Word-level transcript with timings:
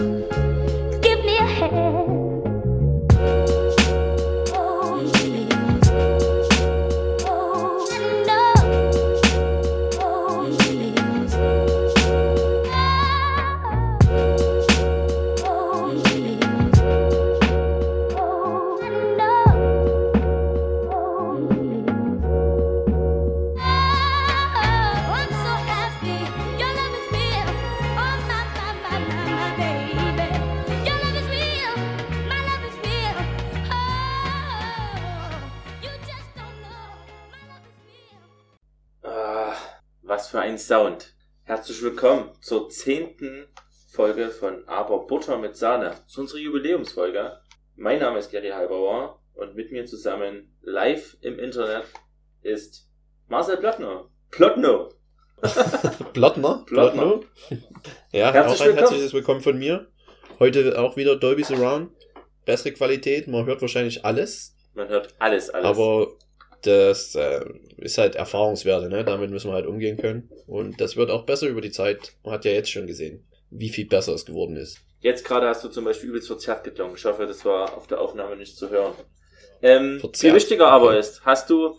Bye. 0.00 0.49
Willkommen 41.90 42.30
zur 42.40 42.68
zehnten 42.70 43.48
Folge 43.90 44.28
von 44.30 44.62
Aber 44.68 45.08
Butter 45.08 45.38
mit 45.38 45.56
Sahne. 45.56 45.86
Das 45.86 46.06
ist 46.06 46.18
unsere 46.18 46.38
Jubiläumsfolge. 46.38 47.40
Mein 47.74 47.98
Name 47.98 48.20
ist 48.20 48.30
Gary 48.30 48.50
Halbauer 48.50 49.20
und 49.34 49.56
mit 49.56 49.72
mir 49.72 49.84
zusammen 49.86 50.56
live 50.62 51.16
im 51.20 51.40
Internet 51.40 51.82
ist 52.42 52.88
Marcel 53.26 53.56
Plattner. 53.56 54.08
Plotno. 54.30 54.90
Blottner? 56.12 56.64
Blottner. 56.68 57.22
ja, 58.12 58.32
Herzlich 58.32 58.60
auch 58.60 58.60
ein 58.60 58.66
willkommen. 58.68 58.76
herzliches 58.78 59.12
Willkommen 59.12 59.40
von 59.40 59.58
mir. 59.58 59.88
Heute 60.38 60.78
auch 60.78 60.96
wieder 60.96 61.16
Dolby 61.16 61.42
Surround. 61.42 61.90
Bessere 62.44 62.72
Qualität, 62.72 63.26
man 63.26 63.46
hört 63.46 63.60
wahrscheinlich 63.62 64.04
alles, 64.04 64.54
Man 64.74 64.86
hört 64.86 65.12
alles, 65.18 65.50
alles. 65.50 65.66
aber 65.66 66.12
das 66.62 67.14
äh, 67.14 67.44
ist 67.78 67.98
halt 67.98 68.14
Erfahrungswerte, 68.16 68.88
ne? 68.88 69.04
Damit 69.04 69.30
müssen 69.30 69.50
wir 69.50 69.54
halt 69.54 69.66
umgehen 69.66 69.96
können. 69.96 70.28
Und 70.46 70.80
das 70.80 70.96
wird 70.96 71.10
auch 71.10 71.24
besser 71.24 71.48
über 71.48 71.60
die 71.60 71.70
Zeit. 71.70 72.12
Man 72.24 72.34
hat 72.34 72.44
ja 72.44 72.52
jetzt 72.52 72.70
schon 72.70 72.86
gesehen, 72.86 73.26
wie 73.50 73.68
viel 73.68 73.86
besser 73.86 74.14
es 74.14 74.26
geworden 74.26 74.56
ist. 74.56 74.78
Jetzt 75.00 75.24
gerade 75.24 75.48
hast 75.48 75.64
du 75.64 75.68
zum 75.68 75.84
Beispiel 75.84 76.10
übelst 76.10 76.26
verzerrt 76.28 76.64
geklungen. 76.64 76.94
Ich 76.96 77.04
hoffe, 77.04 77.26
das 77.26 77.44
war 77.44 77.76
auf 77.76 77.86
der 77.86 78.00
Aufnahme 78.00 78.36
nicht 78.36 78.56
zu 78.56 78.68
hören. 78.68 78.92
Ähm, 79.62 80.00
viel 80.14 80.34
wichtiger 80.34 80.68
aber 80.68 80.98
ist, 80.98 81.24
hast 81.24 81.50
du, 81.50 81.76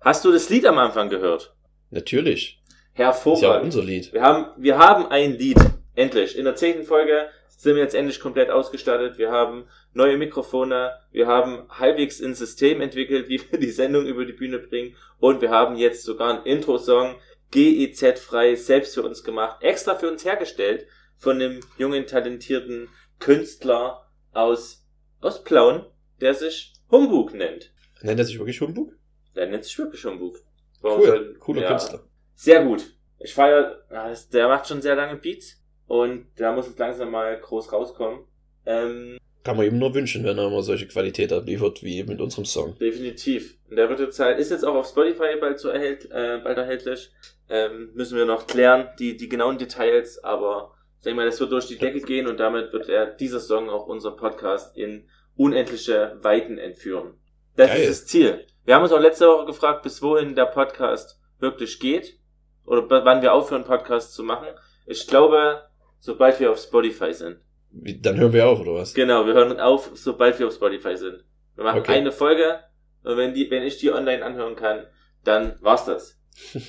hast 0.00 0.24
du 0.24 0.32
das 0.32 0.48
Lied 0.48 0.66
am 0.66 0.78
Anfang 0.78 1.08
gehört? 1.08 1.54
Natürlich. 1.90 2.62
Ist 2.62 2.98
ja 2.98 3.06
Hervorragend. 3.06 3.64
unser 3.64 3.84
Lied. 3.84 4.12
Wir 4.12 4.22
haben, 4.22 4.46
wir 4.56 4.78
haben 4.78 5.06
ein 5.06 5.32
Lied. 5.38 5.58
Endlich. 5.94 6.36
In 6.36 6.44
der 6.44 6.56
zehnten 6.56 6.84
Folge 6.84 7.26
sind 7.56 7.74
wir 7.74 7.82
jetzt 7.82 7.94
endlich 7.94 8.20
komplett 8.20 8.50
ausgestattet. 8.50 9.16
Wir 9.18 9.30
haben 9.32 9.66
neue 9.94 10.18
Mikrofone. 10.18 10.92
Wir 11.10 11.26
haben 11.26 11.66
halbwegs 11.70 12.20
ein 12.22 12.34
System 12.34 12.80
entwickelt, 12.80 13.28
wie 13.30 13.40
wir 13.50 13.58
die 13.58 13.70
Sendung 13.70 14.06
über 14.06 14.24
die 14.24 14.32
Bühne 14.34 14.58
bringen. 14.58 14.94
Und 15.18 15.40
wir 15.40 15.50
haben 15.50 15.76
jetzt 15.76 16.04
sogar 16.04 16.34
einen 16.34 16.44
Intro-Song 16.46 17.16
GEZ-frei 17.50 18.54
selbst 18.54 18.94
für 18.94 19.02
uns 19.02 19.22
gemacht. 19.24 19.62
Extra 19.62 19.94
für 19.94 20.10
uns 20.10 20.24
hergestellt 20.24 20.86
von 21.16 21.36
einem 21.40 21.60
jungen, 21.78 22.06
talentierten 22.06 22.88
Künstler 23.18 24.06
aus, 24.32 24.86
aus 25.20 25.42
Plauen, 25.42 25.86
der 26.20 26.34
sich 26.34 26.74
Humbug 26.90 27.34
nennt. 27.34 27.72
Nennt 28.02 28.18
er 28.20 28.24
sich 28.24 28.38
wirklich 28.38 28.60
Humbug? 28.60 28.92
Der 29.34 29.46
nennt 29.46 29.64
sich 29.64 29.78
wirklich 29.78 30.04
Humbug. 30.04 30.38
Warum 30.82 31.00
Cool. 31.00 31.06
soll- 31.06 31.34
Cooler 31.38 31.62
ja. 31.62 31.68
Künstler. 31.68 32.00
Sehr 32.34 32.64
gut. 32.64 32.84
Ich 33.18 33.32
feiere, 33.32 33.84
das- 33.88 34.28
der 34.28 34.48
macht 34.48 34.68
schon 34.68 34.82
sehr 34.82 34.94
lange 34.94 35.16
Beats 35.16 35.62
und 35.86 36.26
da 36.36 36.52
muss 36.52 36.68
es 36.68 36.78
langsam 36.78 37.10
mal 37.10 37.38
groß 37.38 37.72
rauskommen. 37.72 38.20
Ähm, 38.64 39.18
Kann 39.44 39.56
man 39.56 39.66
ihm 39.66 39.78
nur 39.78 39.94
wünschen, 39.94 40.24
wenn 40.24 40.38
er 40.38 40.48
immer 40.48 40.62
solche 40.62 40.88
Qualität 40.88 41.32
abliefert 41.32 41.82
wie 41.82 42.02
mit 42.02 42.20
unserem 42.20 42.44
Song. 42.44 42.76
definitiv. 42.78 43.56
Und 43.70 43.76
der 43.76 43.88
halt, 43.88 44.38
ist 44.38 44.50
jetzt 44.50 44.64
auch 44.64 44.74
auf 44.74 44.88
Spotify 44.88 45.36
bald 45.40 45.58
so 45.58 45.68
erhält, 45.68 46.06
äh, 46.10 46.40
bald 46.42 46.58
erhältlich. 46.58 47.10
Ähm, 47.48 47.90
müssen 47.94 48.18
wir 48.18 48.24
noch 48.24 48.46
klären, 48.46 48.88
die, 48.98 49.16
die 49.16 49.28
genauen 49.28 49.58
Details, 49.58 50.22
aber 50.22 50.72
ich 50.98 51.04
denke 51.04 51.16
mal, 51.16 51.26
das 51.26 51.38
wird 51.38 51.52
durch 51.52 51.66
die 51.66 51.78
Decke 51.78 52.00
gehen 52.00 52.26
und 52.26 52.40
damit 52.40 52.72
wird 52.72 52.88
er, 52.88 53.06
dieser 53.06 53.38
Song 53.38 53.70
auch 53.70 53.86
unseren 53.86 54.16
Podcast 54.16 54.76
in 54.76 55.08
unendliche 55.36 56.18
Weiten 56.22 56.58
entführen. 56.58 57.14
Das 57.54 57.68
Geil. 57.68 57.82
ist 57.82 57.88
das 57.88 58.06
Ziel. 58.06 58.46
Wir 58.64 58.74
haben 58.74 58.82
uns 58.82 58.92
auch 58.92 59.00
letzte 59.00 59.28
Woche 59.28 59.46
gefragt, 59.46 59.82
bis 59.82 60.02
wohin 60.02 60.34
der 60.34 60.46
Podcast 60.46 61.20
wirklich 61.38 61.78
geht 61.78 62.18
oder 62.64 63.04
wann 63.04 63.22
wir 63.22 63.32
aufhören, 63.32 63.64
Podcasts 63.64 64.12
zu 64.12 64.24
machen. 64.24 64.48
Ich 64.86 65.06
glaube, 65.06 65.62
sobald 65.98 66.38
wir 66.40 66.50
auf 66.52 66.58
Spotify 66.58 67.12
sind. 67.12 67.38
Wie, 67.70 68.00
dann 68.00 68.16
hören 68.16 68.32
wir 68.32 68.46
auf, 68.46 68.60
oder 68.60 68.74
was? 68.74 68.94
Genau, 68.94 69.26
wir 69.26 69.34
hören 69.34 69.58
auf, 69.60 69.90
sobald 69.94 70.38
wir 70.38 70.46
auf 70.46 70.54
Spotify 70.54 70.96
sind. 70.96 71.24
Wir 71.54 71.64
machen 71.64 71.80
Okay. 71.80 71.92
eine 71.92 72.12
Folge 72.12 72.60
und 73.02 73.16
wenn, 73.16 73.34
die, 73.34 73.50
wenn 73.50 73.62
ich 73.62 73.78
die 73.78 73.92
online 73.92 74.24
anhören 74.24 74.56
kann, 74.56 74.86
dann 75.24 75.56
war's 75.60 75.84
das. 75.84 76.18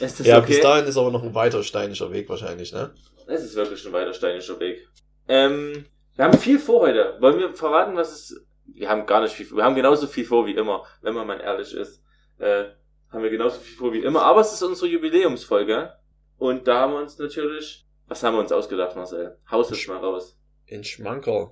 Das 0.00 0.18
ja, 0.20 0.38
okay? 0.38 0.46
bis 0.54 0.60
dahin 0.60 0.86
ist 0.86 0.96
aber 0.96 1.10
noch 1.10 1.22
ein 1.22 1.34
weiter 1.34 1.62
steinischer 1.62 2.10
Weg 2.10 2.28
wahrscheinlich, 2.28 2.72
ne? 2.72 2.94
Es 3.26 3.42
ist 3.44 3.56
wirklich 3.56 3.84
ein 3.86 3.92
weiter 3.92 4.14
steinischer 4.14 4.58
Weg. 4.60 4.86
Ähm, 5.28 5.84
wir 6.14 6.24
haben 6.24 6.38
viel 6.38 6.58
vor 6.58 6.80
heute. 6.80 7.16
Wollen 7.20 7.38
wir 7.38 7.52
verraten, 7.52 7.96
was 7.96 8.12
es... 8.12 8.46
Wir 8.66 8.88
haben 8.88 9.06
gar 9.06 9.20
nicht 9.20 9.34
viel 9.34 9.46
vor. 9.46 9.58
Wir 9.58 9.64
haben 9.64 9.74
genauso 9.74 10.06
viel 10.06 10.24
vor 10.24 10.46
wie 10.46 10.54
immer, 10.54 10.84
wenn 11.02 11.14
man 11.14 11.26
mal 11.26 11.40
ehrlich 11.40 11.74
ist. 11.74 12.02
Äh, 12.38 12.64
haben 13.10 13.22
wir 13.22 13.30
genauso 13.30 13.60
viel 13.60 13.76
vor 13.76 13.92
wie 13.92 14.00
immer. 14.02 14.22
Aber 14.22 14.40
es 14.40 14.52
ist 14.52 14.62
unsere 14.62 14.90
Jubiläumsfolge. 14.90 15.92
Und 16.38 16.66
da 16.66 16.80
haben 16.80 16.92
wir 16.94 17.00
uns 17.00 17.18
natürlich... 17.18 17.85
Was 18.08 18.22
haben 18.22 18.34
wir 18.34 18.40
uns 18.40 18.52
ausgedacht, 18.52 18.96
Marcel? 18.96 19.36
Haus 19.50 19.70
es 19.70 19.86
mal 19.88 19.98
raus. 19.98 20.38
in 20.66 20.84
Schmankerl. 20.84 21.50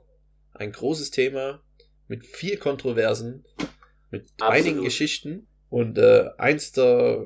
Ein 0.53 0.73
großes 0.73 1.11
Thema 1.11 1.61
mit 2.07 2.25
viel 2.25 2.57
Kontroversen, 2.59 3.45
mit 4.11 4.27
Absolut. 4.39 4.55
einigen 4.55 4.85
Geschichten 4.85 5.49
und 5.69 5.99
äh, 5.99 6.31
eins 6.39 6.73
der 6.73 7.25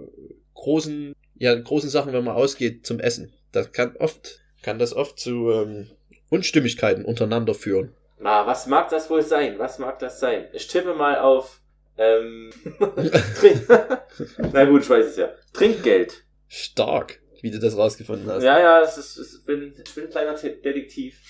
großen, 0.54 1.14
ja, 1.34 1.54
großen 1.54 1.90
Sachen, 1.90 2.12
wenn 2.12 2.24
man 2.24 2.34
ausgeht 2.36 2.86
zum 2.86 3.00
Essen. 3.00 3.34
Das 3.52 3.72
kann 3.72 3.96
oft, 3.96 4.40
kann 4.62 4.78
das 4.78 4.94
oft 4.94 5.18
zu 5.18 5.50
ähm, 5.50 5.90
Unstimmigkeiten 6.30 7.04
untereinander 7.04 7.54
führen. 7.54 7.94
Na, 8.18 8.46
was 8.46 8.66
mag 8.66 8.88
das 8.88 9.10
wohl 9.10 9.22
sein? 9.22 9.58
Was 9.58 9.78
mag 9.78 9.98
das 9.98 10.20
sein? 10.20 10.48
Ich 10.52 10.66
tippe 10.68 10.94
mal 10.94 11.18
auf... 11.18 11.60
Ähm, 11.98 12.50
Na 14.52 14.64
gut, 14.64 14.82
ich 14.82 14.90
weiß 14.90 15.06
es 15.06 15.16
ja. 15.16 15.30
Trinkgeld. 15.52 16.24
Stark, 16.48 17.20
wie 17.42 17.50
du 17.50 17.58
das 17.58 17.76
rausgefunden 17.76 18.28
hast. 18.28 18.42
Ja, 18.42 18.58
ja, 18.58 18.80
es 18.82 18.98
ist, 18.98 19.16
es 19.16 19.44
bin, 19.44 19.74
ich 19.84 19.94
bin 19.94 20.04
ein 20.04 20.10
kleiner 20.10 20.34
Te- 20.34 20.56
Detektiv. 20.56 21.20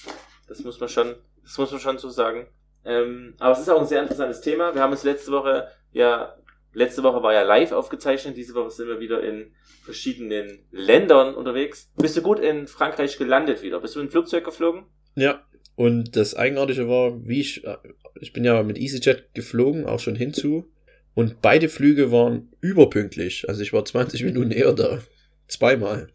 Das 0.48 0.60
muss 0.64 0.78
man 0.80 0.88
schon, 0.88 1.16
das 1.42 1.58
muss 1.58 1.70
man 1.70 1.80
schon 1.80 1.98
so 1.98 2.08
sagen. 2.08 2.46
Ähm, 2.84 3.34
aber 3.38 3.52
es 3.52 3.60
ist 3.60 3.68
auch 3.68 3.80
ein 3.80 3.86
sehr 3.86 4.00
interessantes 4.02 4.40
Thema. 4.40 4.74
Wir 4.74 4.80
haben 4.82 4.92
uns 4.92 5.04
letzte 5.04 5.30
Woche, 5.32 5.68
ja, 5.92 6.34
letzte 6.72 7.02
Woche 7.02 7.22
war 7.22 7.32
ja 7.34 7.42
live 7.42 7.72
aufgezeichnet. 7.72 8.36
Diese 8.36 8.54
Woche 8.54 8.70
sind 8.70 8.88
wir 8.88 9.00
wieder 9.00 9.22
in 9.22 9.52
verschiedenen 9.84 10.66
Ländern 10.70 11.34
unterwegs. 11.34 11.90
Bist 11.96 12.16
du 12.16 12.22
gut 12.22 12.38
in 12.40 12.66
Frankreich 12.66 13.18
gelandet 13.18 13.62
wieder? 13.62 13.80
Bist 13.80 13.96
du 13.96 14.00
in 14.00 14.06
ein 14.06 14.10
Flugzeug 14.10 14.44
geflogen? 14.44 14.84
Ja. 15.16 15.42
Und 15.76 16.16
das 16.16 16.34
Eigenartige 16.34 16.88
war, 16.88 17.24
wie 17.26 17.40
ich, 17.40 17.64
äh, 17.64 17.76
ich 18.20 18.32
bin 18.32 18.44
ja 18.44 18.62
mit 18.62 18.78
EasyJet 18.78 19.34
geflogen, 19.34 19.86
auch 19.86 20.00
schon 20.00 20.16
hinzu. 20.16 20.70
Und 21.14 21.40
beide 21.42 21.68
Flüge 21.68 22.10
waren 22.12 22.52
überpünktlich. 22.60 23.48
Also 23.48 23.62
ich 23.62 23.72
war 23.72 23.84
20 23.84 24.22
Minuten 24.24 24.50
eher 24.50 24.72
da. 24.72 25.00
Zweimal. 25.48 26.08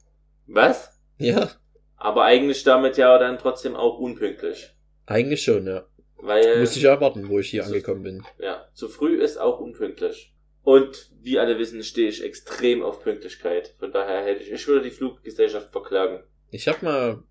Was? 0.47 0.89
Ja, 1.17 1.51
Aber 1.97 2.23
eigentlich 2.25 2.63
damit 2.63 2.97
ja 2.97 3.17
dann 3.17 3.37
trotzdem 3.37 3.75
auch 3.75 3.97
unpünktlich. 3.99 4.69
eigentlich 5.05 5.43
schon, 5.43 5.65
ja. 5.67 5.85
Weil, 6.17 6.59
Musste 6.61 6.77
ich 6.79 6.83
ja 6.83 6.99
warten, 7.01 7.27
wo 7.29 7.39
ich 7.39 7.49
hier 7.49 7.63
so- 7.63 7.67
angekommen 7.73 8.03
bin. 8.03 8.23
ja, 8.39 8.67
zu 8.73 8.87
früh 8.87 9.21
ist 9.21 9.37
auch 9.37 9.59
unpünktlich. 9.59 10.33
Und 10.63 11.11
wie 11.21 11.39
alle 11.39 11.57
wissen, 11.59 11.83
stehe 11.83 12.07
ich 12.07 12.23
extrem 12.23 12.81
auf 12.83 13.01
Pünktlichkeit. 13.03 13.75
Von 13.79 13.91
daher 13.91 14.23
hätte 14.23 14.43
ich, 14.43 14.51
ich 14.51 14.65
würde 14.67 14.85
die 14.85 14.95
Fluggesellschaft 14.95 15.71
verklagen. 15.73 16.23
Ich 16.51 16.69
habe 16.69 16.85
mal 16.85 17.23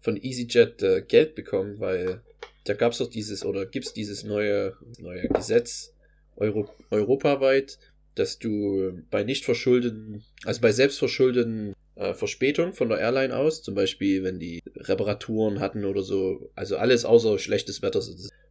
von 0.00 0.18
EasyJet 0.18 0.82
äh, 0.82 1.00
Geld 1.02 1.34
bekommen, 1.34 1.80
weil 1.80 2.22
da 2.66 2.74
gab's 2.74 2.98
doch 2.98 3.08
dieses 3.08 3.42
oder 3.44 3.64
gibt's 3.64 3.94
dieses 3.94 4.22
neue 4.24 4.76
neue 4.98 5.28
Gesetz 5.28 5.94
Euro, 6.36 6.68
europaweit, 6.90 7.78
dass 8.14 8.38
du 8.38 9.00
bei 9.10 9.24
nicht 9.24 9.44
verschuldeten, 9.44 10.22
also 10.44 10.60
bei 10.60 10.72
selbstverschuldeten 10.72 11.74
äh, 11.96 12.14
Verspätung 12.14 12.72
von 12.72 12.88
der 12.88 12.98
Airline 12.98 13.36
aus, 13.36 13.62
zum 13.62 13.74
Beispiel 13.74 14.22
wenn 14.22 14.38
die 14.38 14.62
Reparaturen 14.76 15.60
hatten 15.60 15.84
oder 15.84 16.02
so, 16.02 16.50
also 16.54 16.76
alles 16.76 17.04
außer 17.04 17.38
schlechtes 17.38 17.82
Wetter 17.82 18.02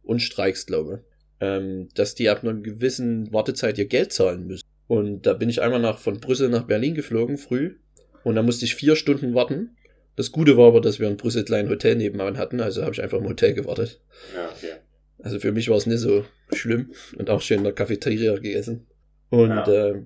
und 0.02 0.20
Streiks, 0.20 0.66
glaube 0.66 1.04
ähm, 1.40 1.88
dass 1.94 2.14
die 2.14 2.28
ab 2.28 2.42
einer 2.42 2.54
gewissen 2.54 3.32
Wartezeit 3.32 3.78
ihr 3.78 3.86
Geld 3.86 4.12
zahlen 4.12 4.46
müssen. 4.46 4.64
Und 4.86 5.22
da 5.26 5.32
bin 5.32 5.48
ich 5.48 5.62
einmal 5.62 5.80
nach 5.80 5.98
von 5.98 6.20
Brüssel 6.20 6.48
nach 6.48 6.64
Berlin 6.64 6.94
geflogen, 6.94 7.38
früh. 7.38 7.76
Und 8.22 8.36
da 8.36 8.42
musste 8.42 8.64
ich 8.64 8.74
vier 8.74 8.96
Stunden 8.96 9.34
warten. 9.34 9.76
Das 10.16 10.30
Gute 10.30 10.56
war 10.56 10.68
aber, 10.68 10.80
dass 10.80 11.00
wir 11.00 11.08
in 11.08 11.16
Brüssel 11.16 11.42
ein 11.42 11.46
kleines 11.46 11.70
Hotel 11.70 11.96
nebenan 11.96 12.38
hatten, 12.38 12.60
also 12.60 12.82
habe 12.82 12.92
ich 12.92 13.02
einfach 13.02 13.18
im 13.18 13.28
Hotel 13.28 13.52
gewartet. 13.52 14.00
Ja, 14.34 14.48
okay. 14.48 14.74
Also 15.18 15.40
für 15.40 15.52
mich 15.52 15.68
war 15.68 15.76
es 15.76 15.86
nicht 15.86 15.98
so 15.98 16.24
schlimm 16.52 16.92
und 17.18 17.30
auch 17.30 17.40
schön 17.40 17.58
in 17.58 17.64
der 17.64 17.72
Cafeteria 17.72 18.34
gegessen. 18.34 18.86
Und 19.30 19.50
Ja. 19.50 19.66
äh, 19.90 20.02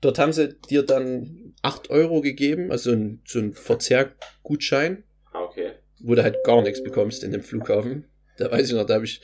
dort 0.00 0.18
haben 0.18 0.32
sie 0.32 0.54
dir 0.70 0.82
dann 0.84 1.54
8 1.62 1.90
Euro 1.90 2.20
gegeben, 2.20 2.70
also 2.70 2.92
ein, 2.92 3.22
so 3.26 3.38
ein 3.40 3.52
Verzehrgutschein. 3.52 5.04
Ah, 5.32 5.42
okay. 5.42 5.72
wo 6.00 6.14
du 6.14 6.22
halt 6.22 6.42
gar 6.44 6.62
nichts 6.62 6.82
bekommst 6.82 7.24
in 7.24 7.32
dem 7.32 7.42
Flughafen. 7.42 8.04
Da 8.38 8.50
weiß 8.52 8.68
ich 8.68 8.74
noch, 8.74 8.86
da 8.86 8.94
habe 8.94 9.04
ich, 9.04 9.20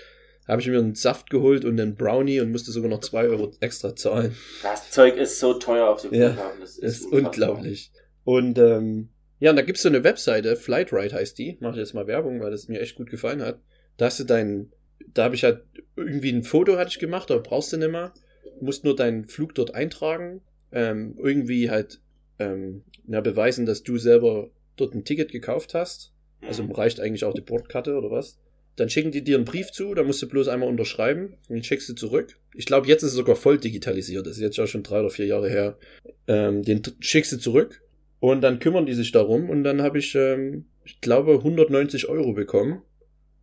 hab 0.49 0.59
ich 0.59 0.67
mir 0.67 0.79
einen 0.79 0.97
Saft 0.97 1.31
geholt 1.31 1.65
und 1.65 1.81
einen 1.81 1.95
Brownie 1.95 2.41
und 2.41 2.51
musste 2.51 2.73
sogar 2.73 2.91
noch 2.91 3.01
zwei 3.01 3.29
Euro 3.29 3.53
extra 3.61 3.95
zahlen. 3.95 4.35
Das 4.63 4.91
Zeug 4.91 5.17
ist 5.17 5.39
so 5.39 5.55
teuer 5.55 5.89
auf 5.89 6.03
dem 6.03 6.13
Ja, 6.13 6.31
Flughafen. 6.33 6.61
Das 6.61 6.71
ist, 6.71 6.83
Das 6.83 6.93
ist 6.95 7.05
unfassbar. 7.07 7.51
unglaublich. 7.51 7.93
Und 8.25 8.59
ähm, 8.59 9.11
ja, 9.39 9.51
und 9.51 9.57
da 9.57 9.63
gibt's 9.63 9.83
so 9.83 9.89
eine 9.89 10.03
Webseite, 10.03 10.57
Flightride 10.57 11.15
heißt 11.15 11.39
die. 11.39 11.57
Mache 11.61 11.75
ich 11.75 11.79
jetzt 11.79 11.95
mal 11.95 12.07
Werbung, 12.09 12.41
weil 12.41 12.51
das 12.51 12.67
mir 12.69 12.81
echt 12.81 12.97
gut 12.97 13.09
gefallen 13.11 13.41
hat. 13.43 13.61
Da 13.97 14.07
hast 14.07 14.19
du 14.19 14.25
dein, 14.25 14.73
da 15.13 15.25
habe 15.25 15.37
ich 15.37 15.45
halt 15.45 15.63
irgendwie 15.97 16.31
ein 16.33 16.43
Foto 16.43 16.77
hatte 16.77 16.91
ich 16.91 16.99
gemacht, 16.99 17.31
aber 17.31 17.41
brauchst 17.43 17.73
du 17.73 17.77
nicht 17.77 17.91
mehr. 17.93 18.13
Du 18.59 18.65
musst 18.65 18.85
nur 18.85 18.95
deinen 18.97 19.25
Flug 19.25 19.55
dort 19.55 19.75
eintragen. 19.75 20.41
Ähm, 20.73 21.17
irgendwie 21.23 21.71
halt 21.71 22.01
ähm, 22.39 22.83
ja, 23.07 23.21
beweisen, 23.21 23.65
dass 23.67 23.83
du 23.83 23.97
selber 23.99 24.51
dort 24.77 24.95
ein 24.95 25.05
Ticket 25.05 25.31
gekauft 25.31 25.75
hast. 25.75 26.13
Also 26.47 26.63
Mhm. 26.65 26.73
reicht 26.73 27.01
eigentlich 27.01 27.25
auch 27.25 27.33
die 27.35 27.41
Bordkarte 27.43 27.97
oder 27.97 28.11
was. 28.11 28.39
Dann 28.77 28.91
schicken 28.91 29.13
die 29.13 29.23
dir 29.23 29.37
einen 29.37 29.45
Brief 29.45 29.71
zu, 29.71 29.95
da 29.95 30.03
musst 30.03 30.21
du 30.21 30.29
bloß 30.29 30.49
einmal 30.49 30.69
unterschreiben 30.69 31.35
und 31.49 31.55
den 31.55 31.63
schickst 31.63 31.89
du 31.89 31.95
zurück. 31.95 32.37
Ich 32.55 32.67
glaube, 32.67 32.89
jetzt 32.89 33.03
ist 33.05 33.11
es 33.11 33.17
sogar 33.17 33.37
voll 33.37 33.57
digitalisiert. 33.59 34.27
Das 34.27 34.37
ist 34.37 34.43
jetzt 34.43 34.57
ja 34.57 34.67
schon 34.67 34.83
drei 34.83 34.99
oder 34.99 35.11
vier 35.11 35.27
Jahre 35.27 35.49
her. 35.49 35.79
Ähm, 36.27 36.63
den 36.65 36.83
schickst 36.99 37.31
du 37.33 37.37
zurück 37.39 37.83
und 38.19 38.41
dann 38.41 38.59
kümmern 38.59 38.85
die 38.85 38.95
sich 38.95 39.13
darum 39.13 39.49
und 39.49 39.63
dann 39.63 39.81
habe 39.81 39.99
ich, 39.99 40.15
ähm, 40.17 40.65
ich 40.85 41.01
glaube, 41.01 41.35
190 41.45 42.09
Euro 42.09 42.33
bekommen, 42.33 42.83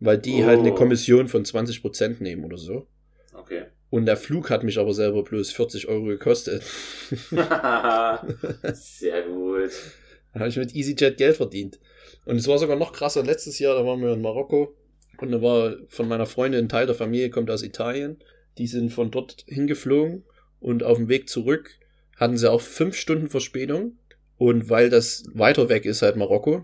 weil 0.02 0.18
die 0.18 0.44
Oh. 0.44 0.48
halt 0.48 0.60
eine 0.60 0.74
Kommission 0.74 1.30
von 1.30 1.46
20% 1.46 2.20
nehmen 2.22 2.44
oder 2.44 2.58
so. 2.58 2.88
Okay. 3.34 3.64
Und 3.92 4.06
der 4.06 4.18
Flug 4.18 4.50
hat 4.50 4.64
mich 4.64 4.80
aber 4.80 4.94
selber 4.94 5.22
bloß 5.22 5.52
40 5.52 5.90
Euro 5.90 6.06
gekostet. 6.06 6.64
Sehr 8.74 9.24
gut. 9.24 9.72
Da 10.34 10.40
habe 10.40 10.50
ich 10.50 10.56
mit 10.56 10.74
EasyJet 10.74 11.18
Geld 11.18 11.36
verdient. 11.36 11.78
Und 12.24 12.38
es 12.38 12.48
war 12.48 12.58
sogar 12.58 12.78
noch 12.78 12.94
krasser. 12.94 13.22
Letztes 13.22 13.60
Jahr, 13.60 13.76
da 13.76 13.86
waren 13.86 14.02
wir 14.02 14.14
in 14.14 14.22
Marokko 14.22 14.74
und 15.20 15.34
da 15.34 15.42
war 15.42 15.76
von 15.90 16.08
meiner 16.08 16.26
Freundin 16.26 16.66
ein 16.66 16.70
Teil 16.70 16.86
der 16.86 16.96
Familie, 16.96 17.30
kommt 17.30 17.52
aus 17.52 17.64
Italien. 17.64 18.18
Die 18.58 18.68
sind 18.68 18.92
von 18.92 19.12
dort 19.12 19.44
hingeflogen 19.46 20.24
und 20.62 20.84
auf 20.84 20.98
dem 20.98 21.10
Weg 21.10 21.28
zurück 21.28 21.78
hatten 22.16 22.38
sie 22.38 22.50
auch 22.50 22.62
fünf 22.62 22.96
Stunden 22.96 23.30
Verspätung. 23.30 23.98
Und 24.38 24.70
weil 24.70 24.90
das 24.90 25.26
weiter 25.34 25.68
weg 25.68 25.84
ist, 25.84 26.02
halt 26.02 26.16
Marokko, 26.16 26.64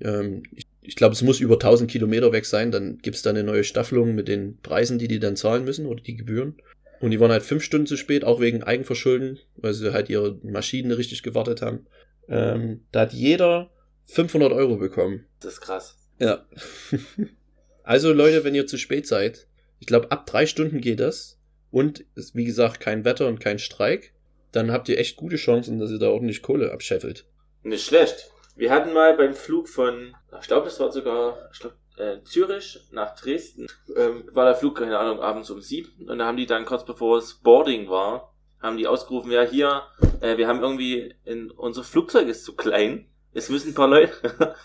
ähm, 0.00 0.44
ich, 0.54 0.67
ich 0.88 0.96
glaube, 0.96 1.12
es 1.12 1.20
muss 1.20 1.38
über 1.38 1.56
1000 1.56 1.90
Kilometer 1.90 2.32
weg 2.32 2.46
sein, 2.46 2.70
dann 2.70 2.96
gibt's 2.96 3.20
da 3.20 3.28
eine 3.28 3.44
neue 3.44 3.62
Staffelung 3.62 4.14
mit 4.14 4.26
den 4.26 4.58
Preisen, 4.62 4.98
die 4.98 5.06
die 5.06 5.18
dann 5.18 5.36
zahlen 5.36 5.64
müssen 5.64 5.84
oder 5.84 6.02
die 6.02 6.16
Gebühren. 6.16 6.56
Und 7.00 7.10
die 7.10 7.20
waren 7.20 7.30
halt 7.30 7.42
fünf 7.42 7.62
Stunden 7.62 7.86
zu 7.86 7.98
spät, 7.98 8.24
auch 8.24 8.40
wegen 8.40 8.62
Eigenverschulden, 8.62 9.38
weil 9.56 9.74
sie 9.74 9.92
halt 9.92 10.08
ihre 10.08 10.38
Maschinen 10.42 10.90
richtig 10.90 11.22
gewartet 11.22 11.60
haben. 11.60 11.86
Ähm, 12.26 12.86
da 12.90 13.00
hat 13.00 13.12
jeder 13.12 13.70
500 14.06 14.50
Euro 14.50 14.78
bekommen. 14.78 15.26
Das 15.40 15.54
ist 15.54 15.60
krass. 15.60 15.98
Ja. 16.18 16.46
also 17.82 18.14
Leute, 18.14 18.44
wenn 18.44 18.54
ihr 18.54 18.66
zu 18.66 18.78
spät 18.78 19.06
seid, 19.06 19.46
ich 19.80 19.86
glaube 19.86 20.10
ab 20.10 20.24
drei 20.24 20.46
Stunden 20.46 20.80
geht 20.80 21.00
das 21.00 21.38
und 21.70 22.06
ist 22.14 22.34
wie 22.34 22.46
gesagt 22.46 22.80
kein 22.80 23.04
Wetter 23.04 23.28
und 23.28 23.40
kein 23.40 23.58
Streik, 23.58 24.14
dann 24.52 24.72
habt 24.72 24.88
ihr 24.88 24.98
echt 24.98 25.18
gute 25.18 25.36
Chancen, 25.36 25.78
dass 25.78 25.90
ihr 25.90 25.98
da 25.98 26.08
ordentlich 26.08 26.40
Kohle 26.40 26.72
abscheffelt. 26.72 27.26
Nicht 27.62 27.84
schlecht. 27.84 28.30
Wir 28.58 28.72
hatten 28.72 28.92
mal 28.92 29.16
beim 29.16 29.34
Flug 29.34 29.68
von, 29.68 30.16
ich 30.40 30.48
glaube, 30.48 30.64
das 30.64 30.80
war 30.80 30.90
sogar, 30.90 31.48
ich 31.52 31.60
glaube, 31.60 31.76
äh, 31.96 32.24
Zürich 32.24 32.80
nach 32.90 33.14
Dresden, 33.14 33.68
ähm, 33.94 34.24
war 34.32 34.46
der 34.46 34.56
Flug, 34.56 34.76
keine 34.78 34.98
Ahnung, 34.98 35.20
abends 35.20 35.48
um 35.50 35.60
sieben. 35.60 36.08
Und 36.08 36.18
da 36.18 36.26
haben 36.26 36.36
die 36.36 36.46
dann 36.46 36.64
kurz 36.64 36.84
bevor 36.84 37.18
es 37.18 37.34
Boarding 37.34 37.88
war, 37.88 38.34
haben 38.60 38.76
die 38.76 38.88
ausgerufen, 38.88 39.30
ja 39.30 39.42
hier, 39.42 39.84
äh, 40.20 40.36
wir 40.38 40.48
haben 40.48 40.60
irgendwie, 40.60 41.14
in, 41.24 41.52
unser 41.52 41.84
Flugzeug 41.84 42.26
ist 42.26 42.44
zu 42.44 42.56
klein. 42.56 43.08
Es 43.32 43.48
müssen 43.48 43.70
ein 43.70 43.74
paar 43.74 43.86
Leute, 43.86 44.12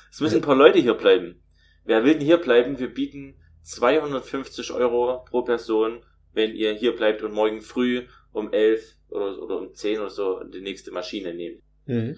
es 0.11 0.21
müssen 0.21 0.37
ein 0.37 0.41
paar 0.41 0.55
Leute 0.55 0.79
hier 0.79 0.95
bleiben. 0.95 1.43
Wer 1.85 2.03
will 2.03 2.13
denn 2.13 2.25
hier 2.25 2.37
bleiben? 2.37 2.79
Wir 2.79 2.91
bieten 2.91 3.35
250 3.61 4.71
Euro 4.71 5.23
pro 5.23 5.43
Person, 5.43 6.03
wenn 6.33 6.55
ihr 6.55 6.73
hier 6.73 6.95
bleibt 6.95 7.21
und 7.21 7.33
morgen 7.33 7.61
früh 7.61 8.07
um 8.31 8.51
11 8.51 8.95
oder, 9.09 9.39
oder 9.39 9.59
um 9.59 9.71
10 9.75 9.99
oder 9.99 10.09
so 10.09 10.43
die 10.45 10.61
nächste 10.61 10.89
Maschine 10.89 11.35
nehmt. 11.35 11.61
Mhm. 11.85 12.17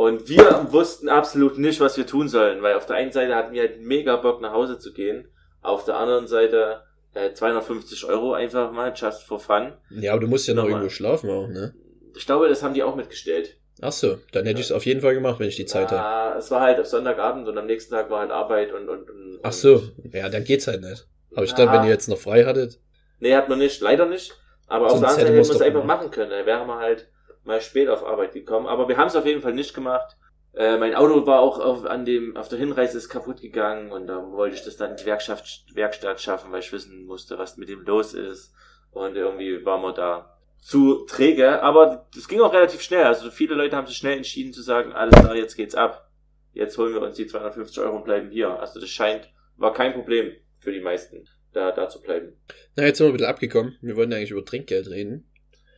Und 0.00 0.30
wir 0.30 0.68
wussten 0.70 1.10
absolut 1.10 1.58
nicht, 1.58 1.78
was 1.78 1.98
wir 1.98 2.06
tun 2.06 2.26
sollen, 2.26 2.62
weil 2.62 2.74
auf 2.74 2.86
der 2.86 2.96
einen 2.96 3.12
Seite 3.12 3.34
hatten 3.34 3.52
wir 3.52 3.60
halt 3.60 3.82
mega 3.82 4.16
Bock 4.16 4.40
nach 4.40 4.54
Hause 4.54 4.78
zu 4.78 4.94
gehen, 4.94 5.28
auf 5.60 5.84
der 5.84 5.96
anderen 5.98 6.26
Seite 6.26 6.84
äh, 7.12 7.34
250 7.34 8.06
Euro 8.06 8.32
einfach 8.32 8.72
mal, 8.72 8.94
just 8.96 9.24
for 9.24 9.38
fun. 9.38 9.74
Ja, 9.90 10.12
aber 10.12 10.22
du 10.22 10.26
musst 10.26 10.48
ja 10.48 10.54
noch 10.54 10.64
irgendwo 10.64 10.88
schlafen 10.88 11.28
auch, 11.28 11.48
ne? 11.48 11.74
Ich 12.16 12.24
glaube, 12.24 12.48
das 12.48 12.62
haben 12.62 12.72
die 12.72 12.82
auch 12.82 12.96
mitgestellt. 12.96 13.58
Ach 13.82 13.92
so, 13.92 14.16
dann 14.32 14.46
hätte 14.46 14.60
ich 14.60 14.66
es 14.68 14.72
auf 14.72 14.86
jeden 14.86 15.02
Fall 15.02 15.12
gemacht, 15.12 15.38
wenn 15.38 15.48
ich 15.48 15.56
die 15.56 15.66
Zeit 15.66 15.90
habe. 15.90 16.00
Ah, 16.00 16.38
es 16.38 16.50
war 16.50 16.62
halt 16.62 16.80
auf 16.80 16.86
Sonntagabend 16.86 17.46
und 17.46 17.58
am 17.58 17.66
nächsten 17.66 17.92
Tag 17.92 18.08
war 18.08 18.20
halt 18.20 18.30
Arbeit 18.30 18.72
und... 18.72 18.88
und, 18.88 19.10
und 19.10 19.40
Ach 19.42 19.52
so, 19.52 19.82
ja, 20.14 20.30
dann 20.30 20.44
geht's 20.44 20.66
halt 20.66 20.80
nicht. 20.80 21.06
Aber 21.34 21.44
ich 21.44 21.50
dachte, 21.52 21.68
Ah. 21.68 21.74
wenn 21.74 21.84
ihr 21.84 21.90
jetzt 21.90 22.08
noch 22.08 22.16
frei 22.16 22.46
hattet, 22.46 22.80
Nee, 23.18 23.34
hat 23.34 23.50
man 23.50 23.58
nicht, 23.58 23.82
leider 23.82 24.06
nicht. 24.06 24.32
Aber 24.66 24.86
auf 24.86 24.92
Sonst 24.92 25.02
der 25.02 25.08
anderen 25.10 25.26
hätte 25.26 25.26
Seite 25.26 25.26
hätten 25.26 25.36
man's 25.36 25.48
wir 25.50 25.54
es 25.56 25.62
einfach 25.62 25.84
machen 25.84 26.10
können. 26.10 26.30
Da 26.30 26.46
wären 26.46 26.66
wir 26.66 26.78
halt 26.78 27.06
mal 27.50 27.60
spät 27.60 27.88
auf 27.88 28.06
Arbeit 28.06 28.32
gekommen. 28.32 28.66
Aber 28.66 28.88
wir 28.88 28.96
haben 28.96 29.08
es 29.08 29.16
auf 29.16 29.26
jeden 29.26 29.42
Fall 29.42 29.52
nicht 29.52 29.74
gemacht. 29.74 30.16
Äh, 30.54 30.78
mein 30.78 30.94
Auto 30.94 31.26
war 31.26 31.40
auch 31.40 31.60
auf, 31.60 31.84
an 31.84 32.04
dem, 32.04 32.36
auf 32.36 32.48
der 32.48 32.58
Hinreise 32.58 32.98
ist 32.98 33.08
kaputt 33.08 33.40
gegangen 33.40 33.92
und 33.92 34.08
da 34.08 34.32
wollte 34.32 34.56
ich 34.56 34.64
das 34.64 34.76
dann 34.76 34.92
in 34.92 34.96
die 34.96 35.06
Werkstatt, 35.06 35.44
Werkstatt 35.74 36.20
schaffen, 36.20 36.50
weil 36.50 36.60
ich 36.60 36.72
wissen 36.72 37.04
musste, 37.04 37.38
was 37.38 37.56
mit 37.56 37.68
dem 37.68 37.82
los 37.82 38.14
ist. 38.14 38.52
Und 38.90 39.16
irgendwie 39.16 39.64
waren 39.64 39.82
wir 39.82 39.92
da 39.92 40.36
zu 40.58 41.04
träge. 41.06 41.62
Aber 41.62 42.08
das 42.14 42.26
ging 42.26 42.40
auch 42.40 42.52
relativ 42.52 42.82
schnell. 42.82 43.04
Also 43.04 43.30
viele 43.30 43.54
Leute 43.54 43.76
haben 43.76 43.86
sich 43.86 43.96
schnell 43.96 44.16
entschieden 44.16 44.52
zu 44.52 44.62
sagen, 44.62 44.92
alles 44.92 45.14
klar, 45.20 45.36
jetzt 45.36 45.56
geht's 45.56 45.74
ab. 45.74 46.10
Jetzt 46.52 46.76
holen 46.78 46.94
wir 46.94 47.02
uns 47.02 47.16
die 47.16 47.26
250 47.26 47.78
Euro 47.80 47.96
und 47.96 48.04
bleiben 48.04 48.30
hier. 48.30 48.58
Also 48.58 48.80
das 48.80 48.90
scheint, 48.90 49.32
war 49.56 49.72
kein 49.72 49.92
Problem 49.92 50.32
für 50.58 50.72
die 50.72 50.80
meisten, 50.80 51.28
da, 51.52 51.70
da 51.70 51.88
zu 51.88 52.00
bleiben. 52.02 52.32
na, 52.74 52.84
jetzt 52.84 52.98
sind 52.98 53.06
wir 53.06 53.10
ein 53.10 53.16
bisschen 53.16 53.30
abgekommen. 53.30 53.76
Wir 53.80 53.96
wollten 53.96 54.12
eigentlich 54.12 54.32
über 54.32 54.44
Trinkgeld 54.44 54.88
reden. 54.88 55.29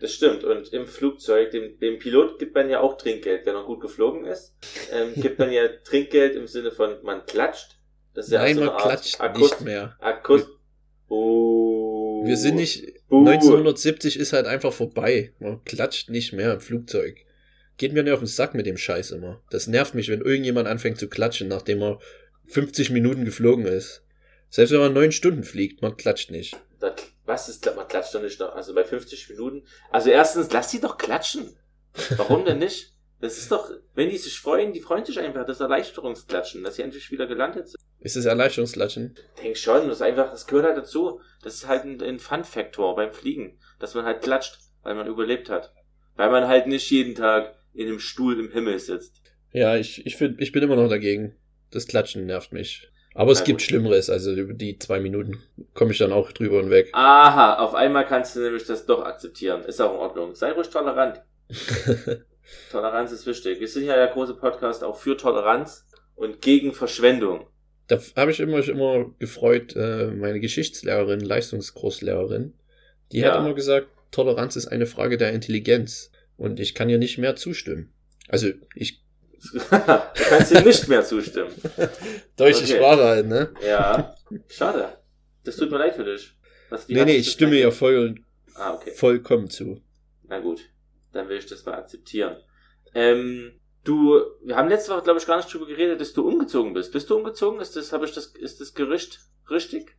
Das 0.03 0.13
stimmt. 0.13 0.43
Und 0.43 0.73
im 0.73 0.89
Flugzeug, 0.89 1.53
dem, 1.53 1.79
dem 1.79 2.01
Pilot 2.01 2.41
gibt 2.41 2.57
man 2.57 2.69
ja 2.69 2.81
auch 2.81 2.99
Trinkgeld, 2.99 3.47
wenn 3.47 3.55
er 3.55 3.63
gut 3.63 3.81
geflogen 3.81 4.25
ist. 4.25 4.53
Ähm, 4.91 5.13
gibt 5.15 5.39
man 5.39 5.53
ja 5.53 5.69
Trinkgeld 5.85 6.35
im 6.35 6.49
Sinne 6.49 6.73
von, 6.73 7.01
man 7.05 7.25
klatscht. 7.25 7.79
Das 8.13 8.27
ist 8.27 8.33
ja 8.33 8.41
Nein, 8.41 8.57
so 8.57 8.65
man 8.65 8.77
klatscht 8.79 9.21
Akkus- 9.21 9.41
nicht 9.53 9.61
mehr. 9.61 9.97
Akkus 10.01 10.49
oh. 11.09 12.25
Wir 12.27 12.37
sind 12.37 12.57
nicht, 12.57 12.85
Buh. 13.09 13.21
1970 13.21 14.19
ist 14.19 14.33
halt 14.33 14.47
einfach 14.47 14.73
vorbei. 14.73 15.35
Man 15.39 15.63
klatscht 15.63 16.11
nicht 16.11 16.33
mehr 16.33 16.55
im 16.55 16.61
Flugzeug. 16.61 17.25
Geht 17.77 17.93
mir 17.93 18.03
nicht 18.03 18.13
auf 18.13 18.19
den 18.19 18.27
Sack 18.27 18.55
mit 18.55 18.67
dem 18.67 18.77
Scheiß 18.79 19.13
immer. 19.13 19.41
Das 19.51 19.69
nervt 19.69 19.95
mich, 19.95 20.09
wenn 20.09 20.21
irgendjemand 20.21 20.67
anfängt 20.67 20.99
zu 20.99 21.09
klatschen, 21.09 21.47
nachdem 21.47 21.81
er 21.81 22.01
50 22.47 22.91
Minuten 22.91 23.25
geflogen 23.25 23.67
ist. 23.67 24.03
Selbst 24.51 24.73
wenn 24.73 24.81
man 24.81 24.95
neun 24.95 25.13
Stunden 25.13 25.45
fliegt, 25.45 25.81
man 25.81 25.97
klatscht 25.97 26.33
nicht. 26.33 26.57
Da, 26.81 26.97
was 27.25 27.49
ist, 27.49 27.65
man 27.77 27.87
klatscht 27.89 28.15
doch 28.15 28.23
nicht 28.23 28.41
noch, 28.41 28.55
also 28.55 28.75
bei 28.75 28.85
50 28.85 29.31
Minuten. 29.31 29.65
Also 29.91 30.11
erstens, 30.11 30.53
lass 30.53 30.71
sie 30.71 30.81
doch 30.81 30.99
klatschen. 30.99 31.57
Warum 32.17 32.45
denn 32.45 32.59
nicht? 32.59 32.93
Das 33.21 33.39
ist 33.39 33.53
doch, 33.53 33.71
wenn 33.95 34.11
die 34.11 34.19
sich 34.19 34.41
freuen, 34.41 34.73
die 34.73 34.81
freuen 34.81 35.05
sich 35.05 35.21
einfach, 35.21 35.47
das 35.47 35.61
Erleichterungsklatschen, 35.61 36.65
dass 36.65 36.77
sie 36.77 36.83
endlich 36.83 37.11
wieder 37.13 37.29
gelandet 37.29 37.69
sind. 37.69 37.81
Ist 38.01 38.17
das 38.17 38.25
Erleichterungsklatschen? 38.25 39.15
Denk 39.41 39.57
schon, 39.57 39.87
das 39.87 39.99
ist 39.99 40.03
einfach, 40.03 40.33
das 40.33 40.49
gehört 40.49 40.67
halt 40.67 40.77
dazu. 40.77 41.21
Das 41.43 41.55
ist 41.55 41.69
halt 41.69 41.85
ein, 41.85 42.03
ein 42.03 42.19
Fun-Faktor 42.19 42.97
beim 42.97 43.13
Fliegen, 43.13 43.61
dass 43.79 43.95
man 43.95 44.05
halt 44.05 44.23
klatscht, 44.23 44.59
weil 44.83 44.97
man 44.97 45.07
überlebt 45.07 45.51
hat. 45.51 45.73
Weil 46.17 46.31
man 46.31 46.49
halt 46.49 46.67
nicht 46.67 46.91
jeden 46.91 47.15
Tag 47.15 47.55
in 47.73 47.87
einem 47.87 48.01
Stuhl 48.01 48.41
im 48.41 48.51
Himmel 48.51 48.81
sitzt. 48.81 49.23
Ja, 49.53 49.77
ich, 49.77 50.05
ich, 50.05 50.17
find, 50.17 50.41
ich 50.41 50.51
bin 50.51 50.65
immer 50.65 50.77
noch 50.77 50.89
dagegen. 50.89 51.37
Das 51.71 51.87
Klatschen 51.87 52.27
nervt 52.27 52.53
mich. 52.53 52.91
Aber 53.15 53.33
es 53.33 53.41
Na 53.41 53.45
gibt 53.45 53.61
gut. 53.61 53.69
Schlimmeres, 53.69 54.09
also 54.11 54.33
über 54.33 54.55
die 54.55 54.79
zwei 54.79 55.01
Minuten 55.01 55.39
komme 55.75 55.93
ich 55.93 55.99
dann 55.99 56.13
auch 56.13 56.33
drüber 56.33 56.61
hinweg. 56.61 56.89
Aha, 56.93 57.57
auf 57.59 57.75
einmal 57.75 58.07
kannst 58.07 58.37
du 58.37 58.41
nämlich 58.41 58.65
das 58.65 58.87
doch 58.87 59.05
akzeptieren. 59.05 59.63
Ist 59.65 59.81
auch 59.81 59.93
in 59.93 59.99
Ordnung. 60.01 60.35
Sei 60.35 60.53
ruhig 60.53 60.69
tolerant. 60.71 61.21
Toleranz 62.71 63.13
ist 63.13 63.27
wichtig. 63.27 63.61
Wir 63.61 63.69
sind 63.69 63.85
ja 63.85 63.95
der 63.97 64.09
große 64.09 64.35
Podcast 64.35 64.83
auch 64.85 64.97
für 64.97 65.17
Toleranz 65.17 65.87
und 66.17 66.41
gegen 66.41 66.73
Verschwendung. 66.73 67.47
Da 67.89 67.99
habe 68.17 68.31
ich 68.31 68.41
immer, 68.41 68.57
mich 68.59 68.69
immer 68.69 69.07
gefreut, 69.19 69.75
äh, 69.77 70.07
meine 70.07 70.41
Geschichtslehrerin, 70.41 71.21
Leistungskurslehrerin, 71.21 72.55
die 73.13 73.19
Ja. 73.21 73.33
hat 73.33 73.41
immer 73.41 73.55
gesagt, 73.55 73.89
Toleranz 74.11 74.57
ist 74.57 74.69
eine 74.69 74.87
Frage 74.87 75.17
der 75.19 75.33
Intelligenz. 75.33 76.11
Und 76.39 76.59
ich 76.61 76.75
kann 76.75 76.89
ihr 76.89 76.99
nicht 76.99 77.19
mehr 77.19 77.37
zustimmen. 77.37 77.93
Also 78.29 78.49
ich 78.75 79.02
du 79.53 79.59
kannst 80.29 80.53
ihm 80.53 80.65
nicht 80.65 80.89
mehr 80.89 81.05
zustimmen. 81.05 81.53
deutsche 82.37 82.65
Okay. 82.65 82.77
Sprache 82.77 83.03
halt, 83.05 83.27
ne? 83.27 83.53
Ja, 83.67 84.15
schade. 84.49 84.99
Das 85.45 85.57
tut 85.57 85.71
mir 85.71 85.79
leid 85.79 85.97
für 85.97 86.05
dich. 86.05 86.33
Was, 86.71 86.89
Nee, 86.89 87.05
nee, 87.05 87.17
ich 87.17 87.31
stimme 87.31 87.57
ihr 87.59 87.73
voll, 87.73 88.15
Ah, 88.55 88.75
okay. 88.75 88.93
vollkommen 88.93 89.51
zu. 89.51 89.83
Na 90.25 90.39
gut, 90.41 90.61
dann 91.13 91.29
will 91.29 91.39
ich 91.39 91.47
das 91.47 91.65
mal 91.65 91.75
akzeptieren. 91.75 92.37
Ähm, 92.95 93.53
du, 93.85 94.21
wir 94.45 94.57
haben 94.57 94.69
letzte 94.69 94.93
Woche, 94.93 95.03
glaube 95.03 95.19
ich, 95.19 95.27
gar 95.27 95.37
nicht 95.39 95.53
drüber 95.53 95.67
geredet, 95.67 96.01
dass 96.01 96.13
du 96.13 96.27
umgezogen 96.27 96.73
bist. 96.75 96.93
Bist 96.93 97.11
du 97.11 97.17
umgezogen? 97.17 97.61
Ist 97.61 97.77
das, 97.77 97.93
habe 97.93 98.05
ich 98.05 98.13
das, 98.13 98.27
ist 98.27 98.61
das 98.61 98.75
Gerücht 98.75 99.21
richtig? 99.51 99.97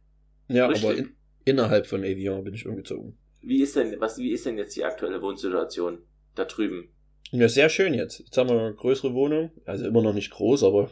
Ja, 0.48 0.68
Richtig. 0.68 0.86
aber 0.90 0.98
in, 0.98 1.16
innerhalb 1.46 1.88
von 1.88 2.04
Evian 2.04 2.44
bin 2.44 2.54
ich 2.54 2.68
umgezogen. 2.68 3.18
Wie 3.42 3.62
ist 3.62 3.76
denn, 3.76 4.00
was, 4.00 4.18
wie 4.18 4.32
ist 4.32 4.46
denn 4.46 4.58
jetzt 4.58 4.76
die 4.76 4.86
aktuelle 4.86 5.22
Wohnsituation 5.22 6.06
da 6.36 6.46
drüben? 6.46 6.93
Ja, 7.34 7.50
sehr 7.50 7.68
schön 7.70 7.94
jetzt. 7.96 8.20
Jetzt 8.20 8.38
haben 8.38 8.50
wir 8.50 8.60
eine 8.60 8.74
größere 8.76 9.14
Wohnung. 9.14 9.52
Also 9.66 9.86
immer 9.88 10.02
noch 10.04 10.14
nicht 10.14 10.30
groß, 10.32 10.64
aber 10.64 10.92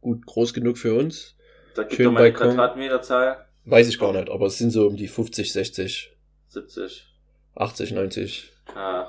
gut 0.00 0.24
groß 0.24 0.54
genug 0.54 0.78
für 0.78 0.94
uns. 0.94 1.36
Da 1.74 1.82
gibt 1.82 1.94
Schön 1.96 2.12
mal 2.12 2.20
Balkon. 2.22 2.48
Quadratmeterzahl. 2.54 3.44
Weiß 3.66 3.88
ich 3.88 3.98
gar 3.98 4.12
nicht, 4.12 4.30
aber 4.30 4.46
es 4.46 4.58
sind 4.58 4.70
so 4.70 4.86
um 4.86 4.96
die 4.96 5.08
50, 5.08 5.52
60, 5.52 6.12
70. 6.48 7.06
80, 7.54 7.92
90. 7.92 8.52
Ah, 8.74 9.08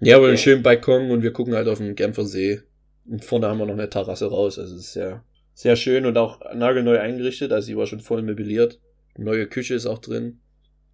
Ja, 0.00 0.16
aber 0.16 0.24
Okay. 0.24 0.28
einen 0.30 0.38
schönen 0.38 0.62
Balkon 0.62 1.10
und 1.10 1.22
wir 1.22 1.32
gucken 1.32 1.54
halt 1.54 1.66
auf 1.68 1.78
den 1.78 1.94
Genfer 1.96 2.24
See. 2.24 2.62
Und 3.04 3.24
vorne 3.24 3.48
haben 3.48 3.58
wir 3.58 3.66
noch 3.66 3.72
eine 3.74 3.90
Terrasse 3.90 4.26
raus. 4.26 4.58
Also 4.58 4.74
es 4.76 4.80
ist 4.82 4.92
sehr, 4.92 5.24
sehr 5.54 5.74
schön 5.76 6.06
und 6.06 6.16
auch 6.18 6.40
nagelneu 6.54 6.98
eingerichtet. 7.00 7.50
Also 7.52 7.66
sie 7.66 7.76
war 7.76 7.86
schon 7.86 8.00
voll 8.00 8.22
möbliert. 8.22 8.78
Neue 9.16 9.46
Küche 9.48 9.74
ist 9.74 9.86
auch 9.86 9.98
drin. 9.98 10.40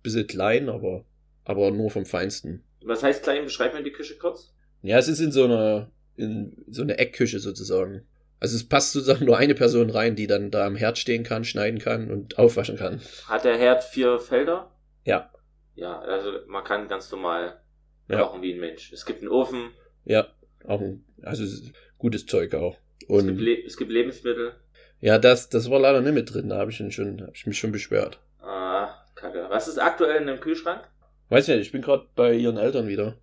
Bisschen 0.02 0.26
klein, 0.26 0.68
aber, 0.70 1.04
aber 1.44 1.70
nur 1.70 1.90
vom 1.90 2.06
Feinsten. 2.06 2.62
was 2.82 3.02
heißt 3.02 3.23
klein? 3.25 3.44
Beschreib 3.44 3.75
mir 3.75 3.82
die 3.82 3.92
Küche 3.92 4.16
kurz. 4.16 4.54
Ja, 4.82 4.99
es 4.99 5.08
ist 5.08 5.20
in 5.20 5.32
so 5.32 5.44
einer, 5.44 5.90
in 6.16 6.64
so 6.68 6.82
einer 6.82 6.99
Eckküche 6.99 7.38
sozusagen. 7.40 8.06
Also 8.40 8.54
es 8.56 8.68
passt 8.68 8.92
sozusagen 8.92 9.25
nur 9.25 9.37
eine 9.37 9.54
Person 9.54 9.90
rein, 9.90 10.14
die 10.14 10.26
dann 10.28 10.50
da 10.50 10.64
am 10.66 10.76
Herd 10.76 10.97
stehen 10.99 11.25
kann, 11.25 11.44
schneiden 11.44 11.80
kann 11.80 12.11
und 12.11 12.38
aufwaschen 12.38 12.76
kann. 12.76 13.00
Hat 13.26 13.44
der 13.44 13.56
Herd 13.56 13.82
vier 13.82 14.18
Felder? 14.20 14.70
Ja. 15.04 15.30
Ja, 15.75 15.99
also 16.00 16.32
man 16.47 16.62
kann 16.64 16.87
ganz 16.88 17.11
normal 17.11 17.61
Ja. 18.08 18.20
kochen 18.23 18.42
wie 18.42 18.54
ein 18.54 18.61
Mensch. 18.61 18.92
Es 18.92 19.04
gibt 19.04 19.20
einen 19.20 19.30
Ofen, 19.30 19.70
Ja, 20.04 20.28
auch 20.64 20.80
ein, 20.80 21.04
also 21.23 21.42
es 21.44 21.52
ist 21.54 21.73
gutes 21.99 22.26
Zeug 22.26 22.54
auch. 22.54 22.76
es 23.00 23.08
gibt, 23.08 23.11
Und 23.11 23.38
Le 23.38 23.64
es 23.64 23.76
gibt 23.76 23.90
Lebensmittel. 23.90 24.52
ja, 25.00 25.18
das, 25.18 25.49
das 25.49 25.68
war 25.70 25.80
leider 25.80 26.00
nicht 26.00 26.14
mit 26.14 26.32
drin. 26.32 26.49
Da 26.49 26.58
habe 26.58 26.70
ich, 26.70 26.76
schon, 26.76 27.20
hab 27.23 27.35
ich 27.35 27.47
mich 27.47 27.58
schon 27.58 27.73
beschwert. 27.73 28.20
Ah, 28.40 28.94
kacke. 29.16 29.47
Was 29.49 29.66
ist 29.66 29.78
aktuell 29.78 30.20
in 30.20 30.26
dem 30.28 30.38
Kühlschrank? 30.40 30.82
Weiß 31.28 31.49
nicht, 31.49 31.58
ich 31.61 31.73
bin 31.73 31.82
gerade 31.82 32.06
bei 32.14 32.32
ihren 32.35 32.56
Eltern 32.56 32.87
wieder. 32.88 33.16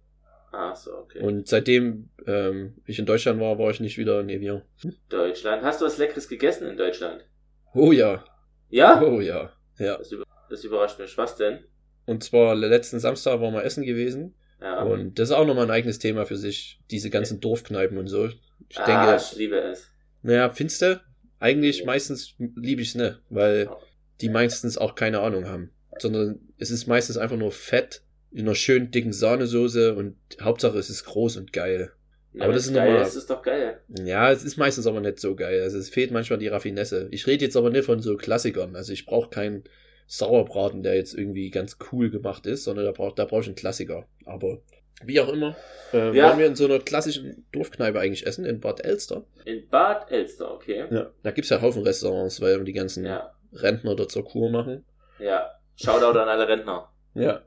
Ah, 0.57 0.73
so, 0.73 0.95
okay. 0.99 1.19
Und 1.19 1.47
seitdem 1.49 2.09
ähm, 2.25 2.75
ich 2.85 2.97
in 2.97 3.05
Deutschland 3.05 3.41
war, 3.41 3.59
war 3.59 3.69
ich 3.71 3.81
nicht 3.81 3.97
wieder 3.97 4.21
in 4.21 4.29
Evian. 4.29 4.61
Deutschland. 5.09 5.63
Hast 5.63 5.81
du 5.81 5.85
was 5.85 5.97
Leckeres 5.97 6.29
gegessen 6.29 6.67
in 6.69 6.77
Deutschland? 6.77 7.25
Oh 7.73 7.91
ja, 7.91 8.23
Ja? 8.69 9.01
oh 9.03 9.19
ja, 9.19 9.51
ja. 9.77 9.97
Das, 9.97 10.11
über 10.13 10.23
das 10.49 10.63
überrascht 10.63 10.97
mich. 10.99 11.17
Was 11.17 11.35
denn? 11.35 11.59
Und 12.05 12.23
zwar 12.23 12.55
letzten 12.55 12.99
Samstag 12.99 13.41
waren 13.41 13.53
wir 13.53 13.63
essen 13.65 13.83
gewesen. 13.83 14.33
Ja. 14.61 14.81
Und 14.83 15.19
das 15.19 15.29
ist 15.29 15.35
auch 15.35 15.45
nochmal 15.45 15.65
ein 15.65 15.71
eigenes 15.71 15.99
Thema 15.99 16.25
für 16.25 16.37
sich. 16.37 16.79
Diese 16.89 17.09
ganzen 17.09 17.41
Dorfkneipen 17.41 17.97
und 17.97 18.07
so. 18.07 18.29
Ich 18.69 18.79
ah, 18.79 18.85
denke, 18.85 19.17
ich 19.21 19.37
liebe 19.37 19.57
es. 19.57 19.89
naja, 20.21 20.49
findest 20.49 20.81
du? 20.81 21.01
Eigentlich 21.39 21.79
Ja. 21.79 21.85
meistens 21.85 22.35
liebe 22.37 22.81
ich 22.81 22.89
es 22.89 22.95
nicht, 22.95 23.19
weil 23.29 23.69
die 24.21 24.29
meistens 24.29 24.77
auch 24.77 24.95
keine 24.95 25.19
Ahnung 25.19 25.47
haben. 25.49 25.71
Sondern 25.99 26.39
es 26.57 26.71
ist 26.71 26.87
meistens 26.87 27.17
einfach 27.17 27.35
nur 27.37 27.51
Fett 27.51 28.03
in 28.35 28.41
einer 28.45 28.55
schönen 28.55 28.91
dicken 28.91 29.13
Sahnesoße 29.13 29.95
und 29.95 30.17
Hauptsache 30.41 30.77
es 30.77 30.89
ist 30.89 31.05
groß 31.05 31.37
und 31.37 31.53
geil. 31.53 31.91
Ja, 32.33 32.43
Aber 32.43 32.53
das 32.53 32.65
ist 32.67 32.73
geil. 32.73 32.85
normal. 32.87 33.03
Das 33.03 33.15
ist 33.15 33.29
doch 33.29 33.41
geil. 33.41 33.79
Ja, 34.03 34.29
es 34.31 34.43
ist 34.43 34.57
meistens 34.57 34.85
aber 34.87 34.99
nicht 34.99 35.19
so 35.21 35.35
geil. 35.35 35.61
Also 35.61 35.77
es 35.77 35.89
fehlt 35.89 36.11
manchmal 36.11 36.37
die 36.39 36.49
Raffinesse. 36.49 37.07
Ich 37.11 37.27
rede 37.27 37.45
jetzt 37.45 37.55
aber 37.55 37.69
nicht 37.69 37.85
von 37.85 38.01
so 38.01 38.17
Klassikern. 38.17 38.75
Also 38.75 38.91
ich 38.91 39.05
brauche 39.05 39.29
keinen 39.29 39.63
Sauerbraten, 40.07 40.83
der 40.83 40.95
jetzt 40.95 41.13
irgendwie 41.13 41.49
ganz 41.49 41.77
cool 41.91 42.09
gemacht 42.09 42.45
ist, 42.45 42.65
sondern 42.65 42.85
da 42.85 42.91
brauche 42.91 43.15
da 43.15 43.23
brauch 43.25 43.39
ich 43.41 43.47
einen 43.47 43.55
Klassiker. 43.55 44.05
Aber 44.25 44.59
wie 45.03 45.19
auch 45.21 45.29
immer, 45.31 45.55
äh, 45.93 46.15
Ja. 46.15 46.25
waren 46.29 46.39
wir 46.39 46.45
in 46.47 46.55
so 46.55 46.65
einer 46.65 46.79
klassischen 46.79 47.45
Dorfkneipe 47.53 47.99
eigentlich 47.99 48.27
essen, 48.27 48.43
in 48.45 48.59
Bad 48.59 48.83
Elster. 48.83 49.25
In 49.45 49.67
Bad 49.69 50.11
Elster, 50.11 50.53
okay. 50.53 50.85
Ja. 50.91 51.11
Da 51.23 51.31
gibt's 51.31 51.49
ja 51.49 51.61
Haufen 51.61 51.83
Restaurants, 51.83 52.41
weil 52.41 52.63
die 52.65 52.73
ganzen 52.73 53.05
Ja. 53.05 53.31
Rentner 53.53 53.95
dort 53.95 54.11
zur 54.11 54.25
Kur 54.25 54.49
machen. 54.49 54.83
Ja. 55.19 55.51
Shoutout 55.77 56.17
an 56.19 56.27
alle 56.29 56.47
Rentner. 56.47 56.89
Ja. 57.13 57.41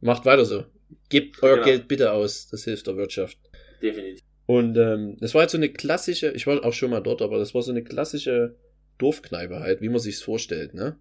Macht 0.00 0.24
weiter 0.24 0.44
so. 0.44 0.64
Gebt 1.08 1.42
euer 1.42 1.54
Genau. 1.56 1.66
Geld 1.66 1.88
bitte 1.88 2.12
aus. 2.12 2.48
Das 2.48 2.64
hilft 2.64 2.86
der 2.86 2.96
Wirtschaft. 2.96 3.38
Definitiv. 3.82 4.22
Und 4.46 4.76
ähm, 4.76 5.16
das 5.20 5.34
war 5.34 5.40
halt 5.40 5.50
so 5.50 5.56
eine 5.56 5.68
klassische, 5.70 6.30
ich 6.32 6.46
war 6.46 6.64
auch 6.64 6.72
schon 6.72 6.90
mal 6.90 7.00
dort, 7.00 7.20
aber 7.22 7.38
das 7.38 7.54
war 7.54 7.62
so 7.62 7.72
eine 7.72 7.82
klassische 7.82 8.56
Dorfkneipe 8.98 9.58
halt, 9.60 9.80
wie 9.80 9.88
man 9.88 9.98
sich's 9.98 10.22
vorstellt, 10.22 10.72
ne? 10.74 10.98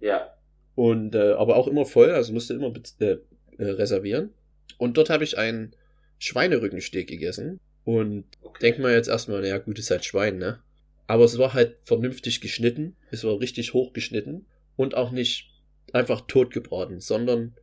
Ja. 0.00 0.32
Und 0.76 1.14
äh, 1.14 1.32
aber 1.32 1.56
auch 1.56 1.66
immer 1.66 1.84
voll, 1.86 2.10
also 2.10 2.32
musste 2.32 2.54
immer 2.54 2.72
äh, 3.00 3.16
äh, 3.58 3.64
reservieren. 3.70 4.30
Und 4.78 4.96
dort 4.96 5.10
habe 5.10 5.24
ich 5.24 5.36
einen 5.38 5.74
Schweinerückensteak 6.18 7.08
gegessen 7.08 7.60
und 7.84 8.24
Okay. 8.42 8.58
denk 8.62 8.78
mal 8.78 8.92
jetzt 8.92 9.08
erstmal, 9.08 9.40
naja, 9.40 9.58
gut, 9.58 9.78
ist 9.78 9.90
halt 9.90 10.04
Schwein, 10.04 10.38
ne? 10.38 10.60
Aber 11.06 11.24
es 11.24 11.36
war 11.38 11.52
halt 11.52 11.76
vernünftig 11.84 12.40
geschnitten, 12.40 12.96
es 13.10 13.24
war 13.24 13.38
richtig 13.40 13.74
hoch 13.74 13.92
geschnitten 13.92 14.46
und 14.76 14.96
auch 14.96 15.10
nicht 15.10 15.50
einfach 15.92 16.22
tot 16.22 16.52
gebraten, 16.52 17.00
sondern 17.00 17.56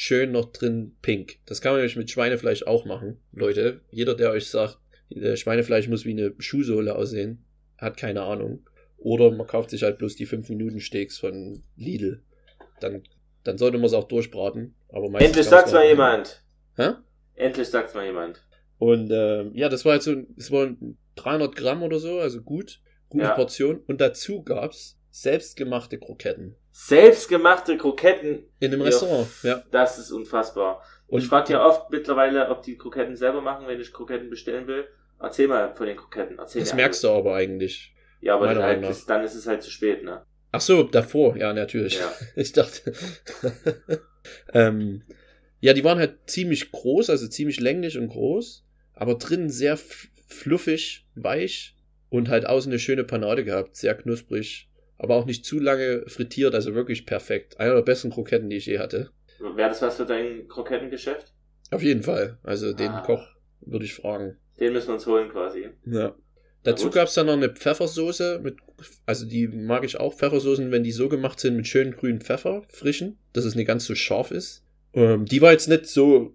schön 0.00 0.30
noch 0.30 0.52
drin 0.52 0.94
pink. 1.02 1.38
Das 1.44 1.60
kann 1.60 1.72
man 1.72 1.80
nämlich 1.80 1.96
mit 1.96 2.08
Schweinefleisch 2.08 2.62
auch 2.62 2.84
machen, 2.84 3.18
Leute. 3.32 3.80
Jeder, 3.90 4.14
der 4.14 4.30
euch 4.30 4.48
sagt, 4.48 4.78
äh, 5.10 5.36
Schweinefleisch 5.36 5.88
muss 5.88 6.04
wie 6.04 6.12
eine 6.12 6.34
Schuhsohle 6.38 6.94
aussehen, 6.94 7.44
hat 7.78 7.96
keine 7.96 8.22
Ahnung. 8.22 8.60
Oder 8.96 9.32
man 9.32 9.48
kauft 9.48 9.70
sich 9.70 9.82
halt 9.82 9.98
bloß 9.98 10.14
die 10.14 10.28
5-Minuten-Steaks 10.28 11.18
von 11.18 11.64
Lidl. 11.76 12.22
Dann, 12.78 13.02
dann 13.42 13.58
sollte 13.58 13.78
man 13.78 13.86
es 13.86 13.92
auch 13.92 14.06
durchbraten. 14.06 14.76
Aber 14.88 15.08
Endlich 15.20 15.46
sagt's 15.46 15.72
mal 15.72 15.84
jemand. 15.84 16.44
Hä? 16.76 16.90
Endlich 17.34 17.66
sagt's 17.66 17.94
mal 17.94 18.06
jemand. 18.06 18.46
Und 18.78 19.10
ähm, 19.10 19.50
ja, 19.54 19.68
das 19.68 19.84
war 19.84 19.94
jetzt 19.94 20.04
so, 20.04 20.14
es 20.36 20.52
waren 20.52 20.96
300 21.16 21.56
Gramm 21.56 21.82
oder 21.82 21.98
so, 21.98 22.20
also 22.20 22.40
gut, 22.40 22.80
gute 23.08 23.24
Ja. 23.24 23.34
Portion. 23.34 23.80
Und 23.88 24.00
dazu 24.00 24.44
gab's 24.44 24.96
selbstgemachte 25.10 25.98
Kroketten 25.98 26.54
Selbstgemachte 26.80 27.76
Kroketten. 27.76 28.44
in 28.60 28.72
einem 28.72 28.80
Ja, 28.80 28.86
Restaurant. 28.86 29.26
Ja. 29.42 29.64
Das 29.72 29.98
ist 29.98 30.12
unfassbar. 30.12 30.80
Und 31.08 31.20
ich 31.20 31.26
frage 31.26 31.54
ja 31.54 31.66
oft 31.66 31.90
mittlerweile, 31.90 32.48
ob 32.50 32.62
die 32.62 32.78
Kroketten 32.78 33.16
selber 33.16 33.40
machen, 33.40 33.66
wenn 33.66 33.80
ich 33.80 33.92
Kroketten 33.92 34.30
bestellen 34.30 34.68
will. 34.68 34.86
Erzähl 35.20 35.48
mal 35.48 35.74
von 35.74 35.86
den 35.86 35.96
Kroketten. 35.96 36.38
Erzähl 36.38 36.62
das 36.62 36.74
merkst 36.74 37.02
du 37.02 37.08
aber 37.10 37.34
eigentlich. 37.34 37.96
Ja, 38.20 38.36
aber 38.36 38.54
dann, 38.54 38.62
halt, 38.62 38.84
ist, 38.88 39.10
dann 39.10 39.24
ist 39.24 39.34
es 39.34 39.48
halt 39.48 39.64
zu 39.64 39.72
spät, 39.72 40.04
ne? 40.04 40.22
Ach 40.52 40.60
so, 40.60 40.84
davor, 40.84 41.36
ja, 41.36 41.52
natürlich. 41.52 41.98
Ja. 41.98 42.12
Ich 42.36 42.52
dachte. 42.52 42.92
ähm, 44.52 45.02
ja, 45.58 45.72
die 45.72 45.82
waren 45.82 45.98
halt 45.98 46.30
ziemlich 46.30 46.70
groß, 46.70 47.10
also 47.10 47.26
ziemlich 47.26 47.58
länglich 47.58 47.98
und 47.98 48.08
groß, 48.08 48.64
aber 48.94 49.16
drinnen 49.16 49.50
sehr 49.50 49.76
fluffig, 50.28 51.08
weich 51.16 51.76
und 52.08 52.28
halt 52.28 52.46
außen 52.46 52.70
eine 52.70 52.78
schöne 52.78 53.02
Panade 53.02 53.44
gehabt, 53.44 53.74
sehr 53.74 53.96
knusprig, 53.96 54.68
aber 54.98 55.14
auch 55.16 55.26
nicht 55.26 55.44
zu 55.44 55.58
lange 55.58 56.04
frittiert, 56.08 56.54
also 56.54 56.74
wirklich 56.74 57.06
perfekt. 57.06 57.58
Einer 57.60 57.74
der 57.74 57.82
besten 57.82 58.10
Kroketten, 58.10 58.50
die 58.50 58.56
ich 58.56 58.66
je 58.66 58.78
hatte. 58.78 59.10
Wäre 59.38 59.68
das 59.68 59.80
was 59.82 59.96
für 59.96 60.06
dein 60.06 60.48
Krokettengeschäft? 60.48 61.32
Auf 61.70 61.82
jeden 61.82 62.02
Fall. 62.02 62.38
Also 62.42 62.72
den 62.72 62.90
Ah. 62.90 63.02
Koch 63.02 63.24
würde 63.60 63.84
ich 63.84 63.94
fragen. 63.94 64.36
Den 64.58 64.72
müssen 64.72 64.88
wir 64.88 64.94
uns 64.94 65.06
holen 65.06 65.30
quasi. 65.30 65.68
Ja. 65.86 66.14
Dazu 66.64 66.86
gut. 66.86 66.94
gab's 66.94 67.14
dann 67.14 67.26
noch 67.26 67.34
eine 67.34 67.48
Pfeffersoße 67.50 68.40
mit, 68.42 68.56
also 69.06 69.24
die 69.26 69.46
mag 69.46 69.84
ich 69.84 70.00
auch, 70.00 70.14
Pfeffersoßen, 70.14 70.72
wenn 70.72 70.82
die 70.82 70.90
so 70.90 71.08
gemacht 71.08 71.38
sind 71.38 71.56
mit 71.56 71.68
schönen 71.68 71.92
grünen 71.92 72.20
Pfeffer, 72.20 72.62
frischen, 72.68 73.18
dass 73.32 73.44
es 73.44 73.54
nicht 73.54 73.68
ganz 73.68 73.84
so 73.84 73.94
scharf 73.94 74.32
ist. 74.32 74.64
Ähm, 74.94 75.24
die 75.24 75.40
war 75.40 75.52
jetzt 75.52 75.68
nicht 75.68 75.86
so 75.86 76.34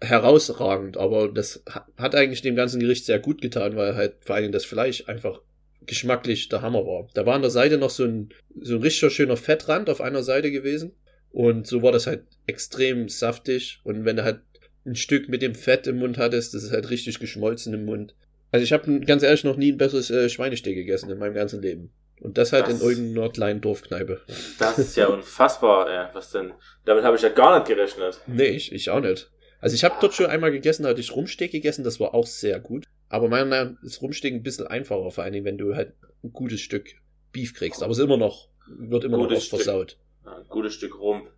herausragend, 0.00 0.96
aber 0.96 1.28
das 1.28 1.62
ha- 1.68 1.86
hat 1.96 2.14
eigentlich 2.14 2.42
dem 2.42 2.56
ganzen 2.56 2.80
Gericht 2.80 3.04
sehr 3.04 3.18
gut 3.18 3.40
getan, 3.42 3.76
weil 3.76 3.94
halt 3.94 4.16
vor 4.20 4.36
allem 4.36 4.52
das 4.52 4.64
Fleisch 4.64 5.04
einfach 5.08 5.42
geschmacklich 5.86 6.48
der 6.48 6.62
Hammer 6.62 6.84
war. 6.86 7.08
Da 7.14 7.24
war 7.26 7.34
an 7.34 7.42
der 7.42 7.50
Seite 7.50 7.78
noch 7.78 7.90
so 7.90 8.04
ein, 8.04 8.30
so 8.60 8.76
ein 8.76 8.82
richtig 8.82 9.12
schöner 9.12 9.36
Fettrand 9.36 9.88
auf 9.90 10.00
einer 10.00 10.22
Seite 10.22 10.50
gewesen 10.50 10.92
und 11.30 11.66
so 11.66 11.82
war 11.82 11.92
das 11.92 12.06
halt 12.06 12.24
extrem 12.46 13.08
saftig 13.08 13.80
und 13.84 14.04
wenn 14.04 14.16
du 14.16 14.24
halt 14.24 14.40
ein 14.86 14.94
Stück 14.96 15.28
mit 15.28 15.42
dem 15.42 15.54
Fett 15.54 15.86
im 15.86 15.98
Mund 15.98 16.18
hattest, 16.18 16.54
das 16.54 16.62
ist 16.62 16.72
halt 16.72 16.88
richtig 16.90 17.18
geschmolzen 17.20 17.74
im 17.74 17.84
Mund. 17.84 18.14
Also 18.50 18.64
ich 18.64 18.72
habe 18.72 19.00
ganz 19.00 19.22
ehrlich 19.22 19.44
noch 19.44 19.56
nie 19.56 19.72
ein 19.72 19.76
besseres 19.78 20.10
äh, 20.10 20.28
Schweinesteak 20.30 20.74
gegessen 20.74 21.10
in 21.10 21.18
meinem 21.18 21.34
ganzen 21.34 21.60
Leben. 21.60 21.90
Und 22.20 22.38
das 22.38 22.52
halt 22.52 22.66
Das- 22.66 22.80
in 22.80 22.88
irgendeiner 22.88 23.28
kleinen 23.30 23.60
Dorfkneipe. 23.60 24.22
Das 24.58 24.78
ist 24.78 24.96
ja 24.96 25.06
unfassbar, 25.08 25.88
ey. 25.90 26.06
Was 26.14 26.30
denn? 26.32 26.52
Damit 26.86 27.04
habe 27.04 27.16
ich 27.16 27.22
ja 27.22 27.28
gar 27.28 27.56
nicht 27.58 27.68
gerechnet. 27.68 28.20
Nee, 28.26 28.46
ich, 28.48 28.72
ich 28.72 28.88
auch 28.90 29.00
nicht. 29.00 29.30
Also 29.60 29.74
ich 29.74 29.84
habe 29.84 29.96
dort 30.00 30.14
schon 30.14 30.26
einmal 30.26 30.50
gegessen, 30.52 30.84
da 30.84 30.88
hatte 30.90 31.00
ich 31.00 31.14
Rumsteak 31.14 31.52
gegessen, 31.52 31.84
das 31.84 32.00
war 32.00 32.14
auch 32.14 32.26
sehr 32.26 32.58
gut. 32.60 32.86
Aber 33.08 33.28
meiner 33.28 33.46
Meinung 33.46 33.74
nach 33.74 33.82
ist 33.82 34.02
Rumsteak 34.02 34.34
ein 34.34 34.42
bisschen 34.42 34.66
einfacher, 34.66 35.10
vor 35.10 35.24
allen 35.24 35.32
Dingen, 35.32 35.44
wenn 35.44 35.58
du 35.58 35.74
halt 35.74 35.94
ein 36.22 36.32
gutes 36.32 36.60
Stück 36.60 36.88
Beef 37.32 37.54
kriegst. 37.54 37.82
Aber 37.82 37.92
es 37.92 37.98
ist 37.98 38.04
immer 38.04 38.16
noch, 38.16 38.48
wird 38.68 39.04
immer 39.04 39.16
Gutes 39.18 39.30
noch 39.30 39.36
oft 39.38 39.46
Stück. 39.46 39.60
versaut. 39.62 39.98
Ja, 40.24 40.36
ein 40.36 40.48
gutes 40.48 40.74
Stück 40.74 40.98
Rump. 40.98 41.30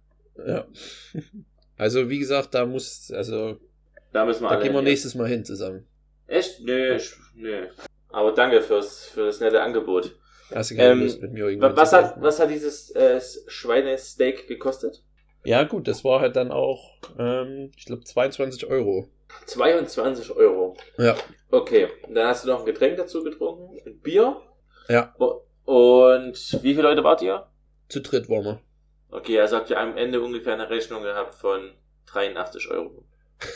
Ja. 0.47 0.67
Also 1.77 2.09
wie 2.11 2.19
gesagt, 2.19 2.55
da 2.55 2.67
muss, 2.67 3.11
also 3.11 3.59
Da 4.13 4.25
müssen 4.25 4.43
wir 4.43 4.49
da 4.51 4.61
gehen 4.61 4.73
wir 4.75 4.83
nächstes 4.83 5.15
Mal 5.15 5.29
hin 5.29 5.45
zusammen. 5.45 5.87
Echt? 6.27 6.61
Nö, 6.61 6.97
ich, 6.97 7.13
nö. 7.35 7.67
Aber 8.09 8.33
danke 8.33 8.61
fürs, 8.63 9.05
für 9.07 9.27
das 9.27 9.41
nette 9.41 9.63
Angebot. 9.63 10.17
Hast 10.55 10.73
du 10.73 10.77
keine 10.77 10.93
Ähm, 10.93 11.01
Lust 11.03 11.23
mit 11.23 11.33
mir 11.33 11.45
irgendwann 11.47 11.73
Wa- 11.77 11.77
Was 11.83 11.93
hat, 11.93 12.21
was 12.21 12.41
hat 12.41 12.51
dieses 12.51 12.91
äh, 12.91 13.21
Schweinesteak 13.47 14.49
gekostet? 14.49 15.03
Ja 15.45 15.65
gut, 15.65 15.89
das 15.89 16.05
war 16.05 16.21
halt 16.21 16.37
dann 16.37 16.53
auch, 16.53 16.97
ähm, 17.19 17.71
ich 17.77 17.87
glaube 17.87 18.05
22 18.05 18.67
Euro. 18.67 19.09
22 19.47 20.33
Euro. 20.33 20.77
Ja. 20.99 21.17
Okay, 21.51 21.89
dann 22.09 22.29
hast 22.29 22.45
du 22.45 22.49
noch 22.49 22.61
ein 22.61 22.67
Getränk 22.67 22.97
dazu 22.97 23.23
getrunken, 23.23 23.79
ein 23.87 24.01
Bier. 24.01 24.37
Ja. 24.89 25.15
Und 25.65 26.63
wie 26.63 26.75
viele 26.75 26.83
Leute 26.83 27.05
wart 27.05 27.23
ihr? 27.23 27.47
Zu 27.89 28.01
dritt 28.01 28.29
waren 28.29 28.45
wir. 28.45 28.61
Okay, 29.11 29.41
also 29.41 29.57
habt 29.57 29.71
ihr 29.71 29.79
am 29.79 29.97
Ende 29.97 30.21
ungefähr 30.21 30.55
eine 30.55 30.71
Rechnung 30.71 31.03
gehabt 31.03 31.35
von 31.35 31.73
83 32.07 32.71
Euro. 32.71 33.05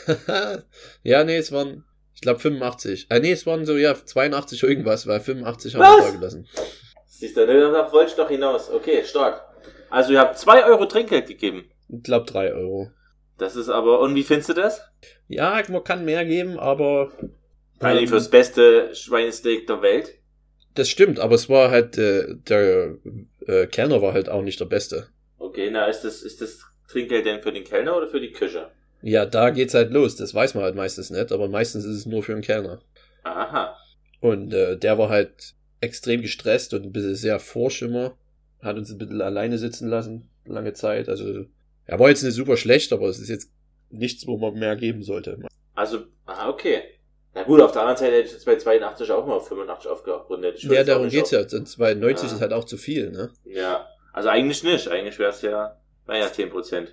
ja, 1.03 1.23
nee, 1.23 1.37
es 1.37 1.51
waren, 1.51 1.85
Ich 2.15 2.21
glaube 2.21 2.39
85. 2.39 3.07
Ah 3.09 3.19
nee, 3.19 3.31
es 3.31 3.45
waren 3.45 3.65
so, 3.65 3.75
ja, 3.75 3.93
82 3.93 4.63
irgendwas, 4.63 5.07
weil 5.07 5.19
85 5.19 5.75
haben 5.75 5.81
Was? 5.81 5.97
wir 6.05 6.11
da 6.11 6.17
gelassen. 6.17 6.47
Siehst 7.05 7.37
du, 7.37 7.45
darauf 7.45 7.93
wollte 7.93 8.11
ich 8.11 8.15
doch 8.17 8.29
hinaus. 8.29 8.69
Okay, 8.69 9.03
stark. 9.05 9.41
Also 9.89 10.11
ihr 10.11 10.19
habt 10.19 10.37
2 10.37 10.65
Euro 10.65 10.85
Trinkgeld 10.85 11.27
gegeben. 11.27 11.69
Ich 11.89 12.03
glaube 12.03 12.25
3 12.25 12.53
Euro. 12.53 12.91
Das 13.37 13.55
ist 13.55 13.69
aber, 13.69 13.99
und 13.99 14.15
wie 14.15 14.23
findest 14.23 14.49
du 14.49 14.53
das? 14.53 14.81
Ja, 15.27 15.61
man 15.69 15.83
kann 15.83 16.05
mehr 16.05 16.25
geben, 16.25 16.57
aber. 16.57 17.11
Eigentlich 17.79 18.03
ähm, 18.03 18.09
fürs 18.09 18.29
beste 18.29 18.95
Schweinesteak 18.95 19.67
der 19.67 19.81
Welt. 19.81 20.15
Das 20.75 20.89
stimmt, 20.89 21.19
aber 21.19 21.35
es 21.35 21.49
war 21.49 21.69
halt, 21.69 21.97
äh, 21.97 22.35
der 22.35 22.95
äh, 23.45 23.67
Kellner 23.67 24.01
war 24.01 24.13
halt 24.13 24.29
auch 24.29 24.41
nicht 24.41 24.59
der 24.59 24.65
Beste. 24.65 25.07
Okay, 25.37 25.69
na, 25.71 25.85
ist 25.85 26.01
das, 26.01 26.21
ist 26.21 26.41
das 26.41 26.59
Trinkgeld 26.87 27.25
denn 27.25 27.41
für 27.41 27.51
den 27.51 27.63
Kellner 27.63 27.95
oder 27.95 28.07
für 28.07 28.19
die 28.19 28.31
Küche? 28.31 28.71
Ja, 29.01 29.25
da 29.25 29.51
geht's 29.51 29.73
halt 29.73 29.91
los. 29.91 30.15
Das 30.15 30.33
weiß 30.33 30.55
man 30.55 30.63
halt 30.63 30.75
meistens 30.75 31.09
nicht, 31.09 31.31
aber 31.31 31.47
meistens 31.47 31.85
ist 31.85 31.97
es 31.97 32.05
nur 32.05 32.23
für 32.23 32.33
den 32.33 32.41
Kellner. 32.41 32.79
Aha. 33.23 33.77
Und 34.19 34.53
äh, 34.53 34.77
der 34.77 34.97
war 34.97 35.09
halt 35.09 35.53
extrem 35.81 36.21
gestresst 36.21 36.73
und 36.73 36.83
ein 36.83 36.91
bisschen 36.91 37.15
sehr 37.15 37.39
vorschimmer. 37.39 38.17
Hat 38.61 38.77
uns 38.77 38.91
ein 38.91 38.97
bisschen 38.97 39.21
alleine 39.21 39.57
sitzen 39.57 39.87
lassen, 39.89 40.29
lange 40.45 40.73
Zeit. 40.73 41.07
Also, 41.09 41.45
er 41.85 41.99
war 41.99 42.09
jetzt 42.09 42.23
nicht 42.23 42.33
super 42.35 42.57
schlecht, 42.57 42.91
aber 42.93 43.07
es 43.07 43.19
ist 43.19 43.29
jetzt 43.29 43.51
nichts, 43.89 44.25
wo 44.27 44.37
man 44.37 44.53
mehr 44.55 44.75
geben 44.75 45.03
sollte. 45.03 45.39
Also, 45.73 45.99
ah, 46.25 46.49
okay. 46.49 46.81
Na 47.33 47.43
gut, 47.43 47.59
auf 47.61 47.71
der 47.73 47.81
anderen 47.81 47.97
Seite 47.97 48.13
hätte 48.15 48.27
ich 48.27 48.33
jetzt 48.33 48.45
bei 48.45 48.55
82 48.55 49.11
auch 49.11 49.25
mal 49.25 49.33
auf 49.35 49.47
85 49.47 49.91
aufgerundet. 49.91 50.63
Ja, 50.63 50.83
darum 50.83 51.09
geht's 51.09 51.33
auf- 51.33 51.41
ja. 51.43 51.49
Sonst- 51.49 51.77
Weil 51.79 51.95
90 51.95 52.29
Ja. 52.29 52.35
ist 52.35 52.41
halt 52.41 52.53
auch 52.53 52.63
zu 52.63 52.77
viel, 52.77 53.11
ne? 53.11 53.29
Ja. 53.43 53.87
Also 54.13 54.29
eigentlich 54.29 54.63
nicht. 54.63 54.87
Eigentlich 54.87 55.19
wäre 55.19 55.31
es 55.31 55.41
ja, 55.41 55.77
naja, 56.07 56.27
10%. 56.27 56.87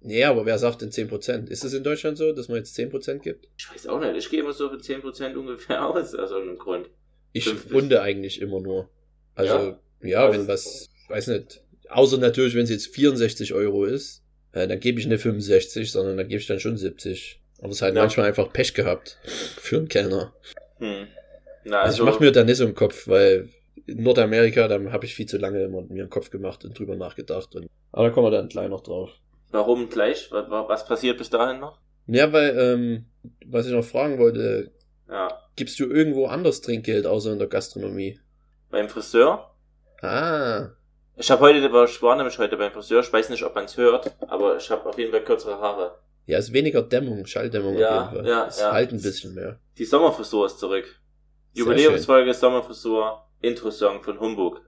Nee, 0.00 0.24
aber 0.24 0.46
wer 0.46 0.58
sagt 0.58 0.80
denn 0.82 0.90
10%? 0.90 1.50
Ist 1.50 1.62
es 1.64 1.74
in 1.74 1.84
Deutschland 1.84 2.16
so, 2.18 2.32
dass 2.32 2.48
man 2.48 2.56
jetzt 2.56 2.74
10% 2.74 3.22
gibt? 3.22 3.48
Ich 3.58 3.70
weiß 3.70 3.86
auch 3.86 4.00
nicht. 4.00 4.16
Ich 4.16 4.30
gehe 4.30 4.40
immer 4.40 4.52
so 4.54 4.68
für 4.70 4.78
10% 4.78 5.36
ungefähr 5.36 5.86
aus, 5.86 6.14
aus 6.14 6.30
irgendeinem 6.30 6.58
Grund. 6.58 6.88
Ich 7.34 7.44
50. 7.44 7.72
runde 7.72 8.00
eigentlich 8.02 8.40
immer 8.40 8.60
nur. 8.60 8.88
Also, 9.34 9.76
ja, 10.02 10.24
Also- 10.26 10.38
wenn 10.38 10.48
was, 10.48 10.88
weiß 11.08 11.26
nicht. 11.28 11.62
Außer 11.90 12.16
natürlich, 12.16 12.54
wenn 12.54 12.64
es 12.64 12.70
jetzt 12.70 12.86
64 12.94 13.52
Euro 13.52 13.84
ist, 13.84 14.22
äh, 14.52 14.66
dann 14.68 14.80
gebe 14.80 14.98
ich 15.00 15.06
nicht 15.06 15.20
65, 15.22 15.90
sondern 15.92 16.16
dann 16.16 16.28
gebe 16.28 16.40
ich 16.40 16.46
dann 16.46 16.60
schon 16.60 16.76
70. 16.76 17.40
Aber 17.58 17.68
es 17.70 17.76
ist 17.76 17.82
halt 17.82 17.94
Ja. 17.94 18.02
manchmal 18.02 18.26
einfach 18.26 18.52
Pech 18.52 18.74
gehabt 18.74 19.18
für 19.24 19.76
einen 19.78 19.88
Kellner. 19.88 20.32
Hm. 20.78 21.06
Na, 21.64 21.80
Also, 21.82 22.02
also, 22.02 22.04
ich 22.04 22.10
mache 22.10 22.24
mir 22.24 22.32
da 22.32 22.42
nicht 22.44 22.56
so 22.56 22.64
einen 22.64 22.74
Kopf, 22.74 23.06
weil 23.06 23.48
in 23.86 24.02
Nordamerika, 24.02 24.66
da 24.68 24.80
habe 24.92 25.04
ich 25.06 25.14
viel 25.14 25.26
zu 25.26 25.38
lange 25.38 25.62
immer 25.62 25.82
mir 25.82 26.02
einen 26.02 26.10
Kopf 26.10 26.30
gemacht 26.30 26.64
und 26.64 26.76
drüber 26.78 26.96
nachgedacht. 26.96 27.54
Und, 27.54 27.68
aber 27.92 28.08
da 28.08 28.10
kommen 28.10 28.26
wir 28.26 28.30
dann 28.36 28.48
gleich 28.48 28.68
noch 28.68 28.82
drauf. 28.82 29.10
warum 29.50 29.88
gleich? 29.90 30.28
Was, 30.32 30.46
was 30.50 30.86
passiert 30.86 31.18
bis 31.18 31.30
dahin 31.30 31.60
noch? 31.60 31.78
Ja, 32.06 32.32
weil, 32.32 32.58
ähm, 32.58 33.04
was 33.46 33.66
ich 33.66 33.72
noch 33.72 33.84
fragen 33.84 34.18
wollte, 34.18 34.72
Ja. 35.08 35.28
gibst 35.56 35.78
du 35.78 35.86
irgendwo 35.90 36.26
anders 36.26 36.62
Trinkgeld 36.62 37.06
außer 37.06 37.32
in 37.32 37.38
der 37.38 37.48
Gastronomie? 37.48 38.18
Beim 38.70 38.88
Friseur? 38.88 39.54
Ah, 40.00 40.70
Ich 41.16 41.30
habe 41.30 41.42
heute, 41.42 41.58
ich 41.58 42.02
war 42.02 42.16
nämlich 42.16 42.38
heute 42.38 42.56
beim 42.56 42.72
Friseur, 42.72 43.00
ich 43.00 43.12
weiß 43.12 43.28
nicht, 43.30 43.42
ob 43.44 43.54
man 43.54 43.64
es 43.64 43.76
hört, 43.76 44.12
aber 44.28 44.56
ich 44.56 44.70
habe 44.70 44.88
auf 44.88 44.98
jeden 44.98 45.10
Fall 45.10 45.22
kürzere 45.22 45.60
Haare. 45.60 45.98
ja, 46.26 46.38
ist 46.38 46.52
weniger 46.52 46.82
Dämmung, 46.82 47.26
Schalldämmung 47.26 47.76
Ja, 47.76 48.06
auf 48.06 48.12
jeden 48.12 48.24
Fall. 48.24 48.32
ja, 48.32 48.46
es 48.46 48.60
ja. 48.60 48.72
halt 48.72 48.92
ein 48.92 49.02
bisschen 49.02 49.34
mehr. 49.34 49.58
Die 49.78 49.84
Sommerfrisur 49.84 50.46
ist 50.46 50.58
zurück. 50.58 51.00
Jubiläumsfolge 51.52 52.32
Sommerfrisur, 52.32 53.26
Intro-Song 53.42 54.02
von 54.02 54.18
Humbug. 54.20 54.62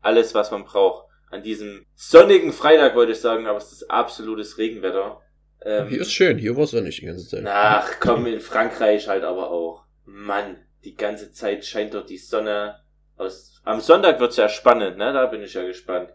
Alles, 0.00 0.34
was 0.34 0.50
man 0.52 0.64
braucht. 0.64 1.06
An 1.30 1.42
diesem 1.42 1.84
sonnigen 1.94 2.52
Freitag 2.52 2.94
wollte 2.94 3.12
ich 3.12 3.20
sagen, 3.20 3.46
aber 3.46 3.58
es 3.58 3.72
ist 3.72 3.90
absolutes 3.90 4.56
Regenwetter. 4.56 5.20
Ähm, 5.62 5.88
Hier 5.88 6.00
ist 6.02 6.12
schön, 6.12 6.38
hier 6.38 6.56
war 6.56 6.62
es 6.64 6.72
ja 6.72 6.80
nicht 6.80 7.02
die 7.02 7.06
ganze 7.06 7.26
Zeit. 7.26 7.44
Ach 7.46 7.90
komm, 8.00 8.26
in 8.26 8.40
Frankreich 8.40 9.08
halt 9.08 9.24
aber 9.24 9.50
auch. 9.50 9.84
Mann, 10.04 10.56
die 10.84 10.94
ganze 10.94 11.32
Zeit 11.32 11.64
scheint 11.66 11.92
dort 11.94 12.08
die 12.08 12.16
Sonne 12.18 12.76
aus. 13.18 13.60
Am 13.64 13.80
Sonntag 13.80 14.20
wird's 14.20 14.36
ja 14.36 14.48
spannend, 14.48 14.96
ne? 14.98 15.12
Da 15.12 15.26
bin 15.26 15.42
ich 15.42 15.54
ja 15.54 15.64
gespannt. 15.64 16.10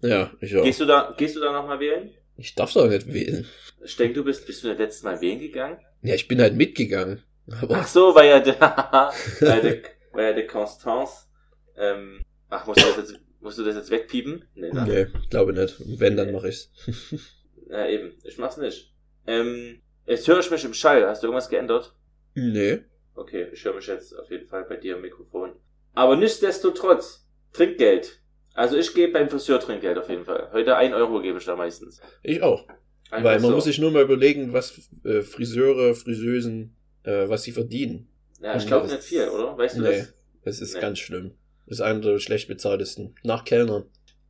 Ja, 0.00 0.30
ich 0.40 0.56
auch. 0.56 0.64
Gehst 0.64 0.80
du 0.80 0.84
da, 0.84 1.14
gehst 1.16 1.36
du 1.36 1.40
da 1.40 1.52
nochmal 1.52 1.80
wählen? 1.80 2.10
Ich 2.36 2.54
darf 2.54 2.72
doch 2.72 2.88
nicht 2.88 3.12
wählen. 3.12 3.46
Ich 3.82 3.96
denke, 3.96 4.14
du 4.14 4.24
bist, 4.24 4.46
bist 4.46 4.62
du 4.62 4.68
das 4.68 4.78
letzte 4.78 5.06
Mal 5.06 5.20
wählen 5.20 5.40
gegangen? 5.40 5.78
Ja, 6.02 6.14
ich 6.14 6.28
bin 6.28 6.40
halt 6.40 6.54
mitgegangen. 6.54 7.22
Aber 7.60 7.76
Ach 7.76 7.86
so, 7.86 8.14
weil 8.14 8.28
ja 8.28 8.40
der, 8.40 8.60
weil 9.40 9.60
der, 9.62 9.82
weil 10.12 10.24
ja 10.26 10.32
der 10.32 10.46
Constance, 10.46 11.28
ähm, 11.76 12.22
ach, 12.50 12.66
musst 12.66 12.82
du 12.82 12.86
das 12.86 12.96
jetzt, 12.96 13.20
musst 13.40 13.58
du 13.58 13.64
das 13.64 13.76
jetzt 13.76 13.90
wegpiepen? 13.90 14.44
Nee, 14.54 14.70
ne? 14.70 14.84
nee, 14.86 15.06
glaube 15.30 15.52
nicht. 15.52 15.76
Wenn, 16.00 16.16
dann 16.16 16.32
mache 16.32 16.48
ich's. 16.48 16.70
Ja, 17.68 17.88
eben. 17.88 18.12
Ich 18.22 18.38
mach's 18.38 18.58
nicht. 18.58 18.94
Ähm, 19.26 19.82
jetzt 20.06 20.28
höre 20.28 20.38
ich 20.38 20.50
mich 20.52 20.64
im 20.64 20.72
Schall. 20.72 21.04
Hast 21.04 21.22
du 21.22 21.26
irgendwas 21.26 21.48
geändert? 21.48 21.94
nee. 22.34 22.78
Okay, 23.16 23.48
ich 23.50 23.64
höre 23.64 23.74
mich 23.74 23.86
jetzt 23.86 24.12
auf 24.12 24.30
jeden 24.30 24.46
Fall 24.46 24.64
bei 24.64 24.76
dir 24.76 24.96
im 24.96 25.02
Mikrofon. 25.02 25.52
Aber 25.96 26.14
nichtsdestotrotz, 26.16 27.26
Trinkgeld. 27.52 28.20
Also 28.54 28.76
ich 28.76 28.94
gebe 28.94 29.12
beim 29.12 29.28
Friseur 29.28 29.58
Trinkgeld 29.60 29.98
auf 29.98 30.08
jeden 30.08 30.24
Fall. 30.24 30.50
Heute 30.52 30.76
ein 30.76 30.94
Euro 30.94 31.20
gebe 31.20 31.38
ich 31.38 31.44
da 31.44 31.56
meistens. 31.56 32.00
Ich 32.22 32.42
auch. 32.42 32.66
Einfach 33.10 33.24
Weil 33.30 33.40
man 33.40 33.50
so. 33.50 33.56
muss 33.56 33.64
sich 33.64 33.78
nur 33.78 33.90
mal 33.90 34.02
überlegen, 34.02 34.52
was 34.52 34.78
äh, 35.04 35.22
Friseure, 35.22 35.94
Friseusen, 35.94 36.76
äh, 37.04 37.28
was 37.28 37.42
sie 37.42 37.52
verdienen. 37.52 38.08
Ja, 38.40 38.56
ich 38.56 38.66
glaube 38.66 38.86
nicht 38.86 39.02
viel, 39.02 39.28
oder? 39.28 39.56
Weißt 39.58 39.76
du 39.78 39.82
Nee. 39.82 39.98
das? 39.98 40.14
Das 40.44 40.60
ist 40.60 40.74
Nee. 40.74 40.80
ganz 40.80 40.98
schlimm. 40.98 41.32
Das 41.66 41.78
ist 41.78 41.82
einer 41.82 42.00
der 42.00 42.18
schlecht 42.18 42.48
bezahltesten. 42.48 43.14
Nach 43.22 43.44
Kellnern. 43.44 43.84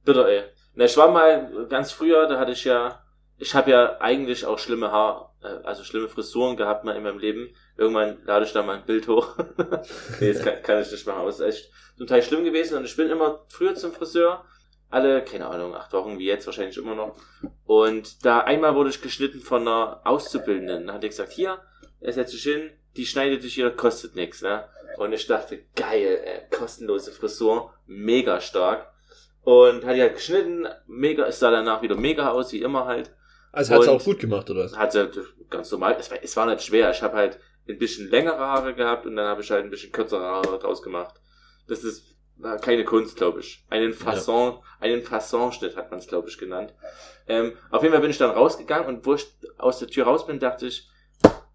Bitter, 0.05 0.29
ey. 0.29 0.43
Na, 0.75 0.85
ich 0.85 0.97
war 0.97 1.11
mal 1.11 1.67
ganz 1.69 1.91
früher, 1.93 2.27
da 2.29 2.39
hatte 2.39 2.53
ich 2.53 2.65
ja, 2.65 3.03
ich 3.39 3.55
habe 3.55 3.71
ja 3.71 3.99
eigentlich 4.01 4.45
auch 4.45 4.59
schlimme 4.59 4.91
Haar, 4.93 5.36
also 5.65 5.85
schlimme 5.85 6.09
Frisuren 6.09 6.57
gehabt 6.57 6.85
mal 6.85 6.97
in 6.97 7.03
meinem 7.03 7.19
Leben. 7.19 7.55
Irgendwann 7.77 8.19
lade 8.25 8.45
ich 8.45 8.53
da 8.53 8.63
mal 8.63 8.77
ein 8.77 8.87
Bild 8.87 9.09
hoch. 9.09 9.37
nee, 10.21 10.33
das 10.33 10.43
kann, 10.43 10.63
kann 10.63 10.83
ich 10.83 10.91
nicht 10.91 11.07
machen, 11.07 11.21
aber 11.21 11.29
es 11.29 11.41
ist 11.41 11.47
echt 11.47 11.71
zum 11.97 12.07
Teil 12.07 12.23
schlimm 12.23 12.45
gewesen 12.45 12.77
und 12.77 12.85
ich 12.85 12.97
bin 12.97 13.09
immer 13.09 13.45
früher 13.49 13.75
zum 13.75 13.93
Friseur. 13.93 14.45
Alle, 14.89 15.25
keine 15.25 15.49
Ahnung, 15.49 15.75
acht 15.75 15.93
Wochen 15.93 16.19
wie 16.19 16.27
jetzt 16.27 16.47
wahrscheinlich 16.47 16.77
immer 16.77 16.95
noch. 16.95 17.17
Und 17.65 18.25
da 18.25 18.41
einmal 18.41 18.75
wurde 18.75 18.91
ich 18.91 19.03
geschnitten 19.03 19.41
von 19.41 19.63
einer 19.63 20.01
Auszubildenden. 20.05 20.87
Da 20.87 20.95
hat 20.95 21.03
die 21.03 21.09
gesagt, 21.09 21.33
hier, 21.33 21.59
er 22.01 22.13
setzt 22.13 22.33
dich 22.33 22.45
hin, 22.45 22.71
die 22.97 23.07
schneidet 23.07 23.43
dich 23.43 23.55
hier, 23.55 23.71
kostet 23.71 24.15
nichts, 24.15 24.43
ne? 24.43 24.69
Und 24.97 25.13
ich 25.13 25.27
dachte, 25.27 25.65
geil, 25.75 26.21
ey, 26.25 26.57
kostenlose 26.57 27.13
Frisur, 27.13 27.75
mega 27.87 28.41
stark. 28.41 28.93
Und 29.43 29.85
hat 29.85 29.97
die 29.97 30.01
halt 30.01 30.15
geschnitten, 30.15 30.67
mega, 30.87 31.27
es 31.27 31.39
sah 31.39 31.51
danach 31.51 31.83
wieder 31.83 31.97
mega 31.97 32.31
aus, 32.31 32.53
wie 32.53 32.63
immer 32.63 32.87
halt. 32.87 33.13
Also 33.57 33.75
hat's 33.75 33.89
Und- 33.89 33.95
auch 33.95 34.05
gut 34.05 34.19
gemacht, 34.19 34.51
oder 34.51 34.65
was? 34.65 34.77
Hat 34.77 34.93
sie 34.93 35.11
ganz 35.51 35.71
normal, 35.71 35.97
es 35.99 36.11
war, 36.11 36.19
es 36.23 36.37
war 36.37 36.47
nicht 36.47 36.63
schwer, 36.63 36.91
ich 36.91 37.03
habe 37.03 37.17
halt 37.17 37.39
ein 37.69 37.79
bisschen 37.79 38.11
längere 38.11 38.39
Haare 38.39 38.75
gehabt 38.75 39.07
und 39.07 39.17
dann 39.17 39.27
habe 39.27 39.43
ich 39.43 39.51
halt 39.51 39.65
ein 39.65 39.71
bisschen 39.71 39.93
kürzere 39.93 40.23
Haare 40.23 40.59
draus 40.59 40.83
gemacht. 40.83 41.15
Das 41.67 41.83
ist 41.83 42.17
war 42.39 42.59
keine 42.59 42.85
Kunst, 42.85 43.17
glaube 43.17 43.41
ich. 43.41 43.65
Einen 43.71 43.95
Fasson, 43.95 44.59
einen 44.79 45.03
Fasson-Schnitt 45.03 45.75
hat 45.75 45.91
man 45.91 46.01
es, 46.01 46.07
glaube 46.07 46.29
ich, 46.29 46.37
genannt. 46.37 46.75
Ähm, 47.27 47.55
auf 47.71 47.83
jeden 47.83 47.93
Fall 47.93 48.03
bin 48.03 48.11
ich 48.11 48.19
dann 48.19 48.31
rausgegangen 48.31 48.87
und 48.89 49.07
wo 49.07 49.15
ich 49.15 49.27
aus 49.57 49.79
der 49.79 49.89
Tür 49.89 50.05
raus 50.05 50.27
bin, 50.27 50.39
dachte 50.39 50.67
ich, 50.67 50.89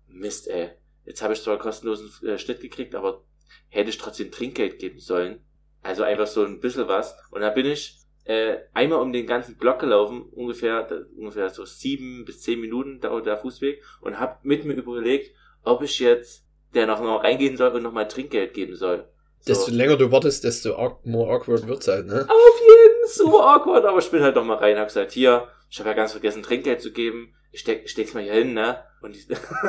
Mist, 0.08 0.48
ey, 0.48 0.72
jetzt 1.06 1.22
habe 1.22 1.34
ich 1.34 1.42
zwar 1.42 1.54
einen 1.54 1.62
kostenlosen 1.62 2.28
äh, 2.28 2.38
Schnitt 2.40 2.62
gekriegt, 2.62 2.96
aber 2.96 3.24
hätte 3.70 3.90
ich 3.92 3.98
trotzdem 4.00 4.32
Trinkgeld 4.32 4.80
geben 4.80 5.00
sollen. 5.00 5.46
Also 5.84 6.04
einfach 6.04 6.28
so 6.28 6.44
ein 6.44 6.60
bisschen 6.60 6.88
was. 6.88 7.16
Und 7.30 7.42
da 7.42 7.50
bin 7.52 7.68
ich 7.68 8.01
äh, 8.26 8.58
einmal 8.74 9.00
um 9.00 9.14
den 9.14 9.26
ganzen 9.26 9.58
Block 9.58 9.80
gelaufen, 9.80 10.24
ungefähr, 10.32 10.88
ungefähr 11.18 11.50
so 11.50 11.66
sieben 11.66 12.24
bis 12.26 12.42
zehn 12.42 12.60
Minuten 12.60 13.00
dauert 13.00 13.26
der 13.26 13.38
Fußweg 13.38 13.82
und 14.02 14.20
habe 14.20 14.38
mit 14.44 14.66
mir 14.66 14.74
überlegt, 14.74 15.36
ob 15.64 15.82
ich 15.82 16.00
jetzt 16.00 16.46
der 16.74 16.88
noch 16.88 17.02
mal 17.02 17.18
reingehen 17.18 17.58
soll 17.58 17.70
und 17.70 17.84
nochmal 17.84 18.08
Trinkgeld 18.08 18.54
geben 18.54 18.76
soll. 18.76 19.06
So. 19.40 19.54
Desto 19.54 19.72
länger 19.72 19.98
du 19.98 20.12
wartest, 20.12 20.44
desto 20.44 21.00
more 21.04 21.34
awkward 21.34 21.68
wird's 21.68 21.88
halt, 21.88 22.06
ne? 22.06 22.26
Auf 22.30 22.60
jeden 22.62 23.08
so 23.08 23.42
awkward, 23.42 23.86
aber 23.86 24.00
ich 24.00 24.10
bin 24.10 24.22
halt 24.22 24.36
noch 24.36 24.46
mal 24.46 24.58
rein, 24.58 24.78
hab 24.78 24.88
gesagt, 24.88 25.12
hier, 25.12 25.48
ich 25.70 25.80
habe 25.80 25.90
ja 25.90 25.96
ganz 25.96 26.12
vergessen, 26.12 26.44
Trinkgeld 26.44 26.82
zu 26.82 26.92
geben. 26.92 27.34
Ich 27.52 27.62
steck, 27.62 27.82
ich 27.86 27.92
steck's 27.92 28.14
mal 28.14 28.24
hier 28.24 28.34
hin, 28.34 28.54
ne? 28.54 28.84
Und 29.02 29.16
die, 29.16 29.26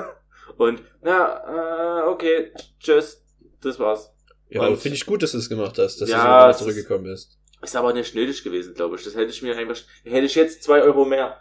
und 0.58 0.82
na, 1.00 2.02
äh, 2.02 2.08
okay, 2.08 2.52
tschüss, 2.78 3.24
das 3.60 3.78
war's. 3.78 4.12
Ja, 4.50 4.76
finde 4.76 4.96
ich 4.96 5.06
gut, 5.06 5.22
dass 5.22 5.32
du 5.32 5.38
es 5.38 5.48
gemacht 5.48 5.78
hast, 5.78 6.00
dass 6.00 6.10
Ja, 6.10 6.48
du 6.48 6.52
so 6.52 6.64
zurückgekommen 6.64 7.04
bist. 7.04 7.38
Ist 7.62 7.76
aber 7.76 7.92
nicht 7.92 8.14
nötig 8.14 8.42
gewesen, 8.42 8.74
glaube 8.74 8.96
ich. 8.96 9.04
Das 9.04 9.14
hätte 9.14 9.30
ich 9.30 9.42
mir 9.42 9.56
einfach, 9.56 9.76
hätte 10.04 10.26
ich 10.26 10.34
jetzt 10.34 10.62
zwei 10.64 10.82
Euro 10.82 11.04
mehr. 11.04 11.40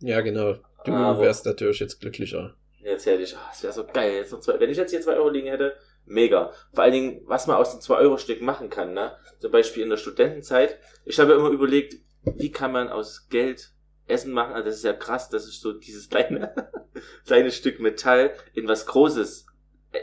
Ja, 0.00 0.20
genau. 0.22 0.54
Du 0.84 0.92
Aber- 0.92 1.20
wärst 1.20 1.44
natürlich 1.46 1.80
jetzt 1.80 2.00
glücklicher. 2.00 2.56
Jetzt 2.82 3.04
hätte 3.04 3.22
ich, 3.22 3.36
ah, 3.36 3.50
es 3.52 3.62
wäre 3.62 3.74
so 3.74 3.84
geil, 3.84 4.14
jetzt 4.14 4.32
noch 4.32 4.40
zwei, 4.40 4.58
wenn 4.58 4.70
ich 4.70 4.78
jetzt 4.78 4.90
hier 4.90 5.02
zwei 5.02 5.16
Euro 5.16 5.28
liegen 5.28 5.48
hätte, 5.48 5.76
mega. 6.06 6.50
Vor 6.72 6.82
allen 6.84 6.94
Dingen, 6.94 7.20
was 7.26 7.46
man 7.46 7.56
aus 7.56 7.72
den 7.72 7.82
zwei 7.82 7.96
Euro 7.96 8.16
Stück 8.16 8.40
machen 8.40 8.70
kann, 8.70 8.94
ne? 8.94 9.14
Zum 9.38 9.52
Beispiel 9.52 9.82
in 9.82 9.90
der 9.90 9.98
Studentenzeit. 9.98 10.78
Ich 11.04 11.20
habe 11.20 11.32
ja 11.32 11.36
immer 11.36 11.50
überlegt, 11.50 11.96
wie 12.24 12.50
kann 12.50 12.72
man 12.72 12.88
aus 12.88 13.28
Geld 13.28 13.72
Essen 14.06 14.32
machen? 14.32 14.54
Also 14.54 14.64
das 14.66 14.76
ist 14.76 14.84
ja 14.84 14.94
krass, 14.94 15.28
dass 15.28 15.46
ich 15.46 15.60
so 15.60 15.74
dieses 15.74 16.08
kleine, 16.08 16.54
kleine 17.26 17.50
Stück 17.50 17.80
Metall 17.80 18.32
in 18.54 18.66
was 18.66 18.86
Großes, 18.86 19.44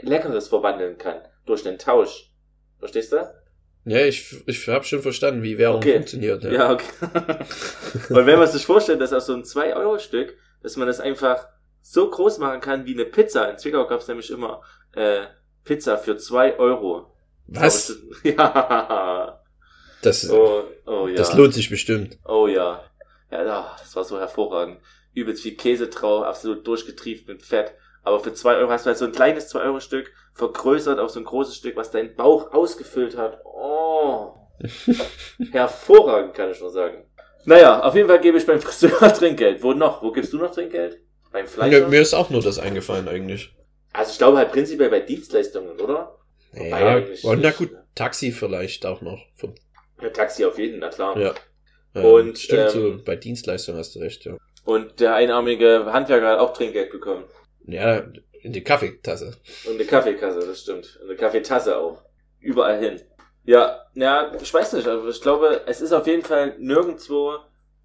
Leckeres 0.02 0.46
verwandeln 0.46 0.98
kann. 0.98 1.20
Durch 1.46 1.64
den 1.64 1.78
Tausch. 1.78 2.30
Verstehst 2.78 3.10
du? 3.12 3.28
Ja, 3.90 4.04
ich, 4.04 4.34
ich 4.46 4.68
habe 4.68 4.84
schon 4.84 5.02
verstanden, 5.02 5.42
wie 5.42 5.58
Währung 5.58 5.76
Okay. 5.78 5.94
funktioniert. 5.94 6.44
Ja. 6.44 6.50
Ja, 6.52 6.72
okay. 6.72 6.84
Und 8.10 8.26
wenn 8.26 8.38
man 8.38 8.48
sich 8.48 8.64
vorstellt, 8.66 9.00
dass 9.00 9.12
aus 9.12 9.26
so 9.26 9.34
ein 9.34 9.42
2-Euro-Stück, 9.42 10.36
dass 10.62 10.76
man 10.76 10.86
das 10.86 11.00
einfach 11.00 11.46
so 11.82 12.10
groß 12.10 12.38
machen 12.38 12.60
kann 12.60 12.84
wie 12.86 12.94
eine 12.94 13.04
Pizza. 13.06 13.48
In 13.50 13.58
Zwickau 13.58 13.86
gab 13.86 14.00
es 14.00 14.08
nämlich 14.08 14.30
immer 14.30 14.62
äh, 14.94 15.22
Pizza 15.64 15.96
für 15.96 16.16
zwei 16.16 16.58
Euro. 16.58 17.14
Was? 17.46 17.96
Ja. 18.22 19.40
Das, 20.02 20.30
Oh, 20.30 20.62
oh 20.86 21.08
ja. 21.08 21.16
das 21.16 21.34
lohnt 21.34 21.54
sich 21.54 21.70
bestimmt. 21.70 22.18
Oh 22.24 22.46
ja. 22.46 22.84
Ja, 23.30 23.74
das 23.78 23.94
war 23.96 24.04
so 24.04 24.18
hervorragend. 24.18 24.78
Übelst 25.14 25.42
viel 25.42 25.56
Käse 25.56 25.88
drauf, 25.88 26.24
absolut 26.24 26.66
durchgetrieft 26.66 27.26
mit 27.26 27.42
Fett. 27.42 27.72
Aber 28.04 28.20
für 28.20 28.32
zwei 28.32 28.56
Euro 28.56 28.70
hast 28.70 28.84
du 28.84 28.88
halt 28.88 28.98
so 28.98 29.04
ein 29.06 29.12
kleines 29.12 29.52
2-Euro-Stück 29.52 30.12
vergrößert 30.38 30.98
auf 31.00 31.10
so 31.10 31.20
ein 31.20 31.24
großes 31.24 31.56
Stück, 31.56 31.76
was 31.76 31.90
deinen 31.90 32.14
Bauch 32.14 32.52
ausgefüllt 32.52 33.16
hat. 33.16 33.40
Oh. 33.44 34.34
Hervorragend, 35.52 36.34
kann 36.34 36.50
ich 36.50 36.60
nur 36.60 36.70
sagen. 36.70 37.04
Naja, 37.44 37.80
auf 37.82 37.94
jeden 37.94 38.08
Fall 38.08 38.20
gebe 38.20 38.38
ich 38.38 38.46
beim 38.46 38.60
Friseur 38.60 38.98
Trinkgeld. 39.14 39.62
Wo 39.62 39.72
noch? 39.72 40.02
Wo 40.02 40.12
gibst 40.12 40.32
du 40.32 40.38
noch 40.38 40.52
Trinkgeld? 40.52 41.00
Beim 41.32 41.46
Fleischer? 41.46 41.78
Ja, 41.80 41.88
mir 41.88 42.00
ist 42.00 42.14
auch 42.14 42.30
nur 42.30 42.42
das 42.42 42.58
eingefallen 42.58 43.08
eigentlich. 43.08 43.54
Also 43.92 44.12
ich 44.12 44.18
glaube 44.18 44.38
halt 44.38 44.52
prinzipiell 44.52 44.90
bei 44.90 45.00
Dienstleistungen, 45.00 45.78
oder? 45.80 46.16
Ja, 46.52 47.02
und 47.24 47.42
na 47.42 47.50
gut, 47.50 47.70
Taxi 47.94 48.32
vielleicht 48.32 48.86
auch 48.86 49.00
noch. 49.02 49.20
Vom, 49.36 49.54
Ja, 50.00 50.08
Taxi 50.10 50.44
auf 50.44 50.58
jeden, 50.58 50.78
na 50.78 50.88
klar. 50.88 51.18
ja. 51.18 51.34
Ähm, 51.94 52.04
Und, 52.04 52.38
stimmt 52.38 52.74
ähm, 52.74 52.98
so, 52.98 53.04
bei 53.04 53.16
Dienstleistungen 53.16 53.78
hast 53.78 53.94
du 53.94 54.00
recht, 54.00 54.24
ja. 54.24 54.36
Und 54.64 55.00
der 55.00 55.14
einarmige 55.14 55.86
Handwerker 55.92 56.28
hat 56.28 56.38
auch 56.38 56.52
Trinkgeld 56.52 56.90
bekommen. 56.90 57.24
Ja, 57.66 58.02
in 58.42 58.52
die 58.52 58.62
Kaffeetasse. 58.64 59.36
Und 59.66 59.74
eine 59.74 59.84
Kaffeekasse, 59.84 60.40
das 60.46 60.60
stimmt. 60.60 60.98
Und 61.02 61.08
eine 61.08 61.16
Kaffeetasse 61.16 61.76
auch. 61.78 62.02
Überall 62.40 62.78
hin. 62.78 63.00
Ja, 63.44 63.86
ja, 63.94 64.32
ich 64.40 64.52
weiß 64.52 64.74
nicht, 64.74 64.86
aber 64.86 65.08
ich 65.08 65.20
glaube, 65.20 65.62
es 65.66 65.80
ist 65.80 65.92
auf 65.92 66.06
jeden 66.06 66.22
Fall 66.22 66.54
nirgendwo 66.58 67.36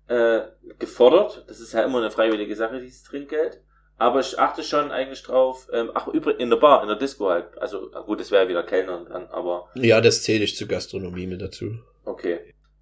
äh, 0.08 0.42
gefordert. 0.80 1.46
Das 1.48 1.60
ist 1.60 1.74
ja 1.74 1.84
immer 1.84 2.00
eine 2.00 2.12
freiwillige 2.12 2.56
Sache, 2.56 2.80
dieses 2.82 3.04
Trinkgeld. 3.04 3.62
Aber 3.98 4.20
ich 4.20 4.38
achte 4.40 4.64
schon 4.64 4.92
eigentlich 4.92 5.24
drauf, 5.24 5.68
ähm, 5.72 5.92
ach, 5.94 6.08
übrigens 6.08 6.42
in 6.42 6.50
der 6.50 6.58
Bar, 6.58 6.82
in 6.82 6.88
der 6.90 6.98
Disco 6.98 7.30
halt. 7.30 7.58
Also, 7.60 7.90
gut, 8.06 8.20
das 8.20 8.32
wäre 8.32 8.48
wieder 8.50 8.64
Kellnern 8.64 9.06
dann, 9.08 9.28
aber 9.28 9.70
Ja, 9.76 10.02
das 10.02 10.24
zähle 10.24 10.44
ich 10.44 10.58
zur 10.58 10.68
Gastronomie 10.68 11.28
mit 11.28 11.42
dazu. 11.42 11.78
okay. 12.04 12.40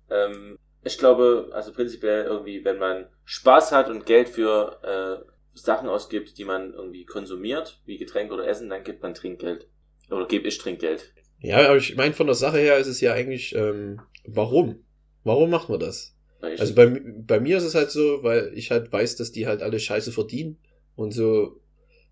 Ähm, 0.09 0.57
ich 0.83 0.97
glaube, 0.97 1.49
also 1.53 1.71
prinzipiell 1.73 2.25
irgendwie, 2.25 2.65
wenn 2.65 2.79
man 2.79 3.07
Spaß 3.23 3.71
hat 3.71 3.89
und 3.89 4.05
Geld 4.05 4.29
für 4.29 4.79
äh, 4.83 5.30
Sachen 5.53 5.89
ausgibt, 5.89 6.37
die 6.37 6.45
man 6.45 6.73
irgendwie 6.73 7.05
konsumiert, 7.05 7.81
wie 7.85 7.97
Getränke 7.97 8.33
oder 8.33 8.47
Essen, 8.47 8.69
dann 8.69 8.83
gibt 8.83 9.01
man 9.03 9.13
Trinkgeld. 9.13 9.67
Oder 10.09 10.27
gebe 10.27 10.47
ich 10.47 10.57
Trinkgeld. 10.57 11.13
Ja, 11.39 11.67
aber 11.67 11.77
ich 11.77 11.95
meine, 11.95 12.13
von 12.13 12.27
der 12.27 12.35
Sache 12.35 12.59
her 12.59 12.77
ist 12.77 12.87
es 12.87 13.01
ja 13.01 13.13
eigentlich, 13.13 13.55
ähm, 13.55 13.99
warum? 14.25 14.83
Warum 15.23 15.49
macht 15.49 15.69
man 15.69 15.79
das? 15.79 16.15
Also 16.41 16.73
bei, 16.73 16.87
bei 16.87 17.39
mir 17.39 17.57
ist 17.57 17.63
es 17.63 17.75
halt 17.75 17.91
so, 17.91 18.23
weil 18.23 18.51
ich 18.55 18.71
halt 18.71 18.91
weiß, 18.91 19.15
dass 19.15 19.31
die 19.31 19.45
halt 19.47 19.61
alle 19.61 19.79
Scheiße 19.79 20.11
verdienen. 20.11 20.57
Und 20.95 21.11
so, 21.11 21.59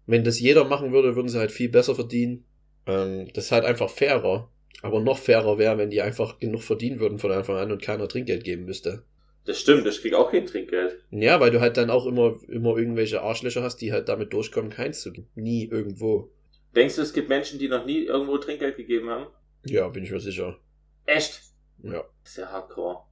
wenn 0.05 0.23
das 0.23 0.39
jeder 0.39 0.65
machen 0.65 0.91
würde, 0.91 1.15
würden 1.15 1.29
sie 1.29 1.39
halt 1.39 1.51
viel 1.51 1.69
besser 1.69 1.95
verdienen. 1.95 2.45
Ähm, 2.85 3.27
das 3.33 3.45
ist 3.45 3.51
halt 3.51 3.65
einfach 3.65 3.89
fairer. 3.89 4.51
Aber 4.81 4.99
noch 4.99 5.17
fairer 5.17 5.57
wäre, 5.57 5.77
wenn 5.77 5.89
die 5.89 6.01
einfach 6.01 6.39
genug 6.39 6.61
verdienen 6.61 6.99
würden 6.99 7.19
von 7.19 7.31
Anfang 7.31 7.57
an 7.57 7.71
und 7.71 7.81
keiner 7.81 8.07
Trinkgeld 8.07 8.43
geben 8.43 8.65
müsste. 8.65 9.03
Das 9.49 9.59
stimmt, 9.59 9.87
ich 9.87 9.99
krieg 9.99 10.13
auch 10.13 10.29
kein 10.31 10.45
Trinkgeld. 10.45 11.03
Ja, 11.09 11.39
weil 11.39 11.49
du 11.49 11.59
halt 11.59 11.75
dann 11.75 11.89
auch 11.89 12.05
immer, 12.05 12.37
immer 12.49 12.77
irgendwelche 12.77 13.23
Arschlöcher 13.23 13.63
hast, 13.63 13.77
die 13.77 13.91
halt 13.91 14.07
damit 14.07 14.31
durchkommen, 14.31 14.69
keins 14.69 15.01
zu 15.01 15.11
geben. 15.11 15.27
Nie 15.33 15.65
irgendwo. 15.65 16.29
Denkst 16.75 16.97
du, 16.97 17.01
es 17.01 17.13
gibt 17.13 17.29
Menschen, 17.29 17.57
die 17.57 17.67
noch 17.67 17.83
nie 17.83 18.03
irgendwo 18.03 18.37
Trinkgeld 18.37 18.77
gegeben 18.77 19.09
haben? 19.09 19.25
Ja, 19.65 19.87
bin 19.87 20.03
ich 20.03 20.11
mir 20.11 20.19
sicher. 20.19 20.59
Echt? 21.07 21.41
Ja. 21.81 22.03
Das 22.21 22.31
ist 22.31 22.37
ja 22.37 22.51
hardcore. 22.51 23.05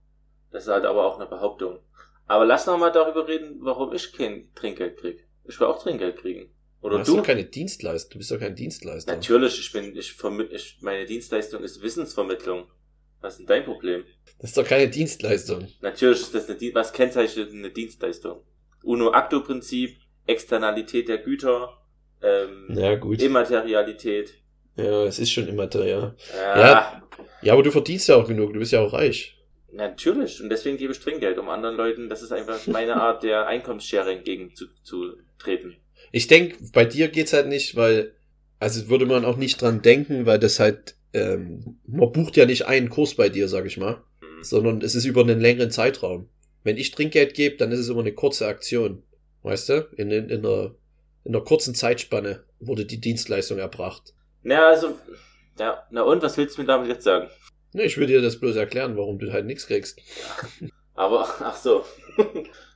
Das 0.52 0.66
ist 0.66 0.70
halt 0.70 0.86
aber 0.86 1.08
auch 1.08 1.16
eine 1.20 1.28
Behauptung. 1.28 1.80
Aber 2.28 2.46
lass 2.46 2.68
noch 2.68 2.78
mal 2.78 2.92
darüber 2.92 3.28
reden, 3.28 3.58
warum 3.62 3.92
ich 3.94 4.14
kein 4.14 4.54
Trinkgeld 4.54 4.98
krieg. 4.98 5.28
Ich 5.46 5.60
will 5.60 5.66
auch 5.66 5.82
Trinkgeld 5.82 6.18
kriegen. 6.18 6.52
Oder 6.82 6.98
du 6.98 7.00
hast 7.00 7.08
du? 7.08 7.16
doch 7.16 7.26
keine 7.26 7.46
Dienstleister. 7.46 8.12
Du 8.12 8.20
bist 8.20 8.30
doch 8.30 8.40
kein 8.40 8.54
Dienstleister. 8.54 9.12
Natürlich, 9.12 9.60
ich 9.60 9.72
bin, 9.72 9.98
ich 9.98 10.14
vermi 10.14 10.44
ich, 10.44 10.78
meine 10.82 11.08
Dienstleistung 11.08 11.64
ist 11.64 11.82
Wissensvermittlung. 11.82 12.68
Was 13.22 13.34
ist 13.34 13.40
denn 13.40 13.48
dein 13.48 13.66
Problem? 13.66 14.04
Das 14.40 14.52
ist 14.52 14.58
doch 14.58 14.66
keine 14.66 14.90
Dienstleistung. 14.90 15.68
Natürlich 15.82 16.22
ist 16.22 16.34
das 16.34 16.48
eine 16.48 16.58
Dienst, 16.58 16.76
was 16.76 16.94
kennzeichnet 16.94 17.52
eine 17.52 17.72
Dienstleistung? 17.72 18.44
Uno-Acto-Prinzip, 18.84 19.98
Externalität 20.28 21.08
der 21.08 21.18
Güter, 21.18 21.78
ähm, 22.22 22.68
Ja, 22.70 22.96
gut. 22.96 23.22
Immaterialität. 23.22 24.34
Ja, 24.76 25.06
es 25.06 25.20
ist 25.20 25.32
schon 25.32 25.48
immaterial. 25.48 26.16
Ja, 26.36 26.60
Ja. 26.60 27.04
Ja, 27.42 27.54
aber 27.54 27.64
du 27.64 27.72
verdienst 27.72 28.08
ja 28.08 28.16
auch 28.16 28.28
genug. 28.28 28.54
Du 28.54 28.60
bist 28.60 28.72
ja 28.72 28.82
auch 28.82 28.94
reich. 28.94 29.38
Natürlich. 29.72 30.42
Und 30.42 30.50
deswegen 30.50 30.78
gebe 30.78 30.92
ich 30.94 31.00
Trinkgeld, 31.00 31.38
um 31.38 31.50
anderen 31.50 31.76
Leuten, 31.76 32.10
das 32.10 32.22
ist 32.22 32.32
einfach 32.32 32.66
meine 32.68 32.96
Art 33.00 33.24
der 33.24 33.48
Einkommensschere 33.48 34.12
entgegenzutreten. 34.12 35.78
Ich 36.12 36.28
denke, 36.28 36.58
bei 36.74 36.86
dir 36.86 37.10
geht's 37.10 37.34
halt 37.34 37.48
nicht, 37.48 37.76
weil, 37.76 38.14
also 38.60 38.90
würde 38.90 39.06
man 39.06 39.26
auch 39.26 39.38
nicht 39.38 39.62
dran 39.62 39.82
denken, 39.82 40.26
weil 40.26 40.40
das 40.40 40.60
halt, 40.60 40.96
ähm, 41.14 41.80
man 41.86 42.12
bucht 42.12 42.36
ja 42.38 42.46
nicht 42.46 42.66
einen 42.66 42.90
Kurs 42.90 43.16
bei 43.16 43.30
dir, 43.30 43.48
sag 43.48 43.66
ich 43.66 43.78
mal, 43.78 44.02
Mhm. 44.38 44.44
sondern 44.44 44.82
es 44.82 44.96
ist 44.96 45.06
über 45.06 45.22
einen 45.22 45.40
längeren 45.40 45.72
Zeitraum. 45.72 46.30
Wenn 46.64 46.78
ich 46.78 46.92
Trinkgeld 46.92 47.34
gebe, 47.34 47.58
dann 47.58 47.72
ist 47.72 47.80
es 47.80 47.90
immer 47.90 48.02
eine 48.02 48.14
kurze 48.14 48.48
Aktion. 48.48 49.04
Weißt 49.44 49.70
du? 49.70 49.88
In, 49.96 50.12
in, 50.12 50.30
in, 50.30 50.46
einer, 50.46 50.76
in 51.24 51.36
einer 51.36 51.44
kurzen 51.44 51.74
Zeitspanne 51.76 52.44
wurde 52.60 52.86
die 52.86 53.00
Dienstleistung 53.00 53.58
erbracht. 53.60 54.14
Na, 54.44 54.68
also, 54.68 54.98
ja, 55.60 55.84
na 55.92 56.02
und, 56.02 56.22
was 56.22 56.38
willst 56.38 56.58
du 56.58 56.62
mir 56.62 56.68
damit 56.68 56.90
jetzt 56.90 57.04
sagen? 57.04 57.30
Ne, 57.74 57.84
ich 57.84 57.98
will 57.98 58.08
dir 58.08 58.22
das 58.22 58.40
bloß 58.40 58.56
erklären, 58.56 58.98
warum 58.98 59.20
du 59.20 59.32
halt 59.32 59.46
nichts 59.46 59.68
kriegst. 59.68 60.00
Aber, 60.94 61.28
ach 61.42 61.56
so. 61.56 61.86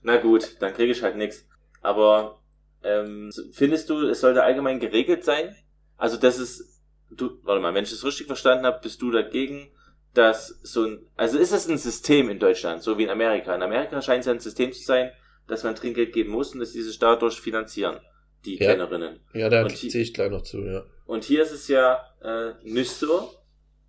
na 0.03 0.17
gut, 0.17 0.57
dann 0.59 0.73
kriege 0.73 0.91
ich 0.91 1.01
halt 1.01 1.17
nichts. 1.17 1.45
Aber, 1.81 2.39
ähm, 2.83 3.31
findest 3.51 3.89
du, 3.89 4.07
es 4.07 4.21
sollte 4.21 4.43
allgemein 4.43 4.79
geregelt 4.79 5.23
sein? 5.23 5.55
Also, 5.97 6.17
das 6.17 6.37
ist, 6.39 6.70
du, 7.11 7.39
warte 7.43 7.61
mal, 7.61 7.73
wenn 7.73 7.83
ich 7.83 7.91
das 7.91 8.03
richtig 8.03 8.27
verstanden 8.27 8.65
habe, 8.65 8.79
bist 8.81 9.01
du 9.01 9.11
dagegen, 9.11 9.71
dass 10.13 10.59
so 10.63 10.85
ein, 10.85 11.05
also 11.15 11.37
ist 11.37 11.51
es 11.53 11.67
ein 11.69 11.77
System 11.77 12.29
in 12.29 12.39
Deutschland, 12.39 12.83
so 12.83 12.97
wie 12.97 13.03
in 13.03 13.09
Amerika. 13.09 13.55
In 13.55 13.61
Amerika 13.61 14.01
scheint 14.01 14.21
es 14.21 14.25
ja 14.25 14.33
ein 14.33 14.39
System 14.39 14.71
zu 14.73 14.83
sein, 14.83 15.11
dass 15.47 15.63
man 15.63 15.75
Trinkgeld 15.75 16.13
geben 16.13 16.31
muss 16.31 16.53
und 16.53 16.59
dass 16.59 16.73
die 16.73 16.81
sich 16.81 16.99
dadurch 16.99 17.39
finanzieren, 17.39 17.99
die 18.45 18.57
Ja. 18.57 18.71
Kennerinnen. 18.71 19.21
Ja, 19.33 19.49
da 19.49 19.67
zähle 19.67 20.03
ich 20.03 20.13
gleich 20.13 20.31
noch 20.31 20.43
zu, 20.43 20.61
ja. 20.63 20.83
Und 21.05 21.23
hier 21.23 21.43
ist 21.43 21.51
es 21.51 21.67
ja 21.67 22.03
äh, 22.21 22.53
nicht 22.63 22.91
so, 22.91 23.31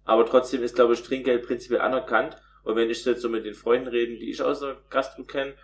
aber 0.04 0.26
trotzdem 0.26 0.62
ist, 0.62 0.74
glaube 0.74 0.94
ich, 0.94 1.02
Trinkgeld 1.02 1.46
prinzipiell 1.46 1.80
anerkannt. 1.80 2.36
Und 2.64 2.76
wenn 2.76 2.90
ich 2.90 3.04
jetzt 3.04 3.22
so 3.22 3.28
mit 3.28 3.44
den 3.44 3.54
Freunden 3.54 3.88
rede, 3.88 4.16
die 4.16 4.30
ich 4.30 4.42
aus 4.42 4.60
der 4.60 4.76
Gastro 4.90 5.24
kenne, 5.24 5.54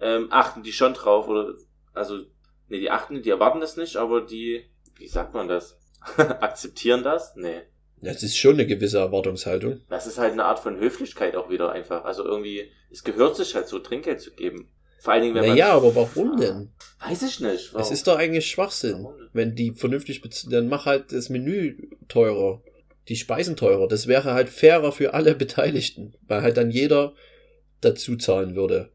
ähm, 0.00 0.28
achten 0.30 0.62
die 0.62 0.72
schon 0.72 0.94
drauf. 0.94 1.28
Oder 1.28 1.54
also, 1.94 2.20
nee, 2.68 2.80
die 2.80 2.90
achten, 2.90 3.22
die 3.22 3.30
erwarten 3.30 3.60
das 3.60 3.76
nicht, 3.76 3.96
aber 3.96 4.20
die, 4.20 4.64
wie 4.96 5.08
sagt 5.08 5.34
man 5.34 5.48
das? 5.48 5.78
Akzeptieren 6.16 7.02
das? 7.02 7.34
Nee. 7.36 7.62
Das 8.00 8.22
ist 8.24 8.36
schon 8.36 8.54
eine 8.54 8.66
gewisse 8.66 8.98
Erwartungshaltung. 8.98 9.80
Das 9.88 10.08
ist 10.08 10.18
halt 10.18 10.32
eine 10.32 10.44
Art 10.44 10.58
von 10.58 10.78
Höflichkeit 10.78 11.36
auch 11.36 11.50
wieder 11.50 11.70
einfach. 11.70 12.04
Also 12.04 12.24
irgendwie, 12.24 12.70
es 12.90 13.04
gehört 13.04 13.36
sich 13.36 13.54
halt 13.54 13.68
so, 13.68 13.78
Trinkgeld 13.78 14.20
zu 14.20 14.32
geben. 14.32 14.68
Vor 14.98 15.12
allen 15.12 15.22
Dingen, 15.22 15.34
wenn 15.34 15.46
man. 15.46 15.50
Naja, 15.50 15.72
aber 15.72 15.94
warum 15.94 16.36
denn? 16.36 16.70
Weiß 17.00 17.22
ich 17.22 17.40
nicht. 17.40 17.72
Warum? 17.72 17.84
Es 17.84 17.92
ist 17.92 18.06
doch 18.06 18.16
eigentlich 18.16 18.46
Schwachsinn. 18.46 19.06
Wenn 19.32 19.54
die 19.54 19.72
vernünftig 19.72 20.20
beziehen, 20.20 20.50
dann 20.50 20.68
mach 20.68 20.86
halt 20.86 21.12
das 21.12 21.28
Menü 21.28 21.76
teurer. 22.08 22.62
Die 23.08 23.16
Speisen 23.16 23.56
teurer. 23.56 23.88
Das 23.88 24.06
wäre 24.06 24.34
halt 24.34 24.48
fairer 24.48 24.92
für 24.92 25.14
alle 25.14 25.34
Beteiligten. 25.36 26.14
Weil 26.26 26.42
halt 26.42 26.56
dann 26.56 26.70
jeder 26.70 27.14
dazu 27.80 28.16
zahlen 28.16 28.56
würde. 28.56 28.90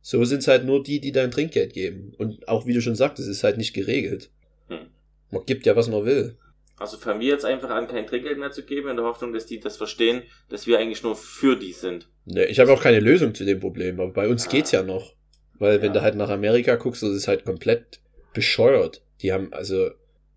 So 0.00 0.24
sind 0.24 0.38
es 0.38 0.48
halt 0.48 0.64
nur 0.64 0.82
die, 0.82 1.00
die 1.00 1.12
dein 1.12 1.30
Trinkgeld 1.30 1.72
geben. 1.72 2.14
Und 2.18 2.48
auch 2.48 2.66
wie 2.66 2.72
du 2.72 2.80
schon 2.80 2.94
sagtest, 2.94 3.28
ist 3.28 3.44
halt 3.44 3.58
nicht 3.58 3.74
geregelt. 3.74 4.30
Hm. 4.68 4.86
Man 5.30 5.44
gibt 5.44 5.66
ja, 5.66 5.76
was 5.76 5.88
man 5.88 6.04
will. 6.04 6.36
Also 6.78 6.96
fangen 6.96 7.20
wir 7.20 7.28
jetzt 7.28 7.44
einfach 7.44 7.70
an, 7.70 7.88
kein 7.88 8.06
Trinkgeld 8.06 8.38
mehr 8.38 8.50
zu 8.52 8.62
geben, 8.64 8.88
in 8.88 8.96
der 8.96 9.04
Hoffnung, 9.04 9.32
dass 9.32 9.46
die 9.46 9.58
das 9.60 9.76
verstehen, 9.76 10.22
dass 10.48 10.66
wir 10.66 10.78
eigentlich 10.78 11.02
nur 11.02 11.16
für 11.16 11.56
die 11.56 11.72
sind. 11.72 12.08
Ne, 12.24 12.44
ich 12.46 12.60
habe 12.60 12.72
auch 12.72 12.82
keine 12.82 13.00
Lösung 13.00 13.34
zu 13.34 13.44
dem 13.44 13.58
Problem, 13.60 13.98
aber 14.00 14.12
bei 14.12 14.28
uns 14.28 14.46
Ah. 14.46 14.50
geht's 14.50 14.70
ja 14.72 14.82
noch. 14.82 15.14
Weil 15.58 15.80
wenn 15.80 15.88
Ja. 15.88 15.94
du 15.94 16.02
halt 16.02 16.14
nach 16.14 16.28
Amerika 16.30 16.76
guckst, 16.76 17.02
das 17.02 17.10
ist 17.10 17.26
halt 17.26 17.44
komplett 17.44 18.00
bescheuert. 18.32 19.02
Die 19.22 19.32
haben, 19.32 19.52
also, 19.52 19.90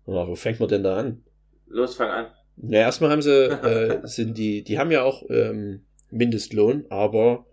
oh, 0.06 0.26
wo 0.26 0.34
fängt 0.34 0.58
man 0.58 0.68
denn 0.68 0.82
da 0.82 0.96
an? 0.96 1.22
Los, 1.68 1.94
fang 1.94 2.10
an. 2.10 2.26
Na, 2.56 2.78
erstmal 2.78 3.10
haben 3.10 3.22
sie, 3.22 3.46
äh, 3.46 4.00
sind 4.06 4.36
die, 4.36 4.62
die 4.64 4.78
haben 4.78 4.90
ja 4.90 5.02
auch 5.04 5.22
ähm, 5.30 5.82
Mindestlohn, 6.10 6.86
aber 6.90 7.46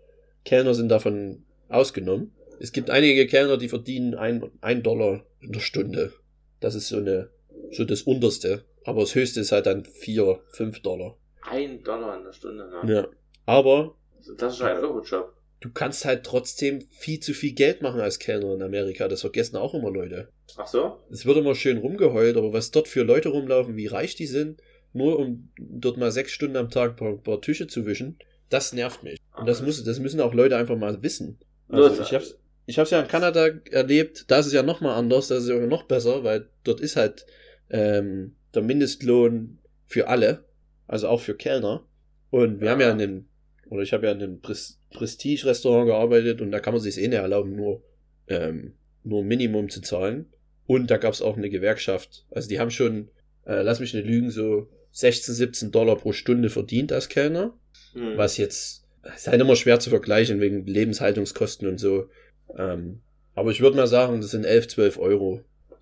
Kellner 0.44 0.74
sind 0.74 0.88
davon 0.88 1.44
ausgenommen. 1.68 2.32
Es 2.58 2.72
gibt 2.72 2.90
einige 2.90 3.26
Kellner, 3.26 3.56
die 3.56 3.68
verdienen 3.68 4.14
ein, 4.14 4.50
ein 4.60 4.82
Dollar 4.82 5.24
in 5.40 5.52
der 5.52 5.60
Stunde. 5.60 6.12
Das 6.60 6.74
ist 6.74 6.88
so 6.88 6.96
eine, 6.98 7.30
so 7.70 7.84
das 7.84 8.02
unterste. 8.02 8.64
Aber 8.84 9.00
das 9.00 9.14
höchste 9.14 9.40
ist 9.40 9.52
halt 9.52 9.66
dann 9.66 9.84
vier, 9.84 10.40
fünf 10.52 10.80
Dollar. 10.80 11.16
Ein 11.42 11.82
Dollar 11.82 12.16
in 12.18 12.24
der 12.24 12.32
Stunde. 12.32 12.68
Ne? 12.84 12.92
Ja. 12.94 13.08
Aber 13.46 13.96
Das 14.38 14.52
ist 14.52 14.58
schon 14.58 14.66
ein 14.68 14.76
Eurojob. 14.78 15.32
du 15.60 15.70
kannst 15.72 16.04
halt 16.04 16.24
trotzdem 16.24 16.80
viel 16.90 17.20
zu 17.20 17.34
viel 17.34 17.52
Geld 17.52 17.82
machen 17.82 18.00
als 18.00 18.18
Kellner 18.18 18.54
in 18.54 18.62
Amerika. 18.62 19.08
Das 19.08 19.20
vergessen 19.22 19.56
auch 19.56 19.74
immer 19.74 19.90
Leute. 19.90 20.28
Ach 20.56 20.66
so? 20.66 20.98
Es 21.10 21.26
wird 21.26 21.36
immer 21.36 21.54
schön 21.54 21.78
rumgeheult, 21.78 22.36
aber 22.36 22.52
was 22.52 22.70
dort 22.70 22.88
für 22.88 23.02
Leute 23.02 23.28
rumlaufen, 23.30 23.76
wie 23.76 23.86
reich 23.86 24.14
die 24.16 24.26
sind, 24.26 24.60
nur 24.92 25.18
um 25.18 25.50
dort 25.58 25.96
mal 25.96 26.10
sechs 26.10 26.32
Stunden 26.32 26.56
am 26.56 26.70
Tag 26.70 26.92
ein 26.92 26.96
paar, 26.96 27.16
paar 27.18 27.40
Tische 27.40 27.66
zu 27.66 27.86
wischen, 27.86 28.18
das 28.48 28.72
nervt 28.72 29.02
mich. 29.02 29.18
Und 29.36 29.46
das, 29.48 29.58
Okay. 29.58 29.66
muss, 29.66 29.84
das 29.84 29.98
müssen 30.00 30.20
auch 30.20 30.34
Leute 30.34 30.56
einfach 30.56 30.76
mal 30.76 31.02
wissen. 31.02 31.38
Also 31.68 31.88
Los, 31.88 32.00
ich 32.00 32.14
hab's, 32.14 32.38
ich 32.66 32.78
habe 32.78 32.84
es 32.84 32.90
ja 32.90 33.00
in 33.00 33.06
Kanada 33.08 33.48
erlebt, 33.70 34.24
da 34.28 34.38
ist 34.40 34.46
es 34.46 34.52
ja 34.52 34.62
noch 34.62 34.80
mal 34.80 34.94
anders, 34.96 35.28
da 35.28 35.36
ist 35.36 35.44
es 35.44 35.48
ja 35.50 35.58
noch 35.66 35.84
besser, 35.84 36.24
weil 36.24 36.48
dort 36.64 36.80
ist 36.80 36.96
halt 36.96 37.24
ähm, 37.70 38.34
der 38.54 38.62
Mindestlohn 38.62 39.58
für 39.86 40.08
alle, 40.08 40.44
also 40.86 41.08
auch 41.08 41.20
für 41.20 41.34
Kellner. 41.34 41.86
Und 42.30 42.60
wir 42.60 42.66
Ja. 42.66 42.72
haben 42.72 42.80
ja 42.80 42.90
in 42.92 43.00
einem, 43.00 43.24
oder 43.68 43.82
ich 43.82 43.92
habe 43.92 44.06
ja 44.06 44.12
in 44.12 44.22
einem 44.22 44.40
Pres 44.40 44.78
Prestige-Restaurant 44.92 45.86
gearbeitet 45.86 46.40
und 46.40 46.50
da 46.50 46.58
kann 46.58 46.74
man 46.74 46.82
sich 46.82 46.98
eh 46.98 47.06
nicht 47.06 47.18
erlauben, 47.18 47.54
nur, 47.54 47.82
ähm, 48.26 48.74
nur 49.04 49.22
Minimum 49.22 49.68
zu 49.70 49.80
zahlen. 49.80 50.26
Und 50.66 50.90
da 50.90 50.96
gab 50.96 51.12
es 51.12 51.22
auch 51.22 51.36
eine 51.36 51.48
Gewerkschaft. 51.50 52.26
Also 52.30 52.48
die 52.48 52.58
haben 52.58 52.70
schon, 52.70 53.08
äh, 53.46 53.62
lass 53.62 53.78
mich 53.80 53.94
nicht 53.94 54.06
lügen, 54.06 54.30
so 54.30 54.68
16, 54.92 55.34
17 55.34 55.70
Dollar 55.70 55.96
pro 55.96 56.12
Stunde 56.12 56.50
verdient 56.50 56.92
als 56.92 57.08
Kellner 57.08 57.56
Hm. 57.92 58.16
was 58.16 58.36
jetzt 58.36 58.84
ist 59.14 59.26
halt 59.28 59.40
immer 59.40 59.56
schwer 59.56 59.80
zu 59.80 59.90
vergleichen 59.90 60.40
wegen 60.40 60.66
Lebenshaltungskosten 60.66 61.66
und 61.68 61.78
so. 61.78 62.08
Ähm, 62.56 63.00
aber 63.34 63.50
ich 63.50 63.60
würde 63.60 63.76
mal 63.76 63.86
sagen, 63.86 64.20
das 64.20 64.32
sind 64.32 64.44
11, 64.44 64.68
12 64.68 64.98
Euro 64.98 65.40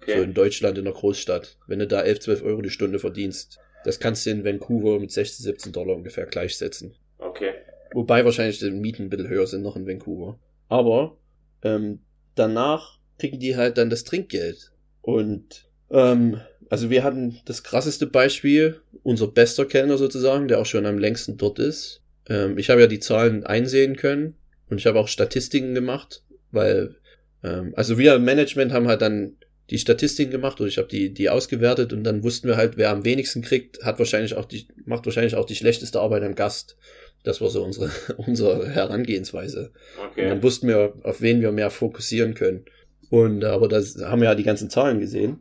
so 0.09 0.14
Okay. 0.14 0.25
in 0.25 0.35
Deutschland 0.35 0.79
in 0.79 0.85
der 0.85 0.94
Großstadt. 0.94 1.57
Wenn 1.66 1.79
du 1.81 1.87
da 1.87 2.01
11, 2.03 2.21
12 2.21 2.42
Euro 2.42 2.62
die 2.62 2.71
Stunde 2.71 2.99
verdienst, 2.99 3.59
das 3.85 4.01
kannst 4.01 4.27
du 4.27 4.31
in 4.31 4.44
Vancouver 4.44 4.99
mit 4.99 5.11
16, 5.12 5.44
17 5.44 5.73
Dollar 5.73 5.97
ungefähr 5.97 6.27
gleichsetzen. 6.27 6.94
Okay. 7.18 7.53
Wobei 7.92 8.25
wahrscheinlich 8.25 8.59
die 8.59 8.71
Mieten 8.71 9.05
ein 9.05 9.11
bisschen 9.11 9.29
höher 9.29 9.47
sind 9.47 9.62
noch 9.62 9.77
in 9.77 9.87
Vancouver. 9.87 10.38
Aber 10.68 11.16
ähm, 11.62 12.01
danach 12.35 12.99
kriegen 13.18 13.38
die 13.40 13.57
halt 13.57 13.79
dann 13.79 13.90
das 13.90 14.05
Trinkgeld. 14.05 14.73
Und 15.03 15.68
ähm, 15.90 16.40
also 16.71 16.90
wir 16.90 17.03
hatten 17.03 17.40
das 17.47 17.62
krasseste 17.62 18.07
Beispiel, 18.07 18.81
unser 19.03 19.27
bester 19.29 19.64
Kellner 19.64 19.97
sozusagen, 19.97 20.49
der 20.49 20.61
auch 20.61 20.66
schon 20.66 20.85
am 20.87 20.99
längsten 20.99 21.37
dort 21.38 21.59
ist. 21.59 22.03
Ähm, 22.29 22.59
ich 22.59 22.68
habe 22.71 22.81
ja 22.83 22.87
die 22.87 23.01
Zahlen 23.01 23.44
einsehen 23.44 23.97
können 23.97 24.35
und 24.68 24.79
ich 24.79 24.87
habe 24.87 24.99
auch 25.01 25.09
Statistiken 25.09 25.75
gemacht, 25.75 26.23
weil 26.51 26.97
ähm, 27.42 27.73
also 27.75 27.97
wir 27.97 28.14
im 28.16 28.25
Management 28.25 28.73
haben 28.73 28.87
halt 28.88 29.01
dann 29.01 29.37
die 29.70 29.78
Statistiken 29.78 30.31
gemacht 30.31 30.61
oder 30.61 30.68
ich 30.68 30.78
habe 30.78 30.88
die 30.88 31.12
die 31.12 31.28
ausgewertet 31.31 31.92
und 31.92 32.04
dann 32.04 32.22
wussten 32.22 32.48
wir 32.48 32.57
halt, 32.57 32.76
wer 32.76 32.90
am 32.90 33.04
wenigsten 33.04 33.42
kriegt, 33.42 33.85
hat 33.85 33.98
wahrscheinlich 33.98 34.35
auch 34.35 34.44
die 34.46 34.66
macht 34.85 35.04
wahrscheinlich 35.07 35.35
auch 35.37 35.44
die 35.44 35.57
schlechteste 35.57 36.00
Arbeit 36.00 36.22
am 36.22 36.35
Gast. 36.35 36.76
Das 37.24 37.40
war 37.40 37.50
so 37.50 37.62
unsere 37.64 37.90
unsere 38.16 38.68
Herangehensweise. 38.68 39.72
Und 40.00 40.11
Okay. 40.12 40.28
dann 40.28 40.42
wussten 40.42 40.68
wir, 40.68 40.94
auf 41.02 41.20
wen 41.20 41.40
wir 41.42 41.52
mehr 41.52 41.70
fokussieren 41.70 42.35
können. 42.35 42.64
Und 43.11 43.42
äh, 43.42 43.46
aber 43.46 43.68
das 43.68 43.96
haben 44.02 44.20
wir 44.20 44.28
ja 44.28 44.35
die 44.35 44.42
ganzen 44.44 44.70
Zahlen 44.70 45.00
gesehen. 45.00 45.40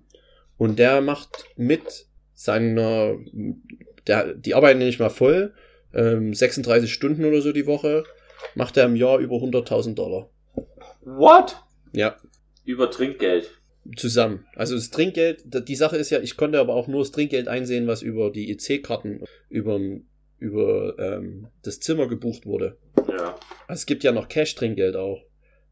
Und 0.58 0.80
der 0.80 1.02
macht 1.02 1.46
mit 1.56 2.08
seiner, 2.34 3.16
der, 4.08 4.34
die 4.34 4.56
arbeiten 4.56 4.80
nicht 4.80 5.00
mal 5.00 5.10
voll, 5.10 5.54
ähm, 5.94 6.34
36 6.34 6.92
Stunden 6.92 7.26
oder 7.26 7.42
so 7.42 7.52
die 7.52 7.68
Woche, 7.68 8.04
macht 8.56 8.76
er 8.78 8.86
im 8.86 8.96
Jahr 8.96 9.20
über 9.20 9.36
100.000 9.36 9.94
Dollar. 9.96 10.30
What? 11.02 11.58
Ja, 11.94 12.18
Über 12.66 12.90
Trinkgeld. 12.92 13.52
Zusammen. 13.96 14.46
Also 14.56 14.76
das 14.76 14.90
Trinkgeld, 14.90 15.44
die 15.68 15.76
Sache 15.76 15.98
ist 15.98 16.10
ja, 16.10 16.20
ich 16.20 16.38
konnte 16.38 16.60
aber 16.60 16.74
auch 16.74 16.88
nur 16.88 17.02
das 17.02 17.12
Trinkgeld 17.12 17.48
einsehen, 17.48 17.88
was 17.88 18.02
über 18.02 18.32
die 18.32 18.52
EC-Karten, 18.52 19.24
über, 19.50 19.80
über 20.40 20.96
ähm, 21.00 21.48
das 21.64 21.80
Zimmer 21.80 22.08
gebucht 22.08 22.46
wurde. 22.46 22.78
Ja. 23.08 23.36
Also 23.68 23.80
es 23.82 23.86
gibt 23.86 24.04
ja 24.04 24.12
noch 24.12 24.28
Cash-Trinkgeld 24.28 24.96
auch. 24.96 25.24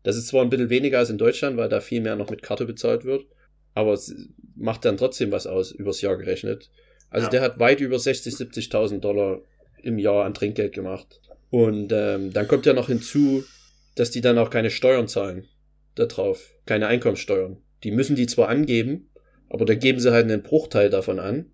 Das 0.04 0.18
ist 0.18 0.28
zwar 0.28 0.44
ein 0.44 0.50
bisschen 0.50 0.70
weniger 0.70 1.00
als 1.00 1.10
in 1.10 1.18
Deutschland, 1.18 1.58
weil 1.58 1.70
da 1.70 1.82
viel 1.82 2.02
mehr 2.02 2.16
noch 2.16 2.30
mit 2.30 2.44
Karte 2.44 2.66
bezahlt 2.66 3.06
wird, 3.06 3.26
aber 3.74 3.94
es 3.94 4.16
macht 4.56 4.86
dann 4.86 4.98
trotzdem 4.98 5.32
was 5.32 5.48
aus, 5.48 5.72
übers 5.72 6.02
Jahr 6.02 6.16
gerechnet. 6.18 6.70
Also 7.10 7.26
Ja. 7.26 7.32
der 7.32 7.42
hat 7.42 7.60
weit 7.60 7.82
über 7.82 7.98
60, 8.00 8.34
70.000 8.34 9.00
Dollar 9.00 9.42
im 9.82 9.98
Jahr 10.00 10.26
an 10.26 10.34
Trinkgeld 10.34 10.74
gemacht. 10.74 11.22
Und 11.50 11.92
ähm, 11.92 12.34
dann 12.34 12.48
kommt 12.48 12.66
ja 12.66 12.74
noch 12.74 12.88
hinzu, 12.88 13.44
dass 13.96 14.12
die 14.12 14.22
dann 14.22 14.38
auch 14.38 14.50
keine 14.50 14.70
Steuern 14.70 15.08
zahlen 15.08 15.48
da 15.96 16.06
drauf, 16.06 16.54
keine 16.66 16.88
Einkommenssteuern. 16.88 17.58
Die 17.84 17.92
müssen 17.92 18.16
die 18.16 18.28
zwar 18.28 18.50
angeben, 18.50 19.10
aber 19.50 19.66
da 19.66 19.76
geben 19.76 20.00
sie 20.00 20.12
halt 20.12 20.26
einen 20.26 20.44
Bruchteil 20.44 20.90
davon 20.90 21.20
an 21.20 21.52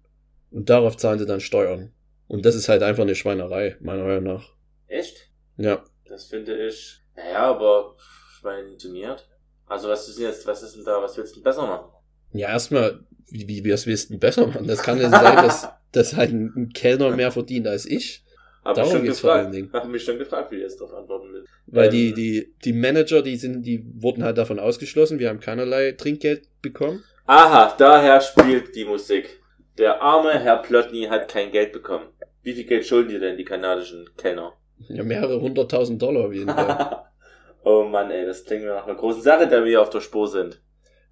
und 0.52 0.70
darauf 0.70 0.98
zahlen 0.98 1.20
sie 1.20 1.26
dann 1.26 1.40
Steuern. 1.40 1.92
Und 2.28 2.46
das 2.46 2.56
ist 2.56 2.70
halt 2.70 2.84
einfach 2.84 3.04
eine 3.04 3.16
Schweinerei, 3.16 3.76
meiner 3.82 4.04
Meinung 4.04 4.24
nach. 4.24 4.54
Echt? 4.88 5.30
Ja. 5.58 5.84
Das 6.08 6.26
finde 6.26 6.68
ich. 6.68 7.02
Naja, 7.16 7.40
aber 7.40 7.96
ich 8.38 8.44
meine, 8.44 8.68
funktioniert. 8.68 9.28
Also 9.66 9.90
was 9.90 10.08
ist 10.08 10.18
denn 10.18 10.26
jetzt, 10.26 10.46
was 10.46 10.64
ist 10.64 10.76
denn 10.76 10.84
da, 10.84 11.02
was 11.02 11.18
willst 11.18 11.34
du 11.34 11.40
denn 11.40 11.44
besser 11.44 11.66
machen? 11.66 11.92
Ja, 12.34 12.50
erstmal, 12.50 13.06
wie, 13.30 13.48
wie, 13.48 13.72
was 13.72 13.86
willst 13.86 14.10
du 14.10 14.14
denn 14.14 14.20
besser 14.20 14.48
machen? 14.48 14.68
Das 14.68 14.82
kann 14.82 15.00
ja 15.00 15.10
sein, 15.10 15.36
dass, 15.38 15.70
dass 15.92 16.16
halt 16.16 16.32
ein, 16.32 16.54
ein 16.56 16.70
Kellner 16.74 17.16
mehr 17.16 17.32
verdient 17.32 17.68
als 17.68 17.86
ich. 17.86 18.24
Hab 18.64 18.76
Darum 18.76 18.90
mich 18.90 18.98
schon 18.98 19.06
geht's 19.06 19.20
vor 19.20 19.32
allen 19.32 19.52
gefragt. 19.52 19.56
Dingen. 19.56 19.74
Hab 19.74 19.88
mich 19.90 20.04
schon 20.04 20.18
gefragt, 20.20 20.52
wie 20.52 20.58
du 20.58 20.62
jetzt 20.62 20.80
darauf 20.80 20.94
antworten 20.94 21.30
willst. 21.32 21.50
Weil 21.68 21.86
Ähm. 21.86 21.92
die, 21.92 22.14
die, 22.14 22.54
die 22.64 22.74
Manager, 22.74 23.22
die 23.22 23.36
sind, 23.36 23.64
die 23.64 23.84
wurden 23.96 24.24
halt 24.24 24.38
davon 24.38 24.60
ausgeschlossen. 24.60 25.20
Wir 25.20 25.30
haben 25.30 25.40
keinerlei 25.40 25.94
Trinkgeld 25.94 26.48
bekommen. 26.62 27.04
Aha, 27.26 27.74
daher 27.78 28.22
spielt 28.22 28.76
die 28.76 28.86
Musik. 28.86 29.42
Der 29.78 30.02
arme 30.02 30.38
Herr 30.40 30.58
Plotny 30.58 31.06
hat 31.10 31.28
kein 31.28 31.52
Geld 31.52 31.72
bekommen. 31.72 32.06
Wie 32.44 32.54
viel 32.54 32.66
Geld 32.66 32.86
schulden 32.86 33.10
dir 33.10 33.20
denn 33.20 33.38
die 33.38 33.46
kanadischen 33.46 34.10
Kellner? 34.18 34.54
Ja, 34.90 35.04
mehrere 35.04 35.40
hunderttausend 35.40 36.02
Dollar 36.02 36.26
auf 36.26 36.34
jeden 36.34 36.50
Fall. 36.50 37.06
oh 37.64 37.84
Mann, 37.84 38.12
ey, 38.12 38.26
das 38.26 38.44
klingt 38.46 38.64
mir 38.64 38.74
nach 38.74 38.86
einer 38.86 38.96
großen 38.96 39.22
Sache, 39.22 39.48
da 39.48 39.64
wir 39.64 39.82
auf 39.82 39.90
der 39.90 40.02
Spur 40.02 40.28
sind. 40.28 40.62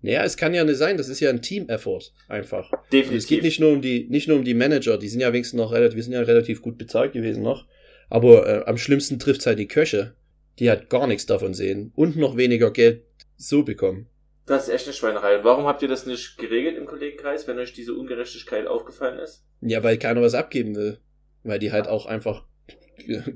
Naja, 0.01 0.23
es 0.23 0.37
kann 0.37 0.53
ja 0.53 0.63
nicht 0.63 0.77
sein, 0.77 0.97
das 0.97 1.09
ist 1.09 1.19
ja 1.19 1.29
ein 1.29 1.41
Team-Effort, 1.41 2.13
einfach. 2.29 2.71
Und 2.71 2.79
Definitiv. 2.93 3.17
es 3.17 3.27
geht 3.27 3.43
nicht 3.43 3.59
nur 3.59 3.71
um 3.71 3.81
die, 3.81 4.07
nicht 4.09 4.27
nur 4.27 4.37
um 4.37 4.45
die 4.45 4.53
Manager, 4.53 4.97
die 4.97 5.09
sind 5.09 5.19
ja 5.19 5.33
wenigstens 5.33 5.57
noch 5.57 5.73
relativ, 5.73 5.97
wir 5.97 6.03
sind 6.03 6.13
ja 6.13 6.21
relativ 6.21 6.61
gut 6.61 6.77
bezahlt 6.77 7.13
gewesen 7.13 7.43
noch. 7.43 7.65
Aber 8.09 8.47
äh, 8.47 8.65
am 8.65 8.77
schlimmsten 8.77 9.19
trifft's 9.19 9.45
halt 9.45 9.59
die 9.59 9.67
Köche, 9.67 10.15
die 10.57 10.69
halt 10.69 10.89
gar 10.89 11.05
nichts 11.05 11.25
davon 11.25 11.53
sehen 11.53 11.91
und 11.95 12.15
noch 12.15 12.37
weniger 12.37 12.71
Geld 12.71 13.03
so 13.35 13.63
bekommen. 13.63 14.07
Das 14.45 14.67
ist 14.67 14.73
echt 14.73 14.87
eine 14.87 14.93
Schweinerei. 14.93 15.37
Und 15.37 15.43
warum 15.43 15.65
habt 15.65 15.81
ihr 15.83 15.87
das 15.87 16.07
nicht 16.07 16.37
geregelt 16.37 16.75
im 16.75 16.87
Kollegenkreis, 16.87 17.47
wenn 17.47 17.59
euch 17.59 17.71
diese 17.71 17.93
Ungerechtigkeit 17.93 18.65
aufgefallen 18.65 19.19
ist? 19.19 19.43
Ja, 19.61 19.83
weil 19.83 19.99
keiner 19.99 20.21
was 20.21 20.33
abgeben 20.33 20.75
will. 20.75 20.97
Weil 21.43 21.59
die 21.59 21.71
halt 21.71 21.87
auch 21.87 22.07
einfach 22.07 22.45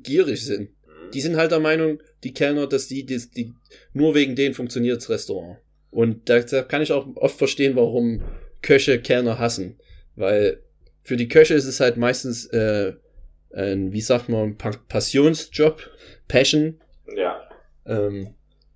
gierig 0.03 0.43
sind. 0.43 0.69
Hm. 0.85 1.11
Die 1.13 1.21
sind 1.21 1.35
halt 1.35 1.51
der 1.51 1.59
Meinung, 1.59 2.01
die 2.23 2.33
Kellner, 2.33 2.65
dass 2.65 2.87
die, 2.87 3.05
die, 3.05 3.21
die 3.29 3.53
nur 3.93 4.15
wegen 4.15 4.35
denen 4.35 4.55
funktioniert 4.55 4.97
das 4.97 5.09
Restaurant. 5.09 5.59
Und 5.93 6.29
da, 6.29 6.41
kann 6.41 6.81
ich 6.81 6.91
auch 6.91 7.07
oft 7.15 7.37
verstehen, 7.37 7.75
warum 7.75 8.21
Köche 8.61 8.99
Kellner 8.99 9.39
hassen. 9.39 9.77
Weil 10.15 10.63
für 11.03 11.17
die 11.17 11.27
Köche 11.27 11.53
ist 11.53 11.65
es 11.65 11.79
halt 11.79 11.97
meistens 11.97 12.45
äh, 12.47 12.93
ein, 13.53 13.93
wie 13.93 14.01
sagt 14.01 14.29
man, 14.29 14.57
pa 14.57 14.71
Passionsjob, 14.87 15.89
Passion, 16.27 16.79
Ja. 17.15 17.41
ähm, 17.85 18.33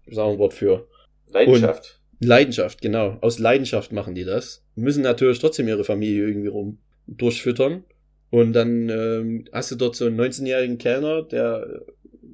sagen 0.10 0.34
ein 0.34 0.38
Wort 0.40 0.54
für. 0.54 0.88
Leidenschaft. 1.30 2.00
Leidenschaft, 2.20 2.82
genau. 2.82 3.18
Aus 3.22 3.40
Leidenschaft 3.40 3.92
machen 3.92 4.16
die 4.16 4.24
das. 4.24 4.64
Müssen 4.76 5.04
natürlich 5.04 5.40
trotzdem 5.40 5.68
ihre 5.68 5.84
Familie 5.84 6.28
irgendwie 6.28 6.48
rum 6.48 6.80
durchfüttern. 7.08 7.84
Und 8.30 8.54
dann 8.54 8.90
ähm, 8.90 9.46
hast 9.52 9.72
du 9.72 9.76
dort 9.76 9.96
so 9.96 10.06
einen 10.06 10.20
19-jährigen 10.20 10.78
Kellner, 10.78 11.24
der 11.24 11.82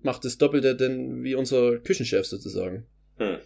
macht 0.01 0.25
das 0.25 0.37
Doppelte 0.37 0.75
denn 0.75 1.23
wie 1.23 1.35
unser 1.35 1.77
Küchenchef 1.77 2.25
sozusagen. 2.25 2.85
Hm. 3.17 3.37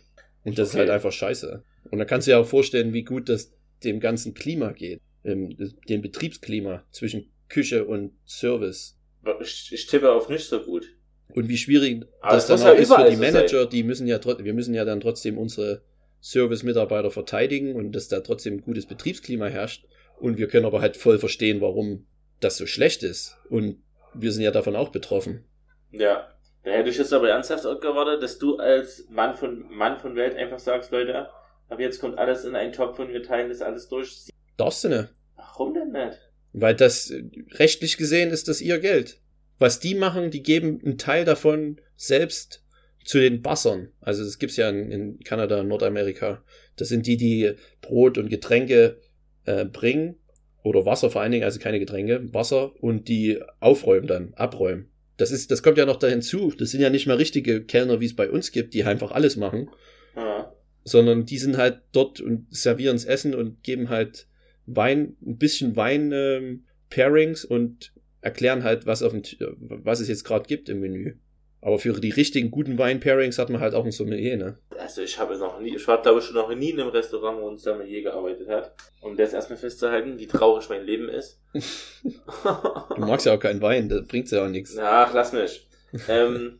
Und 0.43 0.57
das 0.57 0.69
ist 0.69 0.75
Okay. 0.75 0.81
halt 0.81 0.89
einfach 0.91 1.11
scheiße. 1.11 1.63
Und 1.91 1.97
da 1.99 2.05
kannst 2.05 2.27
du 2.27 2.31
dir 2.31 2.39
auch 2.39 2.45
vorstellen, 2.47 2.93
wie 2.93 3.03
gut 3.03 3.29
das 3.29 3.53
dem 3.83 3.99
ganzen 3.99 4.33
Klima 4.33 4.71
geht. 4.71 5.01
Dem 5.23 6.01
Betriebsklima 6.01 6.83
zwischen 6.91 7.31
Küche 7.49 7.85
und 7.85 8.13
Service. 8.25 8.97
Ich, 9.41 9.69
ich 9.73 9.87
tippe 9.87 10.11
auf 10.11 10.29
nicht 10.29 10.45
so 10.45 10.61
gut. 10.61 10.87
Und 11.33 11.49
wie 11.49 11.57
schwierig 11.57 12.05
Aber 12.21 12.35
das 12.35 12.47
dann 12.47 12.55
muss 12.59 12.65
ja 12.65 12.71
auch 12.71 12.77
ist 12.77 12.93
für 12.93 13.09
die 13.09 13.15
sein. 13.17 13.33
Manager, 13.33 13.65
die 13.65 13.83
müssen 13.83 14.07
ja 14.07 14.19
wir 14.23 14.53
müssen 14.53 14.73
ja 14.73 14.85
dann 14.85 15.01
trotzdem 15.01 15.37
unsere 15.37 15.81
Service-Mitarbeiter 16.21 17.11
verteidigen 17.11 17.75
und 17.75 17.91
dass 17.91 18.07
da 18.07 18.21
trotzdem 18.21 18.55
ein 18.55 18.61
gutes 18.61 18.85
Betriebsklima 18.85 19.47
herrscht. 19.47 19.85
Und 20.19 20.37
wir 20.37 20.47
können 20.47 20.65
aber 20.65 20.81
halt 20.81 20.97
voll 20.97 21.19
verstehen, 21.19 21.61
warum 21.61 22.07
das 22.39 22.57
so 22.57 22.65
schlecht 22.65 23.03
ist. 23.03 23.37
Und 23.49 23.83
wir 24.13 24.31
sind 24.31 24.43
ja 24.43 24.51
davon 24.51 24.75
auch 24.75 24.89
betroffen. 24.89 25.43
Ja. 25.91 26.29
Da 26.67 26.73
hätte 26.73 26.89
ich 26.89 26.97
jetzt 26.97 27.13
aber 27.13 27.29
ernsthaft 27.29 27.63
gewartet, 27.79 28.21
dass 28.21 28.39
du 28.39 28.57
als 28.57 29.07
Mann 29.09 29.35
von, 29.35 29.69
Mann 29.69 30.01
von 30.01 30.17
Welt 30.17 30.35
einfach 30.35 30.59
sagst, 30.59 30.91
Leute, 30.91 31.29
ab 31.69 31.79
jetzt 31.79 32.01
kommt 32.01 32.17
alles 32.17 32.43
in 32.43 32.57
einen 32.57 32.73
Topf 32.73 32.99
und 32.99 33.07
wir 33.07 33.23
teilen 33.23 33.47
das 33.47 33.61
alles 33.61 33.87
durch. 33.87 34.27
Darfst 34.57 34.83
du 34.83 34.89
nicht. 34.89 35.07
Warum 35.37 35.73
denn 35.73 35.93
nicht? 35.93 36.19
Weil 36.51 36.75
das 36.75 37.09
äh, 37.09 37.23
rechtlich 37.51 37.95
gesehen 37.95 38.31
ist 38.31 38.49
das 38.49 38.59
ihr 38.59 38.79
Geld. 38.79 39.21
Was 39.59 39.79
die 39.79 39.95
machen, 39.95 40.29
die 40.29 40.43
geben 40.43 40.81
einen 40.83 40.97
Teil 40.97 41.23
davon 41.23 41.79
selbst 41.95 42.65
zu 43.05 43.17
den 43.17 43.41
Bassern. 43.41 43.93
Also 44.01 44.25
das 44.25 44.37
gibt's 44.37 44.57
ja 44.57 44.69
in, 44.69 44.91
in 44.91 45.19
Kanada 45.19 45.61
und 45.61 45.69
Nordamerika. 45.69 46.43
Das 46.75 46.89
sind 46.89 47.07
die, 47.07 47.15
die 47.15 47.53
Brot 47.79 48.17
und 48.17 48.27
Getränke 48.27 48.99
äh, 49.45 49.63
bringen. 49.63 50.19
Oder 50.63 50.85
Wasser 50.85 51.09
vor 51.09 51.21
allen 51.21 51.31
Dingen, 51.31 51.45
also 51.45 51.59
keine 51.59 51.79
Getränke, 51.79 52.27
Wasser 52.33 52.73
und 52.83 53.07
die 53.07 53.41
aufräumen 53.61 54.07
dann, 54.07 54.33
abräumen. 54.33 54.91
Das 55.17 55.31
ist, 55.31 55.49
das 55.51 55.63
kommt 55.63 55.77
ja 55.77 55.85
noch 55.85 55.97
da 55.97 56.07
hinzu. 56.07 56.53
Das 56.57 56.71
sind 56.71 56.81
ja 56.81 56.89
nicht 56.89 57.07
mehr 57.07 57.17
richtige 57.17 57.63
Kellner, 57.63 57.99
wie 57.99 58.05
es 58.05 58.15
bei 58.15 58.29
uns 58.29 58.51
gibt, 58.51 58.73
die 58.73 58.83
einfach 58.83 59.11
alles 59.11 59.35
machen, 59.35 59.69
Ja. 60.15 60.53
sondern 60.83 61.25
die 61.25 61.37
sind 61.39 61.57
halt 61.57 61.81
dort 61.91 62.21
und 62.21 62.47
servieren's 62.55 63.05
Essen 63.05 63.33
und 63.35 63.63
geben 63.63 63.89
halt 63.89 64.27
Wein, 64.67 65.15
ein 65.25 65.37
bisschen 65.37 65.75
Wein 65.75 66.11
ähm, 66.13 66.65
Pairings 66.89 67.45
und 67.45 67.93
erklären 68.21 68.63
halt, 68.63 68.85
was 68.85 69.01
auf 69.01 69.11
dem, 69.13 69.23
was 69.59 69.99
es 69.99 70.07
jetzt 70.07 70.23
gerade 70.23 70.45
gibt 70.47 70.69
im 70.69 70.79
Menü. 70.81 71.15
Aber 71.61 71.79
für 71.79 71.93
die 71.99 72.11
richtigen 72.11 72.51
guten 72.51 72.77
Wein-Pairings 72.77 73.39
hat 73.39 73.49
man 73.49 73.59
halt 73.61 73.73
auch 73.73 73.83
ein 73.83 73.91
Sommelier, 73.91 74.37
ne? 74.37 74.57
Also 74.77 75.01
ich 75.01 75.17
habe 75.17 75.37
noch 75.37 75.59
nie, 75.59 75.75
ich 75.75 75.87
war 75.87 76.01
glaube 76.01 76.19
ich 76.19 76.25
schon 76.25 76.35
noch 76.35 76.53
nie 76.53 76.69
in 76.69 76.79
einem 76.79 76.89
Restaurant, 76.91 77.41
wo 77.41 77.49
ein 77.49 77.57
Sommelier 77.57 78.03
gearbeitet 78.03 78.47
hat. 78.47 78.73
Um 79.01 79.17
das 79.17 79.33
erstmal 79.33 79.57
festzuhalten, 79.57 80.19
wie 80.19 80.27
traurig 80.27 80.69
mein 80.69 80.83
Leben 80.85 81.09
ist. 81.09 81.41
Du 82.03 83.01
magst 83.01 83.25
ja 83.25 83.33
auch 83.33 83.39
keinen 83.39 83.61
Wein, 83.61 83.89
das 83.89 84.05
bringt 84.07 84.29
ja 84.31 84.45
auch 84.45 84.49
nichts. 84.49 84.77
Ach, 84.77 85.13
lass 85.13 85.33
mich. 85.33 85.67
ähm, 86.07 86.59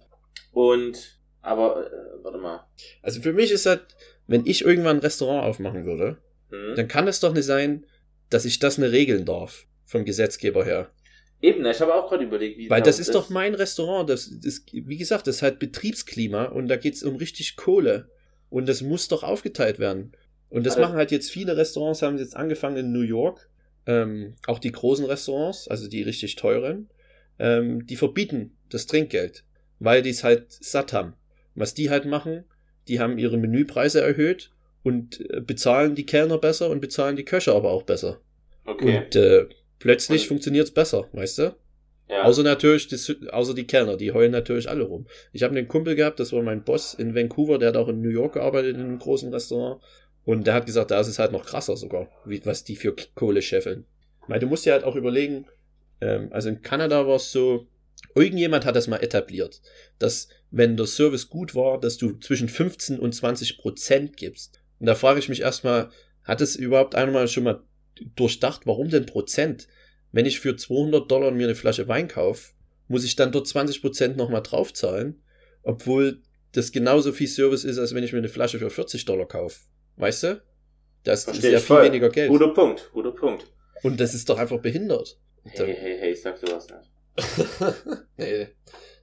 und, 0.52 1.20
aber, 1.42 1.86
äh, 1.88 2.24
warte 2.24 2.38
mal. 2.40 2.66
Also 3.02 3.22
für 3.22 3.34
mich 3.34 3.52
ist 3.52 3.66
halt, 3.66 3.82
wenn 4.28 4.46
ich 4.46 4.64
irgendwann 4.66 4.98
ein 4.98 5.02
Restaurant 5.02 5.46
aufmachen 5.46 5.86
würde, 5.86 6.18
Hm? 6.50 6.76
dann 6.76 6.88
kann 6.88 7.08
es 7.08 7.20
doch 7.20 7.34
nicht 7.34 7.46
sein, 7.46 7.86
dass 8.30 8.46
ich 8.46 8.60
das 8.60 8.78
nicht 8.78 8.92
regeln 8.92 9.26
darf. 9.26 9.66
Vom 9.86 10.04
Gesetzgeber 10.06 10.66
her. 10.66 10.90
Eben, 11.42 11.66
ich 11.66 11.80
habe 11.82 11.94
auch 11.94 12.10
gerade 12.10 12.24
überlegt, 12.24 12.58
wie 12.58 12.70
Weil 12.70 12.82
das 12.82 13.00
ist 13.00 13.14
doch 13.14 13.30
mein 13.30 13.54
Restaurant. 13.54 14.10
Das 14.10 14.28
ist, 14.28 14.72
wie 14.74 14.98
gesagt, 14.98 15.28
das 15.28 15.38
ist 15.38 15.42
halt 15.44 15.60
Betriebsklima 15.60 16.46
und 16.46 16.68
da 16.68 16.78
geht's 16.78 17.04
um 17.04 17.16
richtig 17.16 17.56
Kohle. 17.56 18.10
Und 18.50 18.68
das 18.68 18.82
muss 18.82 19.08
doch 19.08 19.24
aufgeteilt 19.24 19.78
werden. 19.78 20.14
Und 20.50 20.66
das 20.66 20.76
Also- 20.76 20.88
machen 20.88 20.98
halt 20.98 21.12
jetzt 21.12 21.30
viele 21.30 21.58
Restaurants, 21.58 22.02
haben 22.02 22.18
jetzt 22.18 22.36
angefangen 22.36 22.78
in 22.78 22.92
New 22.92 23.02
York. 23.02 23.50
Ähm, 23.86 24.36
auch 24.48 24.60
die 24.60 24.72
großen 24.72 25.06
Restaurants, 25.06 25.68
also 25.70 25.88
die 25.88 26.02
richtig 26.02 26.36
teuren, 26.36 26.90
ähm, 27.40 27.86
die 27.86 27.96
verbieten 27.96 28.58
das 28.70 28.86
Trinkgeld, 28.86 29.46
weil 29.80 30.02
die 30.02 30.10
es 30.10 30.24
halt 30.26 30.52
satt 30.52 30.92
haben. 30.92 31.14
Was 31.56 31.74
die 31.74 31.90
halt 31.90 32.06
machen, 32.06 32.44
die 32.90 33.00
haben 33.00 33.18
ihre 33.18 33.38
Menüpreise 33.38 34.02
erhöht 34.02 34.52
und 34.84 35.22
äh, 35.30 35.40
bezahlen 35.40 35.96
die 35.96 36.06
Kellner 36.06 36.38
besser 36.38 36.70
und 36.70 36.82
bezahlen 36.82 37.16
die 37.16 37.24
Köche 37.26 37.54
aber 37.54 37.72
auch 37.72 37.84
besser. 37.84 38.20
Okay. 38.66 38.98
Und 38.98 39.16
äh, 39.16 39.48
plötzlich 39.80 40.24
Und- 40.24 40.28
funktioniert's 40.28 40.72
besser, 40.72 41.08
weißt 41.14 41.38
du? 41.40 41.56
ja. 42.10 42.24
Außer 42.24 42.44
natürlich, 42.44 42.88
das, 42.88 43.14
außer 43.32 43.54
die 43.54 43.68
Kellner, 43.68 43.98
die 43.98 44.12
heulen 44.14 44.32
natürlich 44.32 44.70
alle 44.70 44.84
rum. 44.84 45.08
Ich 45.34 45.44
habe 45.44 45.56
einen 45.58 45.68
Kumpel 45.68 45.96
gehabt, 45.96 46.20
das 46.20 46.32
war 46.32 46.42
mein 46.42 46.64
Boss 46.64 46.94
in 46.94 47.14
Vancouver, 47.16 47.58
der 47.58 47.70
hat 47.70 47.78
auch 47.78 47.90
in 47.90 48.02
New 48.02 48.10
York 48.10 48.34
gearbeitet 48.36 48.76
in 48.76 48.82
einem 48.82 49.00
großen 49.00 49.34
Restaurant. 49.34 49.82
Und 50.24 50.48
der 50.48 50.54
hat 50.54 50.66
gesagt, 50.66 50.92
da 50.92 51.00
ist 51.00 51.08
es 51.08 51.20
halt 51.20 51.32
noch 51.32 51.46
krasser 51.46 51.76
sogar, 51.78 52.10
wie, 52.26 52.46
was 52.46 52.64
die 52.64 52.76
für 52.76 52.94
Kohle 53.16 53.42
scheffeln. 53.42 53.86
Weil 54.28 54.40
du 54.40 54.48
musst 54.48 54.66
ja 54.66 54.74
halt 54.74 54.84
auch 54.84 54.96
überlegen, 54.96 55.46
ähm, 56.02 56.30
also 56.32 56.50
in 56.50 56.62
Kanada 56.62 57.08
war 57.08 57.16
es 57.16 57.32
so, 57.32 57.68
irgendjemand 58.16 58.66
hat 58.66 58.76
das 58.76 58.88
mal 58.88 58.98
etabliert, 59.04 59.62
dass 60.00 60.28
wenn 60.52 60.78
der 60.78 60.86
Service 60.88 61.30
gut 61.30 61.56
war, 61.56 61.80
dass 61.80 61.98
du 61.98 62.14
zwischen 62.20 62.50
15 62.50 63.00
und 63.00 63.14
20 63.16 63.58
Prozent 63.58 64.18
gibst. 64.18 64.60
Und 64.80 64.86
da 64.88 64.96
frage 64.96 65.20
ich 65.20 65.30
mich 65.30 65.42
erstmal, 65.42 65.90
hat 66.24 66.42
es 66.42 66.56
überhaupt 66.56 66.96
einmal 66.96 67.28
schon 67.28 67.44
mal 67.46 67.64
durchdacht, 68.16 68.62
warum 68.66 68.90
denn 68.90 69.06
Prozent? 69.06 69.68
Wenn 70.12 70.26
ich 70.26 70.40
für 70.40 70.56
200 70.56 71.10
Dollar 71.12 71.32
mir 71.32 71.46
eine 71.46 71.56
Flasche 71.56 71.88
Wein 71.88 72.08
kaufe, 72.08 72.54
muss 72.88 73.04
ich 73.04 73.16
dann 73.16 73.32
dort 73.32 73.48
20 73.48 73.82
Prozent 73.82 74.18
nochmal 74.18 74.42
draufzahlen, 74.42 75.22
obwohl 75.64 76.22
das 76.54 76.72
genauso 76.72 77.12
viel 77.12 77.28
Service 77.28 77.64
ist, 77.66 77.78
als 77.78 77.94
wenn 77.94 78.04
ich 78.04 78.14
mir 78.14 78.20
eine 78.20 78.30
Flasche 78.30 78.60
für 78.60 78.70
40 78.70 79.06
Dollar 79.06 79.28
kaufe. 79.28 79.60
Weißt 79.98 80.24
du? 80.24 80.42
Das 81.04 81.20
ist 81.20 81.26
Verstehe 81.26 81.52
ja 81.52 81.58
viel 81.60 81.66
voll. 81.68 81.84
weniger 81.86 82.10
Geld. 82.10 82.30
Guter 82.30 82.54
Punkt, 82.54 82.90
guter 82.94 83.12
Punkt. 83.12 83.46
Und 83.84 84.00
das 84.00 84.14
ist 84.14 84.30
doch 84.30 84.38
einfach 84.38 84.60
behindert. 84.60 85.20
Hey, 85.44 85.76
hey, 85.78 85.98
hey, 86.00 86.16
sag 86.16 86.38
sowas 86.38 86.68
nicht. 86.70 86.92
nee. 88.18 88.48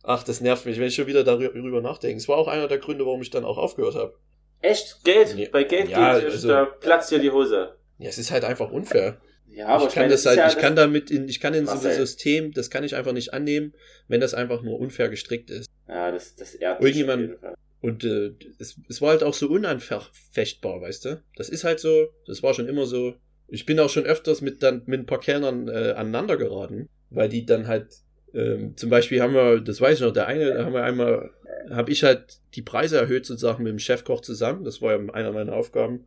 Ach, 0.02 0.22
das 0.22 0.40
nervt 0.40 0.66
mich, 0.66 0.78
wenn 0.78 0.88
ich 0.88 0.94
schon 0.94 1.06
wieder 1.06 1.24
darüber 1.24 1.80
nachdenke. 1.80 2.16
Es 2.18 2.28
war 2.28 2.36
auch 2.36 2.48
einer 2.48 2.68
der 2.68 2.78
Gründe, 2.78 3.06
warum 3.06 3.22
ich 3.22 3.30
dann 3.30 3.44
auch 3.44 3.56
aufgehört 3.56 3.94
habe. 3.94 4.14
Echt? 4.60 5.00
Geld? 5.04 5.34
Ja. 5.36 5.48
Bei 5.50 5.64
Geld 5.64 5.88
Ja, 5.90 6.18
geht 6.18 6.30
also- 6.30 6.48
da 6.48 6.64
platzt 6.64 7.10
dir 7.10 7.18
die 7.18 7.30
Hose. 7.30 7.76
Ja, 7.98 8.08
es 8.08 8.18
ist 8.18 8.30
halt 8.30 8.44
einfach 8.44 8.70
unfair. 8.70 9.20
Ja, 9.46 9.68
aber 9.68 9.86
ich 9.86 9.94
kann 9.94 10.04
meine, 10.04 10.14
das 10.14 10.26
halt, 10.26 10.38
ja 10.38 10.48
ich 10.48 10.58
kann 10.58 10.74
damit 10.74 11.10
in, 11.10 11.28
ich 11.28 11.38
kann 11.38 11.54
in 11.54 11.66
so 11.66 11.72
einem. 11.72 11.92
System, 11.96 12.52
das 12.52 12.70
kann 12.70 12.82
ich 12.82 12.96
einfach 12.96 13.12
nicht 13.12 13.32
annehmen, 13.32 13.72
wenn 14.08 14.20
das 14.20 14.34
einfach 14.34 14.62
nur 14.62 14.80
unfair 14.80 15.08
gestrickt 15.08 15.50
ist. 15.50 15.68
Ja, 15.86 16.10
das, 16.10 16.34
das 16.34 16.54
ehrt 16.54 16.80
Irgendjemand- 16.80 17.22
auf 17.24 17.28
jeden 17.30 17.40
Fall. 17.40 17.54
Und 17.80 18.02
äh, 18.02 18.32
es, 18.58 18.80
es 18.88 19.02
war 19.02 19.10
halt 19.10 19.22
auch 19.22 19.34
so 19.34 19.46
unanfechtbar, 19.48 20.80
weißt 20.80 21.04
du? 21.04 21.22
Das 21.36 21.50
ist 21.50 21.64
halt 21.64 21.80
so, 21.80 22.08
das 22.26 22.42
war 22.42 22.54
schon 22.54 22.66
immer 22.66 22.86
so. 22.86 23.14
Ich 23.46 23.66
bin 23.66 23.78
auch 23.78 23.90
schon 23.90 24.06
öfters 24.06 24.40
mit 24.40 24.62
dann 24.62 24.82
mit 24.86 25.00
ein 25.00 25.06
paar 25.06 25.20
Kellnern 25.20 25.68
äh, 25.68 25.92
aneinander 25.94 26.38
geraten, 26.38 26.88
weil 27.10 27.28
die 27.28 27.44
dann 27.44 27.68
halt, 27.68 27.88
ähm, 28.32 28.74
zum 28.76 28.88
Beispiel 28.88 29.20
haben 29.20 29.34
wir, 29.34 29.60
das 29.60 29.82
weiß 29.82 29.96
ich 29.98 30.00
noch, 30.04 30.14
der 30.14 30.26
eine, 30.26 30.54
da 30.54 30.64
haben 30.64 30.72
wir 30.72 30.82
einmal, 30.82 31.30
habe 31.70 31.92
ich 31.92 32.04
halt 32.04 32.38
die 32.54 32.62
Preise 32.62 32.96
erhöht 32.96 33.26
sozusagen 33.26 33.62
mit 33.62 33.70
dem 33.72 33.78
Chefkoch 33.78 34.22
zusammen. 34.22 34.64
Das 34.64 34.80
war 34.80 34.98
ja 34.98 35.12
einer 35.12 35.32
meiner 35.32 35.52
Aufgaben, 35.52 36.06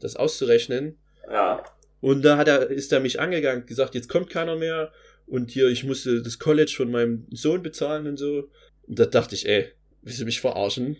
das 0.00 0.16
auszurechnen. 0.16 0.96
Ja. 1.30 1.62
Und 2.00 2.24
da 2.24 2.36
hat 2.36 2.48
er, 2.48 2.68
ist 2.70 2.92
er 2.92 3.00
mich 3.00 3.18
angegangen, 3.20 3.66
gesagt, 3.66 3.94
jetzt 3.94 4.08
kommt 4.08 4.30
keiner 4.30 4.56
mehr 4.56 4.92
und 5.26 5.50
hier, 5.50 5.68
ich 5.68 5.84
musste 5.84 6.22
das 6.22 6.38
College 6.38 6.72
von 6.76 6.90
meinem 6.90 7.26
Sohn 7.30 7.62
bezahlen 7.62 8.06
und 8.06 8.16
so. 8.16 8.48
Und 8.86 8.98
da 8.98 9.04
dachte 9.06 9.34
ich, 9.34 9.48
ey, 9.48 9.66
willst 10.02 10.20
du 10.20 10.24
mich 10.24 10.40
verarschen? 10.40 10.96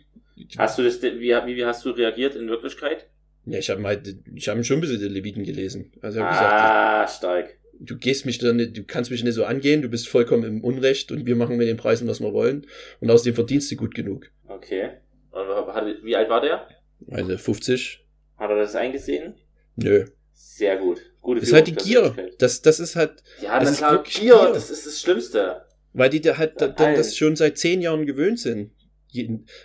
Hast 0.56 0.78
du 0.78 0.82
das, 0.82 1.00
wie, 1.02 1.20
wie, 1.30 1.64
hast 1.64 1.84
du 1.84 1.90
reagiert 1.90 2.34
in 2.34 2.48
Wirklichkeit? 2.48 3.06
Ja, 3.46 3.58
ich 3.58 3.70
habe 3.70 3.82
halt, 3.84 4.16
ich 4.34 4.48
habe 4.48 4.62
schon 4.64 4.78
ein 4.78 4.80
bisschen 4.80 4.98
die 4.98 5.08
Leviten 5.08 5.44
gelesen. 5.44 5.92
Also 6.02 6.18
ich 6.18 6.24
hab 6.24 6.30
gesagt, 6.32 6.52
Ah, 6.52 7.08
stark. 7.08 7.58
du 7.80 7.96
gehst 7.96 8.26
mich 8.26 8.38
dann, 8.38 8.56
nicht- 8.56 8.76
du 8.76 8.84
kannst 8.84 9.10
mich 9.10 9.24
nicht 9.24 9.34
so 9.34 9.44
angehen, 9.44 9.80
du 9.82 9.88
bist 9.88 10.08
vollkommen 10.08 10.44
im 10.44 10.64
Unrecht 10.64 11.10
und 11.12 11.24
wir 11.26 11.34
machen 11.36 11.56
mit 11.56 11.66
den 11.68 11.76
Preisen, 11.76 12.06
was 12.08 12.20
wir 12.20 12.32
wollen. 12.32 12.66
Und 13.00 13.10
außerdem 13.10 13.34
verdienst 13.34 13.70
du 13.70 13.76
gut 13.76 13.94
genug. 13.94 14.30
Okay. 14.46 14.90
Und 15.30 16.04
wie 16.04 16.16
alt 16.16 16.28
war 16.28 16.40
der? 16.40 16.68
Also 17.10 17.38
50? 17.38 18.04
Hat 18.36 18.50
er 18.50 18.56
das 18.56 18.74
eingesehen? 18.74 19.34
Nö. 19.76 20.04
Sehr 20.40 20.77
gut. 20.79 21.01
Gute 21.20 21.40
Das 21.40 21.48
ist 21.48 21.55
halt 21.55 21.66
die 21.66 21.74
Gier. 21.74 22.14
Das, 22.38 22.62
das 22.62 22.79
ist 22.81 22.94
halt, 22.96 23.22
Ja, 23.42 23.59
Das 23.59 23.72
ist 23.72 23.79
klar, 23.79 24.03
Gier, 24.05 24.20
Gier. 24.35 24.51
das 24.55 24.70
ist 24.70 24.87
das 24.87 25.01
Schlimmste. 25.01 25.62
weil 25.92 26.11
die 26.11 26.20
da 26.20 26.37
halt 26.38 26.61
da, 26.61 26.68
Nein. 26.79 26.94
das 26.96 27.16
schon 27.16 27.35
seit 27.37 27.59
zehn 27.59 27.81
Jahren 27.81 28.07
gewöhnt 28.07 28.38
sind. 28.38 28.70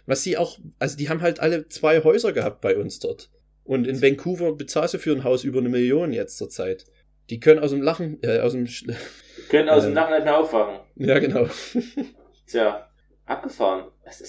Was 0.06 0.24
sie 0.24 0.38
auch, 0.38 0.58
also 0.80 0.98
die 0.98 1.10
haben 1.10 1.22
halt 1.22 1.40
alle 1.40 1.68
zwei 1.68 2.04
Häuser 2.04 2.32
gehabt 2.34 2.62
bei 2.62 2.76
uns 2.78 3.00
dort. 3.00 3.30
Und 3.64 3.86
in 3.88 4.02
Vancouver 4.02 4.54
bezahlst 4.56 4.94
du 4.96 4.98
für 5.00 5.12
ein 5.12 5.24
Haus 5.24 5.44
über 5.44 5.60
eine 5.60 5.70
Million 5.70 6.12
jetzt 6.12 6.38
zur 6.38 6.50
Zeit. 6.50 6.86
Die 7.30 7.40
können 7.40 7.60
aus 7.60 7.70
dem 7.72 7.82
Lachen, 7.82 8.18
äh, 8.24 8.40
aus 8.40 8.54
dem, 8.54 8.66
Sch- 8.66 8.94
können 9.50 9.70
aus 9.70 9.84
dem 9.84 9.90
Ähm. 9.90 9.94
Nachen 9.96 10.14
nicht 10.16 10.24
mehr 10.26 10.38
aufwachen. 10.38 10.80
ja 10.96 11.20
genau. 11.20 11.48
Tja, 12.48 12.90
abgefahren. 13.26 13.86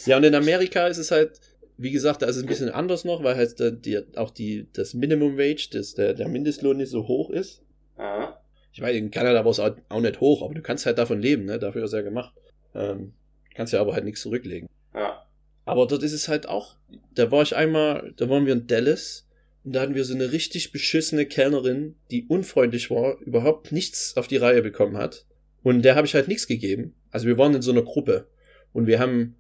Ja, 0.07 0.16
und 0.18 0.24
in 0.24 0.35
Amerika 0.35 0.87
ist 0.87 0.98
es 0.98 1.11
halt, 1.11 1.40
wie 1.76 1.90
gesagt, 1.90 2.22
da 2.22 2.26
ist 2.26 2.37
es 2.37 2.42
ein 2.42 2.48
bisschen 2.48 2.70
anders 2.70 3.04
noch, 3.04 3.22
weil 3.22 3.37
halt 3.37 3.58
da 3.58 3.70
die, 3.70 4.00
auch 4.16 4.30
die, 4.30 4.68
das 4.72 4.94
Minimum 4.94 5.37
Wage, 5.37 5.68
das, 5.72 5.94
der, 5.94 6.14
der 6.14 6.28
Mindestlohn 6.28 6.76
nicht 6.76 6.90
so 6.90 7.08
hoch 7.08 7.30
ist. 7.30 7.62
Ja. 7.98 8.40
Ich 8.72 8.80
meine, 8.80 8.98
in 8.98 9.10
Kanada 9.10 9.44
war 9.44 9.50
es 9.50 9.60
auch 9.60 9.76
auch 9.88 10.00
nicht 10.00 10.20
hoch, 10.20 10.42
aber 10.42 10.54
du 10.54 10.62
kannst 10.62 10.87
halt 10.87 10.98
davon 10.98 11.20
leben, 11.20 11.44
ne? 11.44 11.58
Dafür 11.58 11.84
ist 11.84 11.92
er 11.92 12.02
gemacht. 12.02 12.34
Ähm, 12.74 13.12
kannst 13.54 13.72
ja 13.72 13.80
aber 13.80 13.94
halt 13.94 14.04
nichts 14.04 14.22
zurücklegen. 14.22 14.68
ja. 14.94 15.20
Aber 15.66 15.87
dort 15.87 16.02
ist 16.02 16.12
es 16.12 16.28
halt 16.28 16.46
auch, 16.46 16.76
da 17.14 17.30
war 17.30 17.42
ich 17.42 17.56
einmal, 17.56 18.12
da 18.16 18.28
waren 18.28 18.44
wir 18.44 18.52
in 18.52 18.66
Dallas 18.66 19.26
und 19.64 19.74
da 19.74 19.80
hatten 19.80 19.94
wir 19.94 20.04
so 20.04 20.14
eine 20.14 20.30
richtig 20.30 20.72
beschissene 20.72 21.24
Kellnerin, 21.24 21.96
die 22.10 22.26
unfreundlich 22.26 22.90
war, 22.90 23.18
überhaupt 23.20 23.72
nichts 23.72 24.16
auf 24.16 24.28
die 24.28 24.37
Reihe 24.37 24.60
bekommen 24.60 24.98
hat. 24.98 25.24
Und 25.62 25.82
der 25.82 25.94
habe 25.94 26.06
ich 26.06 26.14
halt 26.14 26.28
nichts 26.28 26.46
gegeben. 26.46 26.94
Also 27.10 27.26
wir 27.26 27.38
waren 27.38 27.54
in 27.54 27.62
so 27.62 27.72
einer 27.72 27.82
Gruppe 27.82 28.26
und 28.74 28.87
wir 28.87 28.98
haben, 28.98 29.37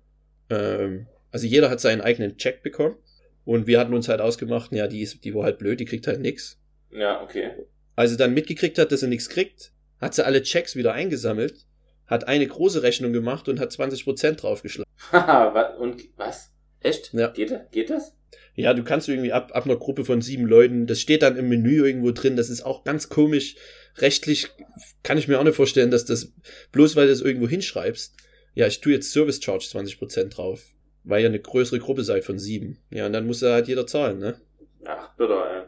ähm, 0.48 1.06
also 1.34 1.46
jeder 1.48 1.68
hat 1.68 1.80
seinen 1.80 2.00
eigenen 2.00 2.36
Check 2.36 2.62
bekommen 2.62 2.94
und 3.44 3.66
wir 3.66 3.80
hatten 3.80 3.92
uns 3.92 4.08
halt 4.08 4.20
ausgemacht, 4.20 4.70
ja, 4.72 4.86
die 4.86 5.02
ist, 5.02 5.24
die 5.24 5.34
war 5.34 5.42
halt 5.42 5.58
blöd, 5.58 5.80
die 5.80 5.84
kriegt 5.84 6.06
halt 6.06 6.20
nichts. 6.20 6.60
Ja, 6.92 7.20
okay. 7.22 7.50
Als 7.96 8.12
sie 8.12 8.16
dann 8.16 8.34
mitgekriegt 8.34 8.78
hat, 8.78 8.92
dass 8.92 9.00
sie 9.00 9.08
nichts 9.08 9.28
kriegt, 9.28 9.72
hat 10.00 10.14
sie 10.14 10.24
alle 10.24 10.42
Checks 10.42 10.76
wieder 10.76 10.92
eingesammelt, 10.92 11.66
hat 12.06 12.28
eine 12.28 12.46
große 12.46 12.82
Rechnung 12.84 13.12
gemacht 13.12 13.48
und 13.48 13.58
hat 13.58 13.72
20% 13.72 14.32
draufgeschlagen. 14.36 14.88
Haha, 15.10 15.74
und 15.76 16.04
was? 16.16 16.52
Echt? 16.80 17.12
Ja. 17.14 17.28
Geht, 17.32 17.50
das- 17.50 17.70
geht 17.72 17.90
das? 17.90 18.14
Ja, 18.54 18.72
du 18.74 18.84
kannst 18.84 19.08
irgendwie 19.08 19.32
ab, 19.32 19.50
ab 19.54 19.64
einer 19.64 19.76
Gruppe 19.76 20.04
von 20.04 20.20
sieben 20.22 20.46
Leuten, 20.46 20.86
das 20.86 21.00
steht 21.00 21.22
dann 21.22 21.36
im 21.36 21.48
Menü 21.48 21.84
irgendwo 21.84 22.12
drin, 22.12 22.36
das 22.36 22.48
ist 22.50 22.62
auch 22.62 22.84
ganz 22.84 23.08
komisch. 23.08 23.56
Rechtlich 23.98 24.48
kann 25.02 25.18
ich 25.18 25.26
mir 25.26 25.40
auch 25.40 25.44
nicht 25.44 25.56
vorstellen, 25.56 25.90
dass 25.90 26.04
das, 26.04 26.32
bloß 26.70 26.94
weil 26.94 27.06
du 27.06 27.12
das 27.12 27.20
irgendwo 27.20 27.48
hinschreibst, 27.48 28.14
ja, 28.54 28.68
ich 28.68 28.80
tue 28.80 28.92
jetzt 28.92 29.10
Service 29.12 29.42
Charge 29.42 29.64
20% 29.66 30.28
drauf, 30.30 30.62
weil 31.04 31.22
ihr 31.22 31.28
eine 31.28 31.40
größere 31.40 31.78
Gruppe 31.78 32.02
seid 32.02 32.24
von 32.24 32.38
sieben. 32.38 32.78
Ja, 32.90 33.06
und 33.06 33.12
dann 33.12 33.26
muss 33.26 33.40
da 33.40 33.52
halt 33.52 33.68
jeder 33.68 33.86
zahlen, 33.86 34.18
ne? 34.18 34.40
Ach, 34.84 35.14
bitte, 35.16 35.34
ey. 35.34 35.62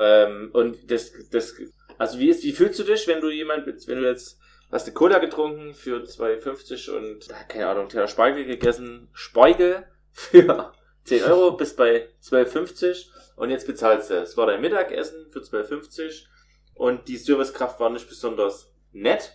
Ähm, 0.00 0.50
und 0.52 0.90
das, 0.90 1.12
das, 1.30 1.54
also 1.98 2.18
wie 2.18 2.28
ist, 2.28 2.44
wie 2.44 2.52
fühlst 2.52 2.78
du 2.78 2.84
dich, 2.84 3.06
wenn 3.08 3.20
du 3.20 3.30
jemand, 3.30 3.66
wenn 3.66 4.00
du 4.00 4.08
jetzt, 4.08 4.38
hast 4.70 4.86
eine 4.86 4.94
Cola 4.94 5.18
getrunken 5.18 5.74
für 5.74 6.02
2,50 6.02 6.90
und, 6.90 7.32
ah, 7.32 7.44
keine 7.48 7.66
Ahnung, 7.66 7.88
Teller 7.88 8.08
Speigel 8.08 8.44
gegessen, 8.44 9.08
Speigel 9.12 9.84
für 10.12 10.72
10 11.04 11.24
Euro, 11.24 11.56
bist 11.56 11.76
bei 11.76 12.08
12,50 12.22 13.06
und 13.36 13.50
jetzt 13.50 13.66
bezahlst 13.66 14.10
du. 14.10 14.14
Es 14.14 14.36
war 14.36 14.46
dein 14.46 14.60
Mittagessen 14.60 15.26
für 15.32 15.40
12,50 15.40 16.26
und 16.74 17.08
die 17.08 17.16
Servicekraft 17.16 17.80
war 17.80 17.90
nicht 17.90 18.08
besonders 18.08 18.72
nett. 18.92 19.32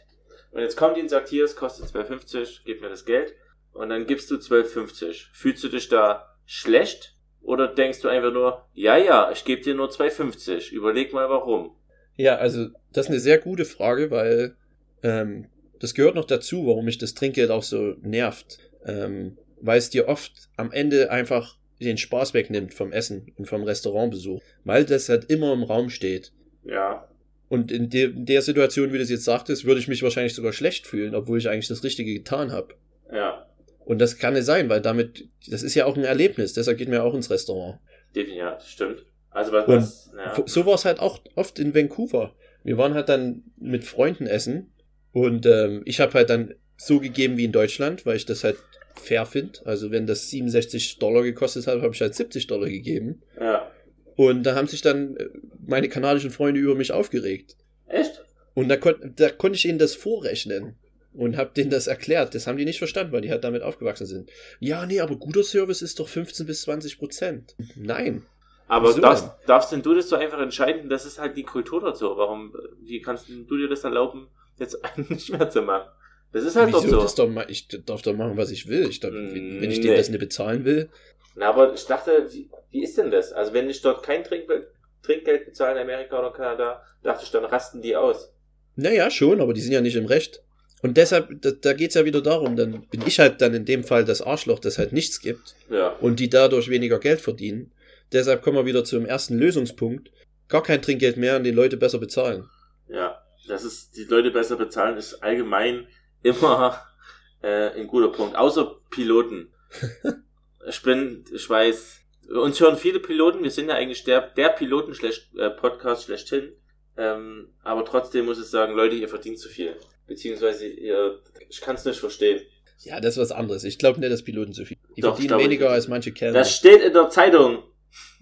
Und 0.51 0.61
jetzt 0.61 0.77
kommt 0.77 0.97
die 0.97 1.01
und 1.01 1.09
sagt, 1.09 1.29
hier, 1.29 1.45
es 1.45 1.55
kostet 1.55 1.87
12,50, 1.87 2.59
gib 2.63 2.81
mir 2.81 2.89
das 2.89 3.05
Geld. 3.05 3.33
Und 3.73 3.89
dann 3.89 4.05
gibst 4.05 4.29
du 4.31 4.35
12,50. 4.35 5.27
Fühlst 5.33 5.63
du 5.63 5.69
dich 5.69 5.89
da 5.89 6.37
schlecht? 6.45 7.15
Oder 7.41 7.67
denkst 7.67 8.01
du 8.01 8.07
einfach 8.07 8.31
nur, 8.31 8.65
ja, 8.73 8.97
ja, 8.97 9.31
ich 9.31 9.43
gebe 9.43 9.61
dir 9.61 9.75
nur 9.75 9.89
2,50. 9.89 10.71
Überleg 10.71 11.11
mal 11.13 11.29
warum. 11.29 11.75
Ja, 12.15 12.37
also 12.37 12.67
das 12.91 13.07
ist 13.07 13.11
eine 13.11 13.19
sehr 13.19 13.39
gute 13.39 13.65
Frage, 13.65 14.11
weil 14.11 14.55
ähm, 15.01 15.49
das 15.79 15.93
gehört 15.93 16.15
noch 16.15 16.25
dazu, 16.25 16.65
warum 16.67 16.85
mich 16.85 16.97
das 16.97 17.15
Trinkgeld 17.15 17.51
auch 17.51 17.63
so 17.63 17.95
nervt. 18.01 18.59
Ähm, 18.85 19.37
weil 19.59 19.77
es 19.77 19.89
dir 19.89 20.07
oft 20.07 20.49
am 20.55 20.71
Ende 20.71 21.09
einfach 21.09 21.57
den 21.79 21.97
Spaß 21.97 22.33
wegnimmt 22.33 22.73
vom 22.73 22.91
Essen 22.91 23.31
und 23.37 23.45
vom 23.47 23.63
Restaurantbesuch, 23.63 24.41
weil 24.63 24.85
das 24.85 25.09
halt 25.09 25.25
immer 25.25 25.53
im 25.53 25.63
Raum 25.63 25.89
steht. 25.89 26.31
Ja. 26.63 27.07
Und 27.49 27.71
in, 27.71 27.89
de 27.89 28.05
in 28.05 28.25
der 28.25 28.41
Situation, 28.41 28.93
wie 28.93 28.97
du 28.97 29.03
es 29.03 29.09
jetzt 29.09 29.25
sagtest, 29.25 29.65
würde 29.65 29.79
ich 29.79 29.87
mich 29.87 30.01
wahrscheinlich 30.01 30.33
sogar 30.33 30.53
schlecht 30.53 30.87
fühlen, 30.87 31.13
obwohl 31.13 31.37
ich 31.37 31.49
eigentlich 31.49 31.67
das 31.67 31.83
Richtige 31.83 32.13
getan 32.13 32.51
habe. 32.51 32.75
Ja. 33.11 33.45
Und 33.85 33.99
das 33.99 34.17
kann 34.17 34.35
es 34.35 34.45
sein, 34.45 34.69
weil 34.69 34.81
damit, 34.81 35.27
das 35.49 35.63
ist 35.63 35.75
ja 35.75 35.85
auch 35.85 35.97
ein 35.97 36.03
Erlebnis, 36.03 36.53
deshalb 36.53 36.77
geht 36.77 36.87
man 36.87 36.97
ja 36.97 37.03
auch 37.03 37.13
ins 37.13 37.29
Restaurant. 37.29 37.79
Definitiv, 38.15 38.39
ja, 38.39 38.59
stimmt. 38.59 39.05
Also 39.29 39.51
was, 39.51 39.67
was 39.67 40.11
ja. 40.15 40.43
So 40.45 40.65
war 40.65 40.75
es 40.75 40.85
halt 40.85 40.99
auch 40.99 41.19
oft 41.35 41.59
in 41.59 41.73
Vancouver. 41.73 42.35
Wir 42.63 42.77
waren 42.77 42.93
halt 42.93 43.09
dann 43.09 43.43
mit 43.57 43.83
Freunden 43.83 44.27
essen 44.27 44.71
und 45.11 45.45
ähm, 45.45 45.81
ich 45.85 45.99
habe 45.99 46.13
halt 46.13 46.29
dann 46.29 46.53
so 46.77 46.99
gegeben 46.99 47.37
wie 47.37 47.45
in 47.45 47.51
Deutschland, 47.51 48.05
weil 48.05 48.15
ich 48.15 48.25
das 48.25 48.43
halt 48.43 48.57
fair 48.95 49.25
finde. 49.25 49.59
Also 49.65 49.91
wenn 49.91 50.07
das 50.07 50.29
67 50.29 50.99
Dollar 50.99 51.23
gekostet 51.23 51.67
hat, 51.67 51.81
habe 51.81 51.93
ich 51.93 52.01
halt 52.01 52.15
70 52.15 52.47
Dollar 52.47 52.69
gegeben. 52.69 53.21
ja. 53.39 53.69
Und 54.15 54.43
da 54.43 54.53
haben 54.53 54.67
sich 54.67 54.83
dann 54.83 55.17
äh, 55.17 55.27
meine 55.65 55.89
kanadischen 55.89 56.29
Freunde 56.29 56.59
über 56.59 56.75
mich 56.75 56.91
aufgeregt. 56.91 57.57
Echt? 57.87 58.23
Und 58.53 58.69
da, 58.69 58.77
kon 58.77 58.93
da 59.15 59.29
konnte 59.29 59.57
ich 59.57 59.65
ihnen 59.65 59.79
das 59.79 59.95
vorrechnen 59.95 60.75
und 61.13 61.37
habe 61.37 61.51
denen 61.55 61.69
das 61.69 61.87
erklärt. 61.87 62.35
Das 62.35 62.47
haben 62.47 62.57
die 62.57 62.65
nicht 62.65 62.77
verstanden, 62.79 63.11
weil 63.13 63.21
die 63.21 63.31
halt 63.31 63.43
damit 63.43 63.61
aufgewachsen 63.61 64.05
sind. 64.05 64.29
Ja, 64.59 64.85
nee, 64.85 64.99
aber 64.99 65.15
guter 65.15 65.43
Service 65.43 65.81
ist 65.81 65.99
doch 65.99 66.07
15 66.07 66.45
bis 66.45 66.61
20 66.63 66.97
Prozent. 66.97 67.55
Nein. 67.75 68.23
Aber 68.67 68.93
darfst, 68.93 69.25
denn? 69.25 69.31
darfst 69.45 69.71
denn 69.71 69.81
du 69.81 69.93
das 69.93 70.09
so 70.09 70.15
einfach 70.15 70.39
entscheiden? 70.39 70.89
Das 70.89 71.05
ist 71.05 71.19
halt 71.19 71.37
die 71.37 71.43
Kultur 71.43 71.81
dazu. 71.81 72.05
Warum, 72.17 72.53
wie 72.81 73.01
kannst 73.01 73.27
du 73.29 73.57
dir 73.57 73.67
das 73.67 73.83
erlauben, 73.83 74.27
jetzt 74.57 74.77
nicht 75.09 75.31
mehr 75.31 75.49
zu 75.49 75.61
machen? 75.61 75.89
Das 76.31 76.43
ist 76.43 76.55
halt 76.55 76.69
Wieso? 76.69 76.79
doch 76.81 76.89
so. 76.89 77.01
Das 77.01 77.15
doch 77.15 77.49
ich 77.49 77.67
darf 77.85 78.01
doch 78.01 78.13
machen, 78.15 78.37
was 78.37 78.49
ich 78.49 78.67
will. 78.67 78.87
Ich 78.89 78.99
darf, 78.99 79.11
Mm, 79.13 79.61
wenn 79.61 79.69
ich 79.69 79.77
nee. 79.77 79.83
denen 79.83 79.97
das 79.97 80.09
nicht 80.09 80.19
bezahlen 80.19 80.65
will. 80.65 80.89
Na, 81.35 81.49
aber 81.49 81.73
ich 81.73 81.85
dachte, 81.85 82.27
wie, 82.31 82.49
wie 82.71 82.83
ist 82.83 82.97
denn 82.97 83.11
das? 83.11 83.31
Also 83.31 83.53
wenn 83.53 83.69
ich 83.69 83.81
dort 83.81 84.03
kein 84.03 84.23
Trinkgeld, 84.23 84.67
Trinkgeld 85.03 85.45
bezahle 85.45 85.75
in 85.75 85.83
Amerika 85.83 86.17
oder 86.17 86.31
Kanada, 86.31 86.81
dachte 87.03 87.23
ich, 87.25 87.31
dann 87.31 87.45
rasten 87.45 87.81
die 87.81 87.95
aus. 87.95 88.33
Naja, 88.75 89.11
schon, 89.11 89.41
aber 89.41 89.53
die 89.53 89.61
sind 89.61 89.73
ja 89.73 89.81
nicht 89.81 89.95
im 89.95 90.05
Recht. 90.05 90.41
Und 90.83 90.97
deshalb, 90.97 91.41
da, 91.41 91.51
da 91.51 91.73
geht's 91.73 91.95
ja 91.95 92.03
wieder 92.03 92.21
darum, 92.21 92.55
dann 92.57 92.85
bin 92.87 93.01
ich 93.07 93.17
halt 93.17 93.41
dann 93.41 93.53
in 93.53 93.63
dem 93.65 93.83
Fall 93.85 94.03
das 94.03 94.21
Arschloch, 94.21 94.59
das 94.59 94.77
halt 94.77 94.91
nichts 94.91 95.21
gibt 95.21 95.55
Ja. 95.69 95.87
und 96.01 96.19
die 96.19 96.29
dadurch 96.29 96.69
weniger 96.69 96.99
Geld 96.99 97.21
verdienen. 97.21 97.71
Deshalb 98.11 98.43
kommen 98.43 98.57
wir 98.57 98.65
wieder 98.65 98.83
zum 98.83 99.05
ersten 99.05 99.39
Lösungspunkt. 99.39 100.11
Gar 100.49 100.61
kein 100.61 100.81
Trinkgeld 100.81 101.15
mehr 101.17 101.37
und 101.37 101.45
die 101.45 101.51
Leute 101.51 101.77
besser 101.77 101.99
bezahlen. 101.99 102.49
Ja. 102.89 103.19
Das 103.47 103.63
ist, 103.65 103.97
die 103.97 104.03
Leute 104.05 104.31
besser 104.31 104.55
bezahlen, 104.55 104.97
ist 104.97 105.15
allgemein 105.23 105.87
immer 106.21 106.81
äh, 107.41 107.71
ein 107.71 107.87
guter 107.87 108.09
Punkt. 108.09 108.35
Außer 108.37 108.75
Piloten. 108.89 109.51
ich 110.67 110.81
bin, 110.81 111.25
ich 111.33 111.49
weiß, 111.49 111.99
uns 112.29 112.59
hören 112.59 112.77
viele 112.77 112.99
Piloten, 112.99 113.43
wir 113.43 113.51
sind 113.51 113.69
ja 113.69 113.75
eigentlich 113.75 114.03
der, 114.03 114.21
der 114.21 114.49
Piloten 114.49 114.93
äh, 115.37 115.49
Podcast 115.49 116.05
schlechthin. 116.05 116.53
Ähm, 116.95 117.49
aber 117.63 117.83
trotzdem 117.85 118.25
muss 118.25 118.39
ich 118.39 118.45
sagen, 118.45 118.75
Leute, 118.75 118.95
ihr 118.95 119.09
verdient 119.09 119.39
zu 119.39 119.49
viel. 119.49 119.75
Beziehungsweise 120.07 120.67
ihr, 120.67 121.19
ich 121.49 121.61
kann 121.61 121.75
es 121.75 121.85
nicht 121.85 121.99
verstehen. 121.99 122.41
Ja, 122.79 122.99
das 122.99 123.15
ist 123.15 123.21
was 123.21 123.31
anderes. 123.31 123.63
Ich 123.63 123.77
glaube 123.77 123.99
nicht, 123.99 124.11
dass 124.11 124.23
Piloten 124.23 124.53
so 124.53 124.65
viel. 124.65 124.77
Die 124.95 125.01
Doch, 125.01 125.15
verdienen 125.15 125.39
weniger 125.39 125.69
als 125.69 125.87
manche 125.87 126.11
Kellner. 126.11 126.39
Das 126.39 126.55
steht 126.55 126.81
in 126.81 126.93
der 126.93 127.09
Zeitung. 127.09 127.63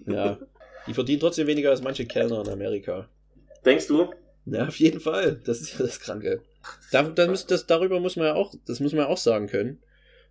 Ja. 0.06 0.38
Die 0.86 0.94
verdienen 0.94 1.20
trotzdem 1.20 1.46
weniger 1.46 1.70
als 1.70 1.82
manche 1.82 2.06
Kellner 2.06 2.42
in 2.42 2.48
Amerika. 2.48 3.08
Denkst 3.64 3.88
du? 3.88 4.10
Ja, 4.46 4.66
auf 4.66 4.76
jeden 4.76 5.00
Fall. 5.00 5.40
Das 5.44 5.60
ist 5.60 5.78
ja 5.78 5.84
das 5.84 6.00
Kranke. 6.00 6.42
Da, 6.90 7.02
da 7.02 7.26
muss, 7.26 7.46
das, 7.46 7.66
darüber 7.66 8.00
muss 8.00 8.16
man 8.16 8.26
ja 8.26 8.34
auch, 8.34 8.54
das 8.66 8.80
muss 8.80 8.92
man 8.92 9.02
ja 9.02 9.08
auch 9.08 9.18
sagen 9.18 9.46
können. 9.46 9.82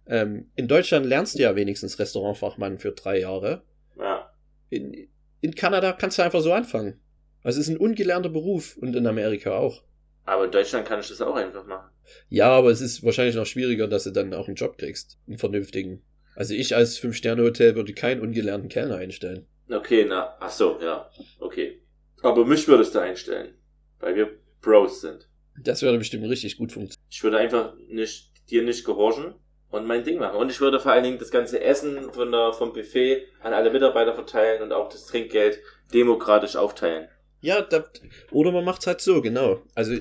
Ähm, 0.07 0.49
in 0.55 0.67
Deutschland 0.67 1.05
lernst 1.05 1.37
du 1.37 1.43
ja 1.43 1.55
wenigstens 1.55 1.99
Restaurantfachmann 1.99 2.79
für 2.79 2.91
drei 2.91 3.19
Jahre. 3.19 3.63
Ja. 3.97 4.31
In, 4.69 5.07
in 5.41 5.55
Kanada 5.55 5.93
kannst 5.93 6.17
du 6.17 6.23
einfach 6.23 6.41
so 6.41 6.53
anfangen. 6.53 6.99
Also 7.43 7.59
es 7.59 7.67
ist 7.67 7.73
ein 7.73 7.79
ungelernter 7.79 8.29
Beruf 8.29 8.77
und 8.77 8.95
in 8.95 9.07
Amerika 9.07 9.57
auch. 9.57 9.83
Aber 10.25 10.45
in 10.45 10.51
Deutschland 10.51 10.87
kann 10.87 10.99
ich 10.99 11.07
das 11.07 11.21
auch 11.21 11.35
einfach 11.35 11.65
machen. 11.65 11.89
Ja, 12.29 12.49
aber 12.49 12.69
es 12.69 12.81
ist 12.81 13.03
wahrscheinlich 13.03 13.35
noch 13.35 13.45
schwieriger, 13.45 13.87
dass 13.87 14.03
du 14.03 14.11
dann 14.11 14.33
auch 14.33 14.47
einen 14.47 14.55
Job 14.55 14.77
kriegst. 14.77 15.17
Einen 15.27 15.37
vernünftigen. 15.37 16.03
Also 16.35 16.53
ich 16.53 16.75
als 16.75 16.97
Fünf-Sterne-Hotel 16.97 17.75
würde 17.75 17.93
keinen 17.93 18.21
ungelernten 18.21 18.69
Kellner 18.69 18.97
einstellen. 18.97 19.47
Okay, 19.69 20.05
na, 20.07 20.35
ach 20.39 20.49
so, 20.49 20.79
ja. 20.81 21.09
Okay. 21.39 21.81
Aber 22.21 22.45
mich 22.45 22.67
würdest 22.67 22.93
du 22.95 22.99
einstellen. 22.99 23.55
Weil 23.99 24.15
wir 24.15 24.29
Pros 24.61 25.01
sind. 25.01 25.27
Das 25.61 25.81
würde 25.81 25.97
bestimmt 25.97 26.27
richtig 26.29 26.57
gut 26.57 26.71
funktionieren. 26.71 27.07
Ich 27.09 27.23
würde 27.23 27.37
einfach 27.37 27.73
nicht, 27.87 28.31
dir 28.49 28.63
nicht 28.63 28.85
gehorchen 28.85 29.35
und 29.69 29.85
mein 29.85 30.03
Ding 30.03 30.19
machen. 30.19 30.37
Und 30.37 30.51
ich 30.51 30.61
würde 30.61 30.79
vor 30.79 30.91
allen 30.91 31.03
Dingen 31.03 31.19
das 31.19 31.31
ganze 31.31 31.61
Essen 31.61 32.11
von 32.13 32.31
der, 32.31 32.53
vom 32.53 32.73
Buffet 32.73 33.25
an 33.41 33.53
alle 33.53 33.71
Mitarbeiter 33.71 34.13
verteilen 34.13 34.61
und 34.61 34.71
auch 34.71 34.89
das 34.89 35.05
Trinkgeld 35.05 35.59
demokratisch 35.93 36.55
aufteilen. 36.55 37.07
Ja, 37.41 37.61
da, 37.61 37.83
oder 38.31 38.51
man 38.51 38.63
macht's 38.63 38.85
halt 38.87 39.01
so, 39.01 39.21
genau. 39.21 39.61
Also, 39.73 39.93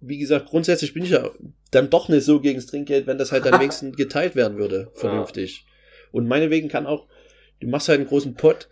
wie 0.00 0.18
gesagt, 0.18 0.46
grundsätzlich 0.46 0.94
bin 0.94 1.04
ich 1.04 1.10
ja 1.10 1.30
dann 1.70 1.90
doch 1.90 2.08
nicht 2.08 2.24
so 2.24 2.40
gegen 2.40 2.56
das 2.58 2.66
Trinkgeld, 2.66 3.06
wenn 3.06 3.18
das 3.18 3.32
halt 3.32 3.44
dann 3.44 3.54
wenigstens 3.60 3.96
geteilt 3.96 4.34
werden 4.34 4.56
würde, 4.56 4.90
vernünftig. 4.94 5.66
Und 6.12 6.26
meinetwegen 6.26 6.68
kann 6.68 6.86
auch, 6.86 7.06
du 7.60 7.66
machst 7.68 7.88
halt 7.88 8.00
einen 8.00 8.08
großen 8.08 8.34
Pott 8.34 8.68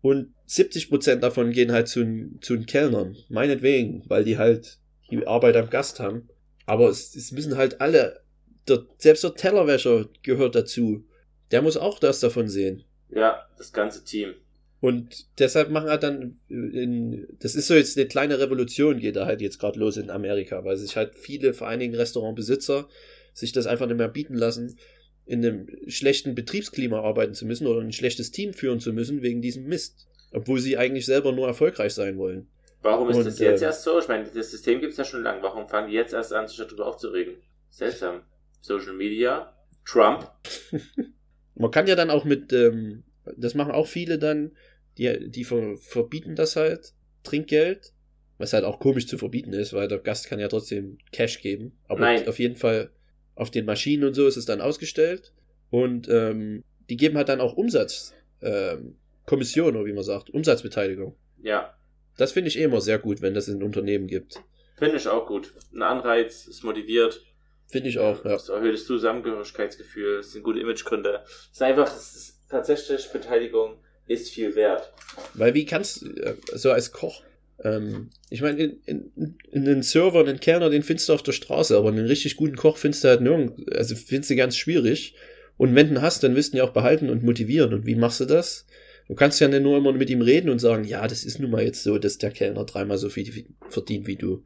und 0.00 0.32
70% 0.48 1.16
davon 1.16 1.50
gehen 1.50 1.72
halt 1.72 1.88
zu, 1.88 2.00
den- 2.02 2.38
zu 2.40 2.56
den 2.56 2.66
Kellnern. 2.66 3.16
Meinetwegen, 3.28 4.04
weil 4.08 4.24
die 4.24 4.38
halt 4.38 4.78
die 5.10 5.26
Arbeit 5.26 5.56
am 5.56 5.68
Gast 5.68 6.00
haben. 6.00 6.28
Aber 6.64 6.88
es, 6.88 7.14
es 7.14 7.30
müssen 7.32 7.56
halt 7.56 7.80
alle, 7.80 8.20
der, 8.68 8.86
selbst 8.98 9.22
der 9.24 9.34
Tellerwäscher 9.34 10.06
gehört 10.22 10.54
dazu. 10.54 11.04
Der 11.50 11.62
muss 11.62 11.76
auch 11.76 11.98
das 11.98 12.20
davon 12.20 12.48
sehen. 12.48 12.84
Ja, 13.10 13.46
das 13.58 13.72
ganze 13.72 14.02
Team. 14.04 14.34
Und 14.80 15.26
deshalb 15.38 15.70
machen 15.70 15.88
halt 15.88 16.02
dann, 16.02 16.38
äh, 16.50 16.54
in, 16.54 17.26
das 17.40 17.54
ist 17.54 17.66
so 17.66 17.74
jetzt 17.74 17.96
eine 17.96 18.06
kleine 18.06 18.38
Revolution, 18.38 18.98
geht 18.98 19.16
da 19.16 19.26
halt 19.26 19.40
jetzt 19.40 19.58
gerade 19.58 19.78
los 19.78 19.96
in 19.96 20.10
Amerika, 20.10 20.64
weil 20.64 20.76
sich 20.76 20.96
halt 20.96 21.14
viele, 21.16 21.54
vor 21.54 21.68
allen 21.68 21.80
Dingen 21.80 21.94
Restaurantbesitzer, 21.94 22.88
sich 23.32 23.52
das 23.52 23.66
einfach 23.66 23.86
nicht 23.86 23.96
mehr 23.96 24.08
bieten 24.08 24.34
lassen, 24.34 24.76
in 25.24 25.44
einem 25.44 25.68
schlechten 25.88 26.34
Betriebsklima 26.34 27.00
arbeiten 27.00 27.34
zu 27.34 27.46
müssen 27.46 27.66
oder 27.66 27.80
ein 27.80 27.92
schlechtes 27.92 28.30
Team 28.30 28.52
führen 28.52 28.80
zu 28.80 28.92
müssen 28.92 29.22
wegen 29.22 29.42
diesem 29.42 29.64
Mist. 29.64 30.06
Obwohl 30.32 30.60
sie 30.60 30.76
eigentlich 30.76 31.06
selber 31.06 31.32
nur 31.32 31.46
erfolgreich 31.46 31.94
sein 31.94 32.18
wollen. 32.18 32.48
Warum 32.82 33.10
ist 33.10 33.16
Und, 33.16 33.26
das 33.26 33.38
jetzt 33.38 33.62
ähm, 33.62 33.66
erst 33.66 33.82
so? 33.82 33.98
Ich 33.98 34.08
meine, 34.08 34.28
das 34.32 34.50
System 34.50 34.80
gibt's 34.80 34.96
ja 34.96 35.04
schon 35.04 35.22
lange. 35.22 35.42
Warum 35.42 35.68
fangen 35.68 35.88
die 35.88 35.94
jetzt 35.94 36.12
erst 36.12 36.32
an, 36.32 36.46
sich 36.46 36.58
darüber 36.58 36.86
aufzuregen? 36.86 37.34
Seltsam. 37.70 38.22
Social 38.60 38.92
Media, 38.92 39.52
Trump. 39.84 40.30
Man 41.54 41.70
kann 41.70 41.86
ja 41.86 41.94
dann 41.94 42.10
auch 42.10 42.24
mit, 42.24 42.52
ähm, 42.52 43.04
das 43.36 43.54
machen 43.54 43.72
auch 43.72 43.86
viele 43.86 44.18
dann, 44.18 44.52
die, 44.98 45.30
die 45.30 45.44
ver, 45.44 45.76
verbieten 45.76 46.34
das 46.36 46.56
halt, 46.56 46.92
Trinkgeld, 47.22 47.92
was 48.38 48.52
halt 48.52 48.64
auch 48.64 48.78
komisch 48.78 49.06
zu 49.06 49.18
verbieten 49.18 49.52
ist, 49.52 49.72
weil 49.72 49.88
der 49.88 49.98
Gast 49.98 50.28
kann 50.28 50.38
ja 50.38 50.48
trotzdem 50.48 50.98
Cash 51.12 51.40
geben. 51.40 51.78
Aber 51.88 52.00
Nein. 52.00 52.28
auf 52.28 52.38
jeden 52.38 52.56
Fall 52.56 52.90
auf 53.34 53.50
den 53.50 53.64
Maschinen 53.66 54.04
und 54.04 54.14
so 54.14 54.26
ist 54.26 54.36
es 54.36 54.46
dann 54.46 54.60
ausgestellt. 54.60 55.32
Und 55.70 56.08
ähm, 56.08 56.62
die 56.88 56.96
geben 56.96 57.16
halt 57.16 57.28
dann 57.28 57.40
auch 57.40 57.54
Umsatz, 57.54 58.14
ähm, 58.40 58.96
Kommission, 59.26 59.74
oder 59.74 59.84
wie 59.86 59.92
man 59.92 60.04
sagt, 60.04 60.30
Umsatzbeteiligung. 60.30 61.16
Ja, 61.42 61.74
Das 62.16 62.32
finde 62.32 62.48
ich 62.48 62.58
eh 62.58 62.62
immer 62.62 62.80
sehr 62.80 62.98
gut, 62.98 63.20
wenn 63.22 63.34
das 63.34 63.48
in 63.48 63.62
Unternehmen 63.62 64.06
gibt. 64.06 64.40
finde 64.78 64.96
ich 64.96 65.08
auch 65.08 65.26
gut. 65.26 65.52
Ein 65.74 65.82
Anreiz, 65.82 66.46
ist 66.46 66.62
motiviert. 66.62 67.22
Finde 67.68 67.88
ich 67.88 67.98
auch, 67.98 68.24
ja. 68.24 68.32
Das 68.32 68.48
erhöht 68.48 68.74
das 68.74 68.84
Zusammengehörigkeitsgefühl, 68.86 70.18
das 70.18 70.32
sind 70.32 70.42
gute 70.44 70.60
Imagegründe. 70.60 71.24
Es 71.26 71.50
ist 71.52 71.62
einfach, 71.62 71.94
es 71.94 72.14
ist 72.14 72.35
tatsächlich 72.48 73.08
Beteiligung 73.12 73.76
ist 74.06 74.30
viel 74.30 74.54
wert. 74.54 74.92
Weil 75.34 75.54
wie 75.54 75.64
kannst 75.64 76.02
du, 76.02 76.10
äh, 76.10 76.34
so 76.54 76.70
als 76.70 76.92
Koch, 76.92 77.22
ähm, 77.64 78.10
ich 78.30 78.42
meine, 78.42 78.62
in, 78.62 78.80
in, 78.86 79.38
in 79.50 79.64
den 79.64 79.82
Server, 79.82 80.20
einen 80.20 80.40
Kellner, 80.40 80.70
den 80.70 80.82
findest 80.82 81.08
du 81.08 81.14
auf 81.14 81.22
der 81.22 81.32
Straße, 81.32 81.76
aber 81.76 81.88
einen 81.88 82.06
richtig 82.06 82.36
guten 82.36 82.56
Koch 82.56 82.76
findest 82.76 83.04
du 83.04 83.08
halt 83.08 83.20
nirgends, 83.20 83.62
also 83.72 83.96
findest 83.96 84.30
du 84.30 84.36
ganz 84.36 84.56
schwierig. 84.56 85.14
Und 85.56 85.74
wenn 85.74 85.88
du 85.88 85.94
ihn 85.94 86.02
hast, 86.02 86.22
dann 86.22 86.34
willst 86.34 86.52
du 86.52 86.56
ihn 86.56 86.58
ja 86.58 86.64
auch 86.64 86.72
behalten 86.72 87.08
und 87.08 87.22
motivieren. 87.22 87.72
Und 87.72 87.86
wie 87.86 87.94
machst 87.94 88.20
du 88.20 88.26
das? 88.26 88.66
Du 89.08 89.14
kannst 89.14 89.40
ja 89.40 89.48
nicht 89.48 89.62
nur 89.62 89.78
immer 89.78 89.92
mit 89.92 90.10
ihm 90.10 90.20
reden 90.20 90.50
und 90.50 90.58
sagen, 90.58 90.84
ja, 90.84 91.06
das 91.06 91.24
ist 91.24 91.38
nun 91.38 91.50
mal 91.50 91.62
jetzt 91.62 91.82
so, 91.82 91.98
dass 91.98 92.18
der 92.18 92.30
Kellner 92.30 92.64
dreimal 92.64 92.98
so 92.98 93.08
viel 93.08 93.46
verdient 93.70 94.06
wie 94.06 94.16
du. 94.16 94.44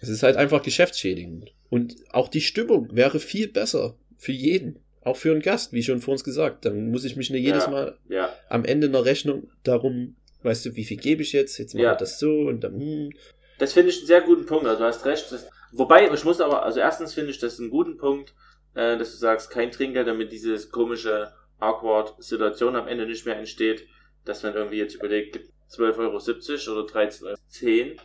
Es 0.00 0.08
ist 0.08 0.22
halt 0.22 0.36
einfach 0.36 0.62
geschäftsschädigend. 0.62 1.52
Und 1.68 1.96
auch 2.10 2.28
die 2.28 2.40
Stimmung 2.40 2.88
wäre 2.92 3.20
viel 3.20 3.48
besser 3.48 3.96
für 4.16 4.32
jeden. 4.32 4.78
Auch 5.02 5.16
für 5.16 5.30
einen 5.30 5.40
Gast, 5.40 5.72
wie 5.72 5.82
schon 5.82 6.00
vor 6.00 6.12
uns 6.12 6.24
gesagt. 6.24 6.64
Dann 6.64 6.90
muss 6.90 7.04
ich 7.04 7.16
mich 7.16 7.30
nicht 7.30 7.42
jedes 7.42 7.64
Ja. 7.64 7.70
Mal 7.70 7.98
Ja, 8.08 8.32
am 8.48 8.64
Ende 8.64 8.88
einer 8.88 9.04
Rechnung 9.04 9.50
darum, 9.64 10.16
weißt 10.42 10.66
du, 10.66 10.76
wie 10.76 10.84
viel 10.84 10.98
gebe 10.98 11.22
ich 11.22 11.32
jetzt? 11.32 11.58
Jetzt 11.58 11.74
machen 11.74 11.84
Ja. 11.84 11.92
wir 11.92 11.96
das 11.96 12.18
so 12.18 12.30
und 12.30 12.60
dann, 12.64 12.78
hm. 12.78 13.12
das 13.58 13.72
finde 13.72 13.90
ich 13.90 13.98
einen 13.98 14.06
sehr 14.06 14.20
guten 14.20 14.46
Punkt. 14.46 14.66
Also 14.66 14.80
du 14.80 14.84
hast 14.86 15.04
recht. 15.06 15.32
Das, 15.32 15.48
wobei, 15.72 16.10
ich 16.12 16.24
muss 16.24 16.40
aber, 16.40 16.64
also 16.64 16.80
erstens 16.80 17.14
finde 17.14 17.30
ich 17.30 17.38
das 17.38 17.58
einen 17.58 17.70
guten 17.70 17.96
Punkt, 17.96 18.34
äh, 18.74 18.96
dass 18.98 19.12
du 19.12 19.16
sagst, 19.16 19.50
kein 19.50 19.70
Trinkgeld, 19.70 20.06
damit 20.06 20.32
diese 20.32 20.68
komische, 20.68 21.32
awkward 21.58 22.14
Situation 22.22 22.74
am 22.76 22.88
Ende 22.88 23.06
nicht 23.06 23.26
mehr 23.26 23.36
entsteht, 23.36 23.86
dass 24.24 24.42
man 24.42 24.54
irgendwie 24.54 24.78
jetzt 24.78 24.94
überlegt, 24.94 25.32
gibt 25.34 25.50
12,70 25.70 26.68
Euro 26.68 26.80
oder 26.80 26.92
13,10 26.92 27.96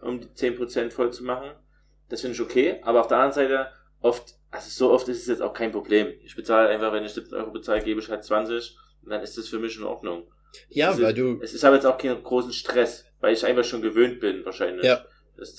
Euro, 0.00 0.08
um 0.08 0.20
die 0.20 0.28
10% 0.28 0.90
voll 0.90 1.12
zu 1.12 1.24
machen. 1.24 1.50
Das 2.08 2.22
finde 2.22 2.34
ich 2.34 2.40
okay. 2.40 2.80
Aber 2.82 3.00
auf 3.00 3.08
der 3.08 3.18
anderen 3.18 3.34
Seite, 3.34 3.68
oft 4.00 4.34
Also 4.50 4.68
so 4.70 4.92
oft 4.92 5.08
ist 5.08 5.20
es 5.20 5.26
jetzt 5.26 5.42
auch 5.42 5.52
kein 5.52 5.70
Problem. 5.70 6.08
Ich 6.24 6.34
bezahle 6.34 6.68
einfach, 6.68 6.92
wenn 6.92 7.04
ich 7.04 7.12
17 7.12 7.38
Euro 7.38 7.50
bezahle, 7.50 7.82
gebe 7.82 8.00
ich 8.00 8.08
halt 8.08 8.24
20 8.24 8.76
und 9.04 9.10
dann 9.10 9.22
ist 9.22 9.38
das 9.38 9.48
für 9.48 9.58
mich 9.58 9.76
in 9.76 9.84
Ordnung. 9.84 10.24
Ja, 10.68 10.90
ist, 10.90 11.00
weil 11.00 11.14
du. 11.14 11.40
Es 11.40 11.54
ist 11.54 11.64
aber 11.64 11.76
jetzt 11.76 11.86
auch 11.86 11.98
keinen 11.98 12.22
großen 12.22 12.52
Stress, 12.52 13.04
weil 13.20 13.32
ich 13.32 13.44
einfach 13.44 13.64
schon 13.64 13.82
gewöhnt 13.82 14.20
bin, 14.20 14.44
wahrscheinlich. 14.44 14.84
Ja. 14.84 15.04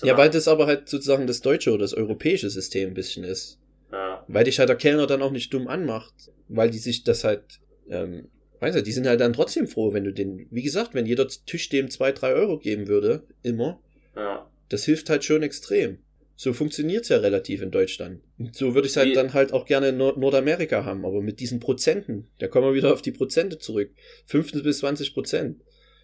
Ja, 0.01 0.13
machen. 0.13 0.17
weil 0.17 0.29
das 0.29 0.47
aber 0.47 0.67
halt 0.67 0.89
sozusagen 0.89 1.25
das 1.25 1.41
deutsche 1.41 1.71
oder 1.71 1.81
das 1.81 1.95
europäische 1.95 2.49
System 2.51 2.89
ein 2.89 2.93
bisschen 2.93 3.23
ist. 3.23 3.59
Ja. 3.91 4.23
Weil 4.27 4.43
dich 4.43 4.59
halt 4.59 4.69
der 4.69 4.75
Kellner 4.75 5.07
dann 5.07 5.23
auch 5.23 5.31
nicht 5.31 5.51
dumm 5.53 5.67
anmacht, 5.67 6.13
weil 6.47 6.69
die 6.69 6.77
sich 6.77 7.03
das 7.03 7.23
halt, 7.23 7.59
ähm, 7.89 8.29
weißt 8.59 8.77
du, 8.77 8.83
die 8.83 8.91
sind 8.91 9.07
halt 9.07 9.21
dann 9.21 9.33
trotzdem 9.33 9.67
froh, 9.67 9.91
wenn 9.91 10.03
du 10.03 10.13
den, 10.13 10.47
wie 10.51 10.61
gesagt, 10.61 10.93
wenn 10.93 11.07
jeder 11.07 11.27
Tisch 11.27 11.69
dem 11.69 11.89
zwei, 11.89 12.11
drei 12.11 12.33
Euro 12.33 12.59
geben 12.59 12.87
würde, 12.87 13.23
immer, 13.41 13.79
ja. 14.15 14.47
das 14.69 14.85
hilft 14.85 15.09
halt 15.09 15.23
schon 15.23 15.41
extrem. 15.41 15.97
So 16.43 16.53
funktioniert's 16.53 17.09
ja 17.09 17.17
relativ 17.17 17.61
in 17.61 17.69
Deutschland. 17.69 18.23
So 18.51 18.73
würde 18.73 18.87
ich 18.87 18.97
halt 18.97 19.09
Wie- 19.09 19.13
dann 19.13 19.33
halt 19.33 19.53
auch 19.53 19.63
gerne 19.67 19.89
in 19.89 19.97
Nord 19.97 20.17
Nordamerika 20.17 20.83
haben, 20.85 21.05
aber 21.05 21.21
mit 21.21 21.39
diesen 21.39 21.59
Prozenten, 21.59 22.31
da 22.39 22.47
kommen 22.47 22.65
wir 22.67 22.73
wieder 22.73 22.91
auf 22.91 23.03
die 23.03 23.11
Prozente 23.11 23.59
zurück. 23.59 23.91
15 24.25 24.63
bis 24.63 24.79
20 24.79 25.13
Prozent. 25.13 25.61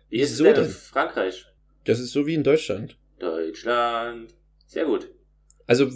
Wie 0.09 0.19
ist 0.19 0.33
es 0.33 0.39
Wieso 0.39 0.53
denn 0.53 0.65
in? 0.65 0.69
Frankreich? 0.69 1.47
Das 1.85 1.99
ist 1.99 2.11
so 2.11 2.27
wie 2.27 2.35
in 2.35 2.43
Deutschland. 2.43 2.99
Deutschland. 3.17 4.35
Sehr 4.67 4.85
gut. 4.85 5.09
Also 5.65 5.89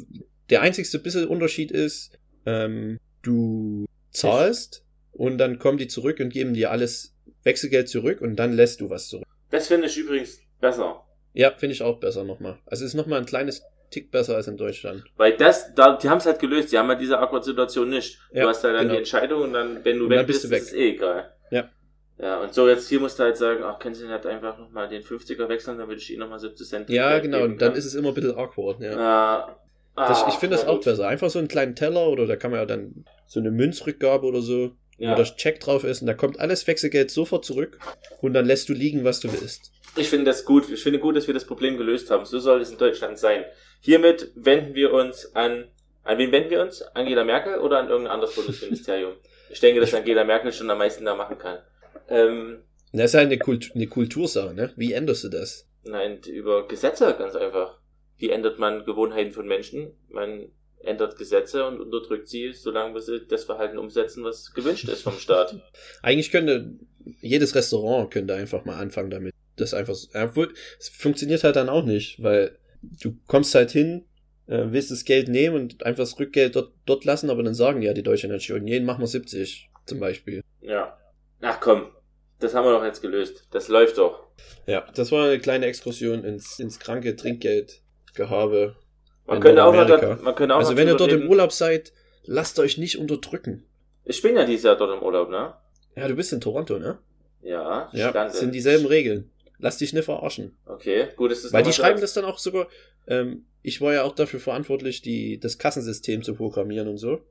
der 0.49 0.61
einzigste 0.63 0.97
bisschen 0.97 1.27
Unterschied 1.27 1.69
ist, 1.69 2.17
ähm, 2.47 2.97
du 3.21 3.85
zahlst 4.09 4.83
und 5.11 5.37
dann 5.37 5.59
kommen 5.59 5.77
die 5.77 5.87
zurück 5.87 6.19
und 6.19 6.33
geben 6.33 6.55
dir 6.55 6.71
alles 6.71 7.15
Wechselgeld 7.43 7.89
zurück 7.89 8.21
und 8.21 8.37
dann 8.37 8.53
lässt 8.53 8.81
du 8.81 8.89
was 8.89 9.07
zurück. 9.07 9.27
Das 9.51 9.67
finde 9.67 9.85
ich 9.85 9.95
übrigens 9.99 10.39
besser. 10.59 11.05
Ja, 11.33 11.51
finde 11.55 11.73
ich 11.75 11.83
auch 11.83 11.99
besser 11.99 12.23
nochmal. 12.23 12.57
Also 12.65 12.83
es 12.83 12.91
ist 12.91 12.95
nochmal 12.95 13.19
ein 13.19 13.25
kleines 13.27 13.61
Tick 13.91 14.09
besser 14.09 14.35
als 14.35 14.47
in 14.47 14.57
Deutschland. 14.57 15.03
Weil 15.17 15.33
das, 15.37 15.73
da, 15.75 15.97
die 15.97 16.09
haben 16.09 16.17
es 16.17 16.25
halt 16.25 16.39
gelöst. 16.39 16.71
Die 16.71 16.77
haben 16.79 16.87
halt 16.87 16.99
diese 17.01 17.19
Awkward-Situation 17.19 17.89
nicht. 17.89 18.17
Ja, 18.31 18.43
du 18.43 18.49
hast 18.49 18.63
halt 18.63 18.73
dann 18.73 18.81
genau. 18.83 18.93
die 18.93 18.97
Entscheidung 18.99 19.41
und 19.43 19.53
dann, 19.53 19.83
wenn 19.85 19.99
du 19.99 20.09
weg 20.09 20.25
bist 20.25 20.41
bist, 20.49 20.51
du 20.51 20.55
ist 20.57 20.67
es 20.69 20.73
eh 20.73 20.89
egal. 20.91 21.33
Ja. 21.51 21.69
Ja, 22.17 22.39
und 22.39 22.53
so 22.53 22.67
jetzt 22.69 22.87
hier 22.87 22.99
musst 22.99 23.17
du 23.19 23.23
halt 23.23 23.35
sagen, 23.37 23.63
ach, 23.63 23.79
können 23.79 23.95
Sie 23.95 24.07
nicht 24.07 24.25
einfach 24.25 24.57
nochmal 24.57 24.87
den 24.87 25.01
50er 25.03 25.49
wechseln, 25.49 25.77
dann 25.79 25.87
würde 25.87 25.99
ich 26.01 26.09
Ihnen 26.11 26.19
nochmal 26.19 26.39
70 26.39 26.67
Cent 26.67 26.89
Ja, 26.89 27.17
genau. 27.19 27.39
geben 27.39 27.53
Und 27.53 27.61
dann 27.61 27.69
können. 27.69 27.79
ist 27.79 27.85
es 27.85 27.95
immer 27.95 28.09
ein 28.09 28.13
bisschen 28.13 28.35
awkward. 28.37 28.79
Ja. 28.79 28.91
Ja. 28.91 29.55
Das, 29.95 30.23
Ah, 30.23 30.27
ich 30.29 30.35
finde 30.35 30.55
das 30.55 30.65
auch 30.65 30.75
gut. 30.75 30.85
besser. 30.85 31.07
Einfach 31.07 31.29
so 31.29 31.39
einen 31.39 31.47
kleinen 31.49 31.75
Teller 31.75 32.07
oder 32.07 32.25
da 32.27 32.35
kann 32.37 32.51
man 32.51 32.59
ja 32.61 32.65
dann 32.65 33.03
so 33.27 33.39
eine 33.39 33.51
Münzrückgabe 33.51 34.25
oder 34.25 34.41
so, 34.41 34.71
Ja. 34.97 35.11
wo 35.11 35.15
der 35.15 35.25
Check 35.25 35.59
drauf 35.59 35.83
ist 35.83 36.01
und 36.01 36.07
da 36.07 36.13
kommt 36.13 36.39
alles 36.39 36.65
Wechselgeld 36.67 37.11
sofort 37.11 37.43
zurück 37.43 37.77
und 38.21 38.33
dann 38.33 38.45
lässt 38.45 38.69
du 38.69 38.73
liegen, 38.73 39.03
was 39.03 39.19
du 39.19 39.31
willst. 39.33 39.71
Ich 39.97 40.07
finde 40.09 40.25
das 40.25 40.45
gut. 40.45 40.69
Ich 40.69 40.81
finde 40.83 40.99
gut, 40.99 41.17
dass 41.17 41.27
wir 41.27 41.33
das 41.33 41.43
Problem 41.45 41.75
gelöst 41.77 42.09
haben. 42.11 42.23
So 42.25 42.39
soll 42.39 42.61
es 42.61 42.71
in 42.71 42.77
Deutschland 42.77 43.17
sein. 43.19 43.43
Hiermit 43.81 44.31
wenden 44.35 44.73
wir 44.75 44.93
uns 44.93 45.35
an, 45.35 45.67
an 46.03 46.17
wen 46.17 46.31
wenden 46.31 46.49
wir 46.51 46.61
uns? 46.61 46.81
Angela 46.93 47.23
Merkel 47.23 47.59
oder 47.59 47.79
an 47.79 47.89
irgendein 47.89 48.13
anderes 48.13 48.35
Bundesministerium? 48.35 49.13
Ich 49.49 49.59
denke, 49.59 49.81
dass 49.81 49.93
Angela 49.93 50.23
Merkel 50.23 50.53
schon 50.53 50.69
am 50.69 50.77
meisten 50.77 51.03
da 51.05 51.15
machen 51.15 51.37
kann. 51.37 51.59
Ähm, 52.07 52.63
Das 52.93 53.11
ist 53.11 53.13
halt 53.15 53.25
eine, 53.27 53.37
Kult 53.39 53.71
eine 53.75 53.87
Kultursache, 53.87 54.53
ne? 54.53 54.71
Wie 54.75 54.93
änderst 54.93 55.23
du 55.23 55.29
das? 55.29 55.67
nein, 55.83 56.19
über 56.27 56.67
Gesetze 56.67 57.15
ganz 57.17 57.35
einfach. 57.35 57.79
Wie 58.17 58.29
ändert 58.29 58.59
man 58.59 58.85
Gewohnheiten 58.85 59.31
von 59.31 59.47
Menschen? 59.47 59.93
Man 60.09 60.49
ändert 60.83 61.17
Gesetze 61.17 61.65
und 61.65 61.79
unterdrückt 61.81 62.27
sie, 62.27 62.53
solange 62.53 62.93
bis 62.93 63.07
sie 63.07 63.25
das 63.27 63.45
Verhalten 63.45 63.79
umsetzen, 63.79 64.23
was 64.23 64.53
gewünscht 64.53 64.87
ist 64.89 65.01
vom 65.01 65.17
Staat. 65.17 65.55
Eigentlich 66.03 66.29
könnte 66.31 66.75
jedes 67.19 67.55
Restaurant 67.55 68.11
könnte 68.11 68.35
einfach 68.35 68.63
mal 68.65 68.77
anfangen 68.77 69.09
damit. 69.09 69.33
Das 69.55 69.73
einfach, 69.73 69.95
so- 69.95 70.07
obwohl, 70.13 70.53
es 70.79 70.89
funktioniert 70.89 71.43
halt 71.43 71.55
dann 71.55 71.67
auch 71.69 71.83
nicht, 71.83 72.21
weil 72.21 72.57
du 72.81 73.15
kommst 73.27 73.53
halt 73.55 73.71
hin, 73.71 74.05
äh, 74.47 74.65
willst 74.69 74.91
das 74.91 75.05
Geld 75.05 75.27
nehmen 75.27 75.55
und 75.55 75.85
einfach 75.85 76.03
das 76.03 76.19
Rückgeld 76.19 76.55
dort, 76.55 76.73
dort 76.85 77.05
lassen, 77.05 77.29
aber 77.29 77.43
dann 77.43 77.53
sagen 77.53 77.81
ja 77.81 77.93
die 77.93 78.03
Deutschen 78.03 78.29
dann 78.29 78.39
schon, 78.39 78.67
jeden 78.67 78.85
machen 78.85 79.01
wir 79.01 79.07
70 79.07 79.69
zum 79.85 79.99
Beispiel. 79.99 80.41
Ja. 80.61 80.97
Ach 81.41 81.59
komm, 81.59 81.87
das 82.39 82.53
haben 82.53 82.65
wir 82.65 82.71
doch 82.71 82.83
jetzt 82.83 83.01
gelöst. 83.01 83.47
Das 83.51 83.67
läuft 83.67 83.97
doch. 83.97 84.27
Ja, 84.67 84.85
das 84.93 85.11
war 85.11 85.25
eine 85.27 85.39
kleine 85.39 85.65
Exkursion 85.65 86.23
ins, 86.23 86.59
ins 86.59 86.79
kranke 86.79 87.15
Trinkgeldgehabe. 87.15 88.75
Man 89.25 89.39
könnte 89.39 89.63
auch 89.63 89.73
noch, 89.73 90.21
man 90.21 90.35
könnte 90.35 90.55
auch 90.55 90.59
Also 90.59 90.77
wenn 90.77 90.87
ihr 90.87 90.95
dort 90.95 91.11
im. 91.11 91.29
Urlaub 91.29 91.51
seid, 91.51 91.93
lasst 92.23 92.59
euch 92.59 92.77
nicht 92.77 92.97
unterdrücken. 92.97 93.65
Ich 94.03 94.21
bin 94.21 94.35
ja 94.35 94.45
dieses 94.45 94.65
Jahr 94.65 94.75
dort 94.77 94.95
im 94.97 95.03
Urlaub, 95.03 95.29
ne? 95.29 95.53
Ja, 95.95 96.07
du 96.07 96.15
bist 96.15 96.33
in 96.33 96.41
Toronto, 96.41 96.77
ne? 96.79 96.99
Ja, 97.41 97.89
Ja, 97.93 98.09
stand 98.09 98.33
sind 98.33 98.49
in- 98.49 98.53
dieselben 98.53 98.85
Regeln. 98.85 99.30
Lass 99.61 99.77
dich 99.77 99.93
nicht 99.93 100.05
verarschen. 100.05 100.57
Okay, 100.65 101.07
gut, 101.15 101.31
ist 101.31 101.45
das 101.45 101.53
Weil 101.53 101.63
die 101.63 101.71
schreiben 101.71 102.01
das 102.01 102.13
dann 102.13 102.25
auch 102.25 102.39
sogar, 102.39 102.67
ähm, 103.07 103.45
ich 103.61 103.79
war 103.79 103.93
ja 103.93 104.03
auch 104.03 104.15
dafür 104.15 104.39
verantwortlich, 104.39 105.01
die, 105.01 105.39
das 105.39 105.57
Kassensystem 105.59 106.23
zu 106.23 106.33
programmieren 106.33 106.87
und 106.87 106.97
so. 106.97 107.21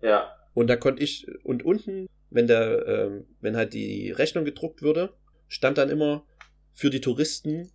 Ja, 0.00 0.36
Und 0.54 0.68
da 0.68 0.76
konnte 0.76 1.02
ich, 1.02 1.26
und 1.42 1.64
unten, 1.64 2.06
wenn 2.30 2.46
der, 2.46 2.86
ähm, 2.86 3.26
wenn 3.40 3.56
halt 3.56 3.74
die 3.74 4.12
Rechnung 4.12 4.44
gedruckt 4.44 4.82
wurde, 4.82 5.12
stand 5.48 5.78
dann 5.78 5.90
immer 5.90 6.24
für 6.72 6.90
die 6.90 7.00
Touristen 7.00 7.72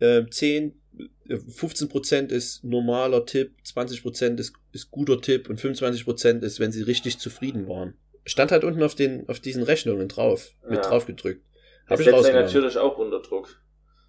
äh, 0.00 0.24
10, 0.28 0.80
äh, 1.28 1.34
15% 1.34 2.30
ist 2.30 2.64
normaler 2.64 3.26
Tipp, 3.26 3.52
20% 3.64 4.38
ist, 4.40 4.54
ist 4.72 4.90
guter 4.90 5.20
Tipp 5.20 5.48
und 5.48 5.60
25% 5.60 6.42
ist, 6.42 6.58
wenn 6.60 6.72
sie 6.72 6.82
richtig 6.82 7.18
zufrieden 7.18 7.68
waren. 7.68 7.94
Stand 8.24 8.50
halt 8.50 8.64
unten 8.64 8.82
auf 8.82 8.96
den, 8.96 9.28
auf 9.28 9.38
diesen 9.38 9.62
Rechnungen 9.62 10.08
drauf, 10.08 10.52
mit 10.68 10.82
Ja. 10.82 10.88
drauf 10.88 11.06
gedrückt. 11.06 11.42
Das 11.88 11.92
Habe 11.92 12.02
ich 12.02 12.04
setzt 12.06 12.06
einen 12.06 12.14
rausgenommen. 12.14 12.44
natürlich 12.46 12.78
auch 12.78 12.98
unter 12.98 13.20
Druck. 13.20 13.62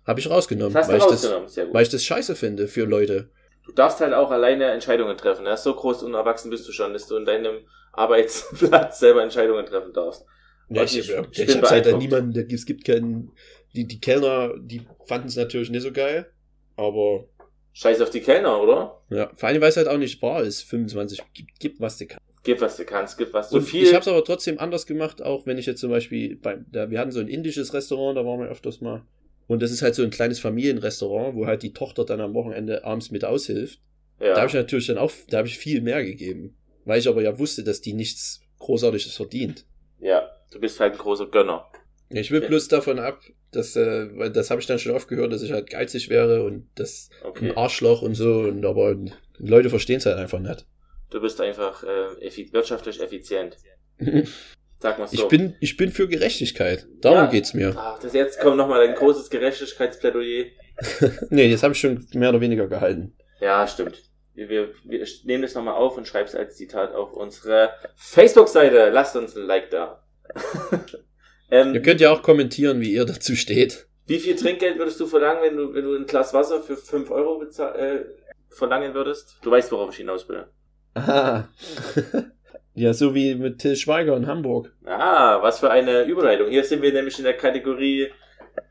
Habe 0.05 0.19
ich 0.19 0.29
rausgenommen, 0.29 0.73
Das 0.73 0.83
hast 0.83 0.91
weil 0.91 0.99
du 0.99 1.05
ich 1.05 1.11
das, 1.11 1.23
rausgenommen, 1.23 1.49
sehr 1.49 1.65
gut. 1.65 1.73
weil 1.73 1.83
ich 1.83 1.89
das 1.89 2.03
scheiße 2.03 2.35
finde 2.35 2.67
für 2.67 2.85
Leute. 2.85 3.29
Du 3.65 3.71
darfst 3.73 3.99
halt 3.99 4.13
auch 4.13 4.31
alleine 4.31 4.65
Entscheidungen 4.65 5.17
treffen. 5.17 5.43
Ne? 5.43 5.57
So 5.57 5.73
groß 5.75 6.03
und 6.03 6.13
erwachsen 6.13 6.49
bist 6.49 6.67
du 6.67 6.71
schon, 6.71 6.93
dass 6.93 7.07
du 7.07 7.17
in 7.17 7.25
deinem 7.25 7.65
Arbeitsplatz 7.91 8.99
selber 8.99 9.23
Entscheidungen 9.23 9.65
treffen 9.65 9.91
darfst. 9.93 10.25
Ja, 10.69 10.83
ich, 10.83 10.97
ich- 10.99 11.09
ich, 11.31 11.39
ich 11.39 11.57
hab's 11.57 11.71
halt 11.71 11.97
niemanden, 11.97 12.37
es 12.53 12.65
gibt 12.65 12.85
keinen, 12.85 13.31
die, 13.75 13.85
die 13.85 13.99
Kellner, 13.99 14.53
die 14.57 14.81
fanden 15.05 15.27
es 15.27 15.35
natürlich 15.35 15.69
nicht 15.69 15.81
so 15.83 15.91
geil, 15.91 16.31
aber 16.75 17.25
Scheiß 17.73 18.01
auf 18.01 18.09
die 18.09 18.21
Kellner, 18.21 18.61
oder? 18.61 19.01
ja, 19.09 19.31
vor 19.35 19.47
allem, 19.49 19.61
weil 19.61 19.69
es 19.69 19.77
halt 19.77 19.87
auch 19.87 19.97
nicht 19.97 20.21
wahr 20.21 20.41
ist, 20.43 20.63
25, 20.63 21.21
gib, 21.33 21.47
gib 21.59 21.79
was 21.79 21.97
du 21.97 22.07
kannst. 22.07 22.25
Gib, 22.47 22.61
was 22.61 22.77
du 22.77 22.85
kannst, 22.85 23.17
gib, 23.17 23.33
was 23.33 23.49
du 23.49 23.57
Und 23.57 23.63
viel. 23.63 23.83
ich 23.83 23.93
habe 23.93 24.01
es 24.01 24.07
aber 24.07 24.23
trotzdem 24.23 24.57
anders 24.59 24.85
gemacht, 24.87 25.21
auch 25.21 25.45
wenn 25.45 25.57
ich 25.57 25.65
jetzt 25.65 25.79
zum 25.81 25.91
Beispiel, 25.91 26.35
bei, 26.37 26.57
da, 26.71 26.89
wir 26.89 26.97
hatten 26.99 27.11
so 27.11 27.19
ein 27.19 27.27
indisches 27.27 27.73
Restaurant, 27.73 28.17
da 28.17 28.25
waren 28.25 28.39
wir 28.39 28.47
öfters 28.47 28.81
mal, 28.81 29.03
und 29.47 29.61
das 29.61 29.71
ist 29.71 29.81
halt 29.81 29.95
so 29.95 30.03
ein 30.03 30.09
kleines 30.09 30.39
Familienrestaurant, 30.39 31.35
wo 31.35 31.45
halt 31.45 31.61
die 31.63 31.73
Tochter 31.73 32.03
dann 32.05 32.19
am 32.21 32.33
Wochenende 32.33 32.83
abends 32.83 33.11
mit 33.11 33.23
aushilft. 33.25 33.79
ja. 34.19 34.33
Da 34.33 34.37
habe 34.37 34.47
ich 34.47 34.53
natürlich 34.53 34.87
dann 34.87 34.97
auch, 34.97 35.11
da 35.29 35.37
habe 35.39 35.47
ich 35.47 35.57
viel 35.57 35.81
mehr 35.81 36.03
gegeben, 36.03 36.55
weil 36.85 36.99
ich 36.99 37.07
aber 37.07 37.21
ja 37.21 37.37
wusste, 37.37 37.63
dass 37.63 37.81
die 37.81 37.93
nichts 37.93 38.41
Großartiges 38.59 39.15
verdient. 39.15 39.65
ja, 39.99 40.29
du 40.51 40.59
bist 40.59 40.79
halt 40.79 40.93
ein 40.93 40.97
großer 40.99 41.27
Gönner. 41.27 41.65
Ich 42.09 42.31
will 42.31 42.39
Okay. 42.39 42.47
bloß 42.47 42.69
davon 42.69 42.99
ab, 42.99 43.19
dass, 43.51 43.75
äh, 43.75 44.07
weil 44.17 44.31
das 44.31 44.49
habe 44.49 44.61
ich 44.61 44.67
dann 44.67 44.79
schon 44.79 44.93
oft 44.95 45.07
gehört, 45.09 45.33
dass 45.33 45.41
ich 45.41 45.51
halt 45.51 45.69
geizig 45.69 46.09
wäre 46.09 46.43
und 46.45 46.67
das 46.75 47.09
Okay. 47.23 47.49
ein 47.51 47.57
Arschloch 47.57 48.01
und 48.01 48.15
so, 48.15 48.39
und 48.39 48.65
aber 48.65 48.95
Leute 49.37 49.69
verstehen 49.69 49.97
es 49.97 50.05
halt 50.05 50.17
einfach 50.17 50.39
nicht. 50.39 50.65
Du 51.09 51.21
bist 51.21 51.39
einfach 51.41 51.83
äh, 51.83 52.25
effi 52.25 52.49
wirtschaftlich 52.51 53.01
effizient. 53.01 53.57
Sag 54.79 54.99
mal 54.99 55.07
so. 55.07 55.15
Ich 55.15 55.27
bin, 55.27 55.55
ich 55.59 55.75
bin 55.77 55.91
für 55.91 56.07
Gerechtigkeit. 56.07 56.85
Darum 57.01 57.17
Ja. 57.19 57.25
geht's 57.27 57.53
mir. 57.53 57.73
Ach, 57.75 57.97
das 57.99 58.13
jetzt 58.13 58.39
kommt 58.39 58.57
nochmal 58.57 58.81
ein 58.87 58.93
großes 58.95 59.29
Gerechtigkeitsplädoyer. 59.29 60.45
Nee, 61.31 61.49
das 61.51 61.63
habe 61.63 61.73
ich 61.73 61.79
schon 61.79 62.05
mehr 62.13 62.29
oder 62.29 62.39
weniger 62.41 62.67
gehalten. 62.67 63.15
Ja, 63.39 63.67
stimmt. 63.67 64.03
Wir, 64.35 64.47
wir, 64.49 64.69
wir 64.83 65.07
nehmen 65.23 65.41
das 65.41 65.55
nochmal 65.55 65.73
auf 65.73 65.97
und 65.97 66.07
schreiben 66.07 66.27
es 66.29 66.35
als 66.35 66.55
Zitat 66.55 66.93
auf 66.93 67.13
unsere 67.13 67.71
Facebook-Seite. 67.95 68.91
Lasst 68.91 69.15
uns 69.15 69.35
ein 69.35 69.43
Like 69.47 69.71
da. 69.71 70.03
ähm, 71.49 71.73
Ihr 71.73 71.81
könnt 71.81 71.99
ja 72.01 72.11
auch 72.11 72.21
kommentieren, 72.21 72.79
wie 72.81 72.93
ihr 72.93 73.05
dazu 73.05 73.35
steht. 73.35 73.87
wie 74.05 74.19
viel 74.19 74.35
Trinkgeld 74.35 74.77
würdest 74.77 74.99
du 74.99 75.07
verlangen, 75.07 75.41
wenn 75.41 75.57
du, 75.57 75.73
wenn 75.73 75.83
du 75.85 75.95
ein 75.95 76.05
Glas 76.05 76.33
Wasser 76.35 76.61
für 76.61 76.77
5 76.77 77.09
Euro 77.09 77.41
äh, 77.43 78.05
verlangen 78.49 78.93
würdest? 78.93 79.37
Du 79.41 79.49
weißt, 79.49 79.71
worauf 79.71 79.89
ich 79.91 79.97
hinaus 79.97 80.29
will. 80.29 80.45
Aha. 80.97 81.47
ja, 82.75 82.93
so 82.93 83.13
wie 83.15 83.35
mit 83.35 83.59
Till 83.59 83.75
Schweiger 83.75 84.15
in 84.17 84.27
Hamburg. 84.27 84.71
Ah, 84.85 85.41
was 85.41 85.59
für 85.59 85.69
eine 85.69 86.03
Überleitung. 86.03 86.49
Hier 86.49 86.63
sind 86.63 86.81
wir 86.81 86.91
nämlich 86.93 87.17
in 87.17 87.23
der 87.25 87.35
Kategorie, 87.37 88.07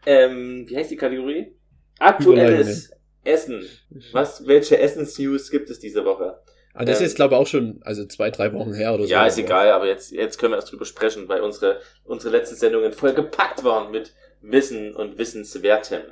ähm, 0.05 0.65
wie 0.69 0.77
heißt 0.77 0.91
die 0.91 0.97
Kategorie? 0.97 1.55
Aktuelles 1.99 2.91
Essen. 3.25 3.65
Was, 4.13 4.47
welche 4.47 4.79
Essens-News 4.79 5.51
gibt 5.51 5.71
es 5.71 5.79
diese 5.79 6.05
Woche? 6.05 6.39
Aber 6.75 6.85
das 6.85 7.01
Ähm. 7.01 7.05
ist 7.07 7.11
jetzt, 7.13 7.17
glaube 7.17 7.35
ich, 7.35 7.41
auch 7.41 7.47
schon, 7.47 7.81
also 7.83 8.05
zwei, 8.07 8.31
drei 8.31 8.53
Wochen 8.53 8.75
her 8.75 8.93
oder 8.95 9.05
so. 9.05 9.11
Ja, 9.11 9.27
ist 9.27 9.39
egal, 9.39 9.71
aber 9.71 9.87
jetzt, 9.87 10.13
jetzt 10.13 10.39
können 10.39 10.53
wir 10.53 10.57
erst 10.57 10.71
drüber 10.71 10.85
sprechen, 10.85 11.27
weil 11.29 11.41
unsere, 11.41 11.81
unsere 12.05 12.37
letzten 12.37 12.57
Sendungen 12.57 12.93
voll 12.93 13.15
gepackt 13.15 13.65
waren 13.65 13.91
mit 13.91 14.13
Wissen 14.43 14.95
und 14.95 15.17
Wissenswertem. 15.19 16.03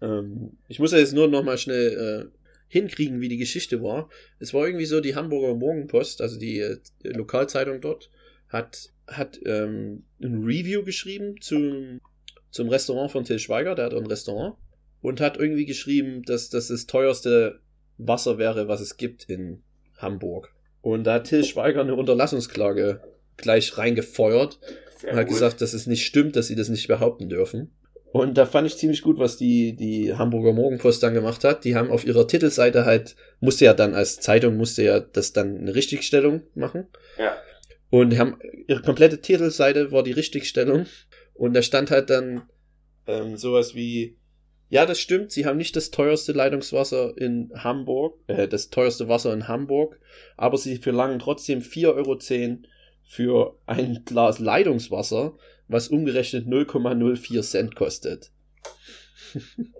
Ähm, 0.00 0.56
ich 0.68 0.78
muss 0.78 0.92
ja 0.92 0.98
jetzt 0.98 1.12
nur 1.12 1.28
noch 1.28 1.42
mal 1.42 1.58
schnell 1.58 2.30
äh, 2.32 2.37
hinkriegen, 2.68 3.20
wie 3.20 3.28
die 3.28 3.38
Geschichte 3.38 3.82
war. 3.82 4.08
Es 4.38 4.54
war 4.54 4.66
irgendwie 4.66 4.86
so, 4.86 5.00
die 5.00 5.14
Hamburger 5.14 5.54
Morgenpost, 5.54 6.20
also 6.20 6.38
die 6.38 6.60
äh, 6.60 6.78
Lokalzeitung 7.02 7.80
dort, 7.80 8.10
hat, 8.48 8.92
hat 9.06 9.40
ähm, 9.44 10.04
ein 10.22 10.44
Review 10.44 10.84
geschrieben 10.84 11.40
zum, 11.40 12.00
zum 12.50 12.68
Restaurant 12.68 13.10
von 13.10 13.24
Till 13.24 13.38
Schweiger, 13.38 13.74
der 13.74 13.86
hat 13.86 13.94
ein 13.94 14.06
Restaurant, 14.06 14.56
und 15.00 15.20
hat 15.20 15.36
irgendwie 15.36 15.66
geschrieben, 15.66 16.22
dass 16.24 16.50
das 16.50 16.68
das 16.68 16.86
teuerste 16.86 17.60
Wasser 17.96 18.38
wäre, 18.38 18.68
was 18.68 18.80
es 18.80 18.96
gibt 18.96 19.24
in 19.24 19.62
Hamburg. 19.96 20.52
Und 20.80 21.04
da 21.04 21.14
hat 21.14 21.24
Till 21.24 21.44
Schweiger 21.44 21.80
eine 21.80 21.94
Unterlassungsklage 21.94 23.00
gleich 23.36 23.78
reingefeuert 23.78 24.58
Sehr 24.98 25.12
und 25.12 25.18
hat 25.18 25.26
gut. 25.26 25.34
gesagt, 25.34 25.60
dass 25.60 25.72
es 25.72 25.86
nicht 25.86 26.04
stimmt, 26.04 26.36
dass 26.36 26.48
sie 26.48 26.56
das 26.56 26.68
nicht 26.68 26.88
behaupten 26.88 27.28
dürfen. 27.28 27.72
Und 28.12 28.38
da 28.38 28.46
fand 28.46 28.66
ich 28.66 28.76
ziemlich 28.76 29.02
gut, 29.02 29.18
was 29.18 29.36
die, 29.36 29.76
die 29.76 30.14
Hamburger 30.14 30.52
Morgenpost 30.52 31.02
dann 31.02 31.14
gemacht 31.14 31.44
hat. 31.44 31.64
Die 31.64 31.76
haben 31.76 31.90
auf 31.90 32.06
ihrer 32.06 32.26
Titelseite 32.26 32.84
halt, 32.84 33.16
musste 33.40 33.66
ja 33.66 33.74
dann 33.74 33.94
als 33.94 34.18
Zeitung, 34.20 34.56
musste 34.56 34.82
ja 34.82 35.00
das 35.00 35.32
dann 35.32 35.58
eine 35.58 35.74
Richtigstellung 35.74 36.42
machen. 36.54 36.86
Ja. 37.18 37.36
Und 37.90 38.18
haben, 38.18 38.38
ihre 38.66 38.82
komplette 38.82 39.20
Titelseite 39.20 39.92
war 39.92 40.02
die 40.02 40.12
Richtigstellung. 40.12 40.86
Und 41.34 41.54
da 41.54 41.62
stand 41.62 41.90
halt 41.90 42.10
dann 42.10 42.42
ähm, 43.06 43.36
sowas 43.36 43.74
wie, 43.74 44.18
ja, 44.70 44.84
das 44.86 45.00
stimmt, 45.00 45.32
sie 45.32 45.46
haben 45.46 45.56
nicht 45.56 45.76
das 45.76 45.90
teuerste 45.90 46.32
Leitungswasser 46.32 47.16
in 47.16 47.50
Hamburg, 47.54 48.18
äh, 48.26 48.46
das 48.48 48.70
teuerste 48.70 49.08
Wasser 49.08 49.32
in 49.32 49.48
Hamburg, 49.48 49.98
aber 50.36 50.58
sie 50.58 50.76
verlangen 50.76 51.18
trotzdem 51.18 51.60
4,10 51.60 51.86
Euro 51.94 52.18
für 53.04 53.58
ein 53.66 54.02
Glas 54.04 54.38
Leitungswasser, 54.38 55.36
was 55.68 55.88
umgerechnet 55.88 56.46
0,04 56.46 57.42
Cent 57.42 57.76
kostet. 57.76 58.30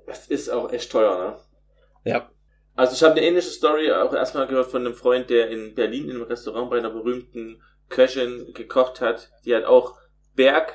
Das 0.06 0.26
ist 0.26 0.50
auch 0.50 0.72
echt 0.72 0.90
teuer, 0.92 1.18
ne? 1.18 2.10
Ja. 2.10 2.30
Also 2.74 2.92
ich 2.94 3.02
habe 3.02 3.14
eine 3.14 3.22
ähnliche 3.26 3.50
Story 3.50 3.90
auch 3.90 4.12
erstmal 4.14 4.46
gehört 4.46 4.70
von 4.70 4.84
einem 4.84 4.94
Freund, 4.94 5.30
der 5.30 5.50
in 5.50 5.74
Berlin 5.74 6.04
in 6.04 6.16
einem 6.16 6.22
Restaurant 6.22 6.70
bei 6.70 6.78
einer 6.78 6.90
berühmten 6.90 7.60
Köchin 7.88 8.52
gekocht 8.54 9.00
hat. 9.00 9.30
Die 9.44 9.54
hat 9.54 9.64
auch 9.64 9.96
Berg 10.34 10.74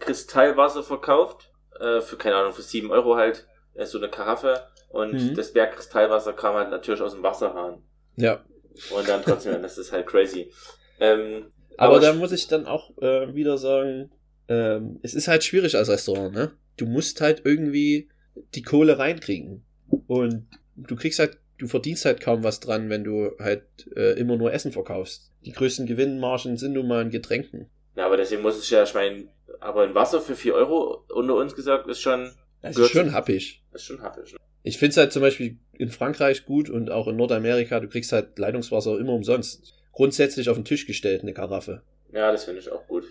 Kristallwasser 0.00 0.82
verkauft. 0.82 1.52
Äh, 1.78 2.00
für, 2.00 2.16
keine 2.16 2.36
Ahnung, 2.36 2.52
für 2.52 2.62
7 2.62 2.90
Euro 2.90 3.16
halt. 3.16 3.46
Äh, 3.74 3.84
so 3.86 3.98
eine 3.98 4.08
Karaffe. 4.08 4.66
Und 4.88 5.12
Mhm. 5.12 5.34
das 5.34 5.52
Berg 5.52 5.74
Kristallwasser 5.76 6.32
kam 6.32 6.54
halt 6.54 6.70
natürlich 6.70 7.00
aus 7.02 7.12
dem 7.12 7.22
Wasserhahn. 7.22 7.82
Ja. 8.16 8.44
Und 8.90 9.08
dann 9.08 9.22
trotzdem, 9.22 9.62
das 9.62 9.78
ist 9.78 9.92
halt 9.92 10.06
crazy. 10.06 10.52
Ähm, 10.98 11.52
Aber, 11.76 11.96
Aber 11.96 12.00
da 12.00 12.12
muss 12.14 12.32
ich 12.32 12.48
dann 12.48 12.66
auch 12.66 12.90
äh, 12.98 13.34
wieder 13.34 13.58
sagen, 13.58 14.10
ähm, 14.48 14.98
es 15.02 15.14
ist 15.14 15.28
halt 15.28 15.44
schwierig 15.44 15.76
als 15.76 15.88
Restaurant, 15.88 16.34
ne? 16.34 16.52
Du 16.76 16.86
musst 16.86 17.20
halt 17.20 17.42
irgendwie 17.44 18.08
die 18.54 18.62
Kohle 18.62 18.98
reinkriegen. 18.98 19.64
Und 20.06 20.46
du 20.76 20.94
kriegst 20.96 21.18
halt, 21.18 21.38
du 21.58 21.66
verdienst 21.68 22.04
halt 22.04 22.20
kaum 22.20 22.44
was 22.44 22.60
dran, 22.60 22.90
wenn 22.90 23.04
du 23.04 23.30
halt 23.38 23.62
äh, 23.96 24.12
immer 24.18 24.36
nur 24.36 24.52
Essen 24.52 24.72
verkaufst. 24.72 25.32
Die 25.44 25.52
größten 25.52 25.86
Gewinnmargen 25.86 26.56
sind 26.56 26.72
nun 26.74 26.86
mal 26.88 27.02
in 27.02 27.10
Getränken. 27.10 27.70
ja, 27.96 28.06
aber 28.06 28.16
deswegen 28.16 28.42
muss 28.42 28.62
ich 28.62 28.70
ja, 28.70 28.82
ich 28.82 28.94
meine, 28.94 29.28
aber 29.60 29.84
ein 29.84 29.94
Wasser 29.94 30.20
für 30.20 30.36
4 30.36 30.54
Euro 30.54 31.04
unter 31.14 31.36
uns 31.36 31.54
gesagt 31.54 31.88
ist 31.88 32.00
schon, 32.00 32.32
Das 32.62 32.76
ist 32.76 32.90
schon 32.90 33.12
happig. 33.12 33.62
ist 33.72 33.84
schon 33.84 34.02
happig. 34.02 34.32
Ne? 34.32 34.38
Ich 34.64 34.78
finde 34.78 34.90
es 34.90 34.96
halt 34.96 35.12
zum 35.12 35.22
Beispiel 35.22 35.56
in 35.78 35.90
Frankreich 35.90 36.44
gut 36.44 36.68
und 36.68 36.90
auch 36.90 37.06
in 37.08 37.16
Nordamerika, 37.16 37.80
du 37.80 37.88
kriegst 37.88 38.12
halt 38.12 38.38
Leitungswasser 38.38 38.98
immer 38.98 39.12
umsonst. 39.12 39.72
Grundsätzlich 39.92 40.50
auf 40.50 40.56
den 40.56 40.64
Tisch 40.66 40.86
gestellt, 40.86 41.22
eine 41.22 41.32
Karaffe. 41.32 41.82
Ja, 42.12 42.32
das 42.32 42.44
finde 42.44 42.60
ich 42.60 42.70
auch 42.70 42.86
gut. 42.86 43.04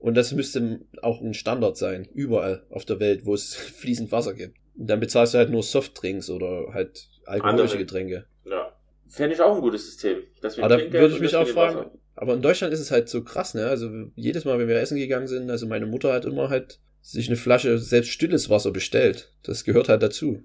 Und 0.00 0.14
das 0.16 0.32
müsste 0.32 0.80
auch 1.02 1.20
ein 1.20 1.34
Standard 1.34 1.76
sein, 1.76 2.08
überall 2.14 2.64
auf 2.70 2.84
der 2.84 2.98
Welt, 3.00 3.24
wo 3.26 3.34
es 3.34 3.54
fließend 3.80 4.10
Wasser 4.10 4.34
gibt. 4.34 4.56
Und 4.76 4.88
dann 4.88 4.98
bezahlst 5.00 5.34
du 5.34 5.38
halt 5.38 5.50
nur 5.50 5.62
Softdrinks 5.62 6.30
oder 6.30 6.72
halt 6.72 7.08
alkoholische 7.26 7.62
Andere. 7.62 7.78
Getränke. 7.78 8.26
Ja. 8.44 8.72
Fände 9.08 9.34
ich 9.34 9.40
auch 9.40 9.54
ein 9.54 9.60
gutes 9.60 9.84
System. 9.86 10.18
Dass 10.40 10.56
wir 10.56 10.64
Aber 10.64 10.78
da 10.78 10.92
würde 10.92 11.14
ich 11.14 11.20
mich 11.20 11.36
auch 11.36 11.46
fragen, 11.46 11.76
Wasser- 11.78 11.90
aber 12.16 12.34
in 12.34 12.42
Deutschland 12.42 12.72
ist 12.72 12.80
es 12.80 12.90
halt 12.90 13.08
so 13.08 13.22
krass, 13.22 13.54
ne? 13.54 13.66
Also 13.66 13.90
jedes 14.14 14.44
Mal, 14.44 14.58
wenn 14.58 14.68
wir 14.68 14.76
essen 14.80 14.96
gegangen 14.98 15.26
sind, 15.26 15.50
also 15.50 15.66
meine 15.66 15.86
Mutter 15.86 16.12
hat 16.12 16.24
immer 16.24 16.48
halt 16.48 16.80
sich 17.02 17.28
eine 17.28 17.36
Flasche 17.36 17.78
selbst 17.78 18.10
stilles 18.10 18.48
Wasser 18.50 18.70
bestellt. 18.72 19.32
Das 19.42 19.64
gehört 19.64 19.88
halt 19.88 20.02
dazu. 20.02 20.42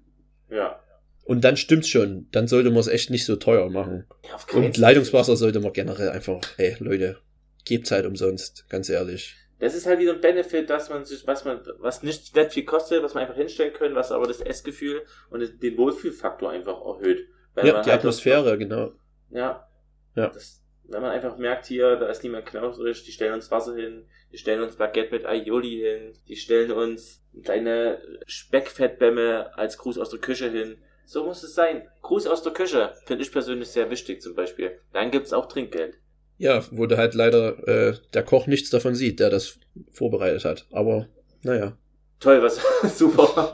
Ja. 0.49 0.79
Und 1.23 1.43
dann 1.43 1.57
stimmt's 1.57 1.89
schon. 1.89 2.27
Dann 2.31 2.47
sollte 2.47 2.69
man 2.69 2.79
es 2.79 2.87
echt 2.87 3.09
nicht 3.09 3.25
so 3.25 3.35
teuer 3.35 3.69
machen. 3.69 4.05
ja 4.23 4.57
Und. 4.57 4.77
Leitungswasser 4.77 5.35
sollte 5.37 5.59
man 5.59 5.73
generell 5.73 6.09
einfach, 6.09 6.41
ey, 6.57 6.75
Leute, 6.79 7.17
gebt's 7.65 7.91
halt 7.91 8.05
umsonst, 8.05 8.65
ganz 8.69 8.89
ehrlich. 8.89 9.35
Das 9.59 9.73
ist 9.73 9.85
halt 9.85 9.99
wieder 9.99 10.13
ein 10.13 10.21
Benefit, 10.21 10.69
dass 10.69 10.89
man 10.89 11.05
sich, 11.05 11.25
was 11.27 11.45
man, 11.45 11.61
was 11.79 12.03
nicht, 12.03 12.35
nicht 12.35 12.51
viel 12.51 12.65
kostet, 12.65 13.03
was 13.03 13.13
man 13.13 13.23
einfach 13.23 13.35
hinstellen 13.35 13.73
können, 13.73 13.95
was 13.95 14.11
aber 14.11 14.27
das 14.27 14.41
Essgefühl 14.41 15.03
und 15.29 15.61
den 15.61 15.77
Wohlfühlfaktor 15.77 16.51
einfach 16.51 16.79
erhöht. 16.85 17.27
Weil 17.53 17.67
Ja, 17.67 17.81
die 17.81 17.89
halt 17.89 17.99
Atmosphäre, 17.99 18.57
genau. 18.57 18.91
Ja. 19.29 19.67
Ja. 20.15 20.27
Das, 20.27 20.61
wenn 20.83 21.01
man 21.01 21.11
einfach 21.11 21.37
merkt, 21.37 21.65
hier, 21.65 21.95
da 21.95 22.07
ist 22.07 22.23
niemand 22.23 22.45
knausrig, 22.45 23.03
die 23.03 23.11
stellen 23.11 23.33
uns 23.33 23.49
Wasser 23.49 23.75
hin, 23.75 24.07
die 24.31 24.37
stellen 24.37 24.61
uns 24.61 24.75
Baguette 24.75 25.13
mit 25.13 25.25
Aioli 25.25 25.79
hin, 25.81 26.13
die 26.27 26.35
stellen 26.35 26.71
uns 26.71 27.23
kleine 27.43 28.01
Speckfettbämme 28.27 29.57
als 29.57 29.77
Gruß 29.77 29.97
aus 29.97 30.09
der 30.09 30.19
Küche 30.19 30.49
hin. 30.49 30.77
So 31.05 31.23
muss 31.23 31.43
es 31.43 31.53
sein. 31.53 31.87
Gruß 32.01 32.27
aus 32.27 32.43
der 32.43 32.53
Küche 32.53 32.93
finde 33.05 33.23
ich 33.23 33.31
persönlich 33.31 33.69
sehr 33.69 33.89
wichtig 33.89 34.21
zum 34.21 34.35
Beispiel. 34.35 34.79
Dann 34.91 35.11
gibt's 35.11 35.33
auch 35.33 35.47
Trinkgeld. 35.47 35.97
Ja, 36.37 36.63
wo 36.71 36.85
da 36.85 36.97
halt 36.97 37.13
leider 37.13 37.67
äh, 37.67 37.97
der 38.13 38.23
Koch 38.23 38.47
nichts 38.47 38.69
davon 38.69 38.95
sieht, 38.95 39.19
der 39.19 39.29
das 39.29 39.59
vorbereitet 39.91 40.43
hat. 40.43 40.67
Aber, 40.71 41.07
naja. 41.43 41.77
Toll, 42.19 42.41
was 42.41 42.59
super. 42.97 43.53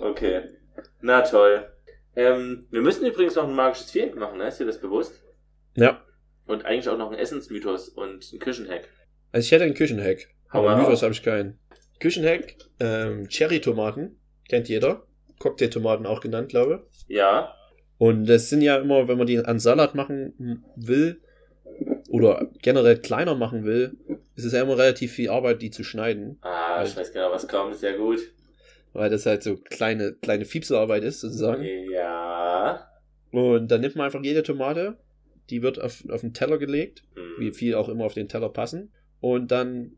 Okay. 0.00 0.42
Na 1.00 1.22
toll. 1.22 1.66
Ähm, 2.14 2.66
wir 2.70 2.82
müssen 2.82 3.06
übrigens 3.06 3.34
noch 3.34 3.48
ein 3.48 3.54
magisches 3.54 3.90
Viereck 3.90 4.16
machen, 4.16 4.38
ne? 4.38 4.48
Ist 4.48 4.60
dir 4.60 4.66
das 4.66 4.80
bewusst? 4.80 5.22
Ja. 5.76 6.04
Und 6.46 6.64
eigentlich 6.64 6.88
auch 6.88 6.98
noch 6.98 7.10
ein 7.10 7.18
Essensmythos 7.18 7.88
und 7.88 8.32
ein 8.32 8.38
Küchenhack. 8.38 8.88
Also 9.32 9.46
ich 9.46 9.52
hätte 9.52 9.64
einen 9.64 9.74
Küchenhack. 9.74 10.28
Aber 10.50 10.76
Mythos 10.76 11.02
habe 11.02 11.12
ich 11.12 11.22
keinen. 11.22 11.58
Küchenhack, 11.98 12.56
ähm, 12.78 13.28
Cherry-Tomaten, 13.28 14.20
kennt 14.48 14.68
jeder. 14.68 15.06
Cocktailtomaten 15.38 16.06
auch 16.06 16.20
genannt, 16.20 16.50
glaube 16.50 16.86
ich. 16.90 17.16
Ja. 17.16 17.54
Und 17.96 18.26
das 18.26 18.50
sind 18.50 18.60
ja 18.60 18.76
immer, 18.76 19.08
wenn 19.08 19.18
man 19.18 19.26
die 19.26 19.38
an 19.38 19.58
Salat 19.58 19.94
machen 19.94 20.64
will 20.76 21.22
oder 22.12 22.50
generell 22.60 22.98
kleiner 22.98 23.34
machen 23.34 23.64
will, 23.64 23.96
ist 24.36 24.44
es 24.44 24.52
ja 24.52 24.62
immer 24.62 24.76
relativ 24.76 25.12
viel 25.12 25.30
Arbeit, 25.30 25.62
die 25.62 25.70
zu 25.70 25.82
schneiden, 25.82 26.38
Ah, 26.42 26.82
ich 26.84 26.94
weiß 26.96 27.12
genau, 27.12 27.30
was 27.32 27.48
kommt. 27.48 27.74
Sehr 27.76 27.96
gut. 27.96 28.18
weil 28.92 29.08
das 29.08 29.24
halt 29.24 29.42
so 29.42 29.56
kleine, 29.56 30.12
kleine 30.20 30.44
Fiepselarbeit 30.44 31.02
ist, 31.04 31.20
sozusagen. 31.22 31.64
Ja. 31.90 32.86
Und 33.30 33.70
dann 33.70 33.80
nimmt 33.80 33.96
man 33.96 34.04
einfach 34.06 34.22
jede 34.22 34.42
Tomate, 34.42 34.98
die 35.48 35.62
wird 35.62 35.80
auf, 35.80 36.04
auf 36.10 36.20
den 36.20 36.34
Teller 36.34 36.58
gelegt, 36.58 37.02
Hm. 37.14 37.22
wie 37.38 37.52
viel 37.52 37.74
auch 37.74 37.88
immer 37.88 38.04
auf 38.04 38.12
den 38.14 38.28
Teller 38.28 38.50
passen. 38.50 38.92
Und 39.20 39.50
dann 39.50 39.92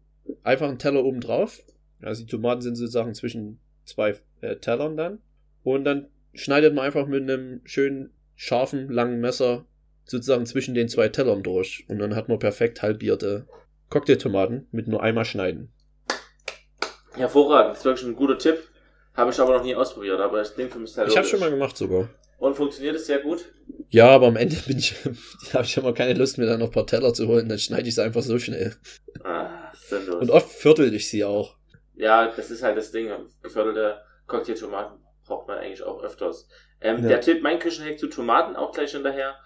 einfach 0.45 0.69
einen 0.69 0.79
Teller 0.79 1.05
oben 1.05 1.21
drauf. 1.21 1.61
Also 2.01 2.23
die 2.23 2.31
Tomaten 2.31 2.61
sind 2.63 2.77
sozusagen 2.77 3.15
zwischen 3.15 3.59
zwei 3.85 4.15
äh, 4.41 4.57
Tellern 4.57 4.97
dann. 4.97 5.19
Und 5.65 5.85
dann 5.85 6.07
schneidet 6.33 6.75
man 6.75 6.85
einfach 6.85 7.07
mit 7.09 7.23
einem 7.23 7.61
schönen, 7.65 8.11
scharfen, 8.37 8.89
langen 8.89 9.21
Messer 9.21 9.65
sozusagen 10.05 10.47
zwischen 10.47 10.75
den 10.75 10.89
zwei 10.89 11.09
Tellern 11.09 11.43
durch. 11.43 11.85
Und 11.89 11.99
dann 11.99 12.15
hat 12.15 12.29
man 12.29 12.39
perfekt 12.39 12.83
halbierte 12.83 13.47
Cocktailtomaten 13.91 14.69
mit 14.73 14.89
nur 14.89 15.03
einmal 15.03 15.25
schneiden. 15.25 15.73
Hervorragend. 17.15 17.73
Das 17.73 17.79
ist 17.79 17.85
wirklich 17.85 18.07
ein 18.09 18.17
guter 18.17 18.39
Tipp. 18.39 18.59
Habe 19.15 19.31
ich 19.31 19.39
aber 19.39 19.57
noch 19.57 19.63
nie 19.65 19.75
ausprobiert, 19.75 20.21
aber 20.21 20.39
das 20.39 20.55
Ding 20.55 20.69
für 20.69 20.79
mich 20.79 20.91
ist 20.91 20.99
halt 20.99 21.09
Ich 21.09 21.17
habe 21.17 21.27
schon 21.27 21.41
mal 21.41 21.51
gemacht 21.51 21.77
sogar. 21.77 22.09
Und 22.39 22.57
funktioniert 22.57 22.97
es 22.97 23.07
sehr 23.07 23.21
gut? 23.21 23.53
Ja, 23.91 24.09
aber 24.09 24.27
am 24.27 24.37
Ende 24.37 24.57
bin 24.67 24.79
ich, 24.79 24.95
habe 25.53 25.65
ich 25.65 25.77
immer 25.77 25.93
keine 25.95 26.15
Lust, 26.19 26.37
mir 26.37 26.47
dann 26.47 26.59
noch 26.59 26.67
ein 26.67 26.73
paar 26.73 26.87
Teller 26.87 27.15
zu 27.15 27.29
holen. 27.29 27.49
Dann 27.49 27.59
schneide 27.59 27.89
ich 27.89 27.95
sie 27.95 28.03
einfach 28.03 28.23
so 28.23 28.39
schnell. 28.39 28.75
Ah, 29.23 29.73
sinnlos. 29.73 30.21
Und 30.21 30.31
oft 30.31 30.51
viertel 30.51 30.93
ich 30.95 31.09
sie 31.09 31.25
auch. 31.25 31.57
Ja, 31.95 32.27
das 32.35 32.51
ist 32.51 32.65
halt 32.65 32.77
das 32.77 32.91
Ding. 32.91 33.09
Geförderte 33.43 34.01
Cocktailtomaten 34.27 34.99
braucht 35.25 35.47
man 35.47 35.59
eigentlich 35.59 35.83
auch 35.85 36.03
öfters. 36.03 36.49
Ähm, 36.81 37.03
Ja. 37.03 37.09
Der 37.09 37.21
Tipp, 37.21 37.41
mein 37.43 37.61
Küchenhack 37.61 37.99
zu 38.01 38.09
Tomaten, 38.09 38.57
auch 38.57 38.73
gleich 38.73 38.91
hinterher. 38.91 39.37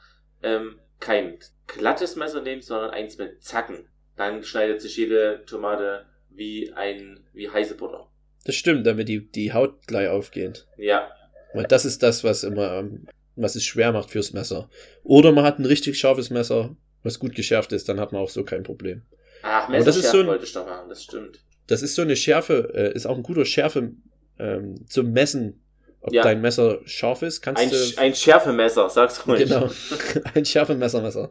Ähm, 0.42 0.78
kein 1.00 1.38
glattes 1.66 2.16
Messer 2.16 2.40
nehmen, 2.42 2.62
sondern 2.62 2.90
eins 2.90 3.18
mit 3.18 3.42
Zacken. 3.42 3.86
Dann 4.16 4.42
schneidet 4.42 4.80
sich 4.80 4.96
jede 4.96 5.44
Tomate 5.46 6.06
wie 6.30 6.72
ein, 6.72 7.20
wie 7.32 7.48
heiße 7.50 7.76
Butter. 7.76 8.08
Das 8.44 8.54
stimmt, 8.54 8.86
damit 8.86 9.08
die, 9.08 9.26
die 9.30 9.52
Haut 9.52 9.86
gleich 9.86 10.08
aufgeht. 10.08 10.66
Ja, 10.76 11.10
Weil 11.54 11.64
das 11.64 11.84
ist 11.84 12.02
das, 12.02 12.24
was 12.24 12.44
immer, 12.44 12.78
ähm, 12.78 13.06
was 13.36 13.56
es 13.56 13.64
schwer 13.64 13.92
macht 13.92 14.10
fürs 14.10 14.32
Messer. 14.32 14.68
Oder 15.04 15.32
man 15.32 15.44
hat 15.44 15.58
ein 15.58 15.64
richtig 15.64 15.98
scharfes 15.98 16.30
Messer, 16.30 16.74
was 17.02 17.18
gut 17.18 17.34
geschärft 17.34 17.72
ist, 17.72 17.88
dann 17.88 18.00
hat 18.00 18.12
man 18.12 18.22
auch 18.22 18.28
so 18.30 18.44
kein 18.44 18.62
Problem. 18.62 19.02
ach, 19.42 19.68
Aber 19.68 19.84
das 19.84 19.96
ist 19.96 20.10
so 20.10 20.20
ein- 20.20 20.26
wollte 20.26 20.44
ich 20.44 20.52
doch 20.52 20.66
machen, 20.66 20.88
das 20.88 21.02
stimmt. 21.04 21.40
Das 21.66 21.82
ist 21.82 21.94
so 21.94 22.02
eine 22.02 22.16
Schärfe, 22.16 22.72
äh, 22.74 22.92
ist 22.94 23.06
auch 23.06 23.16
ein 23.16 23.22
guter 23.22 23.44
Schärfe 23.44 23.92
ähm, 24.38 24.86
zum 24.88 25.12
Messen, 25.12 25.60
ob 26.00 26.12
Ja. 26.12 26.22
dein 26.22 26.40
Messer 26.40 26.78
scharf 26.84 27.22
ist. 27.22 27.40
Kannst 27.42 27.62
Ein, 27.62 27.70
du. 27.70 27.76
Ein 27.96 28.14
Schärfemesser, 28.14 28.88
sag's 28.90 29.26
ruhig. 29.26 29.40
genau. 29.48 29.68
ein 30.34 30.44
Schärfemesser, 30.44 31.00
Messer. 31.02 31.30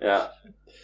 Ja, 0.00 0.32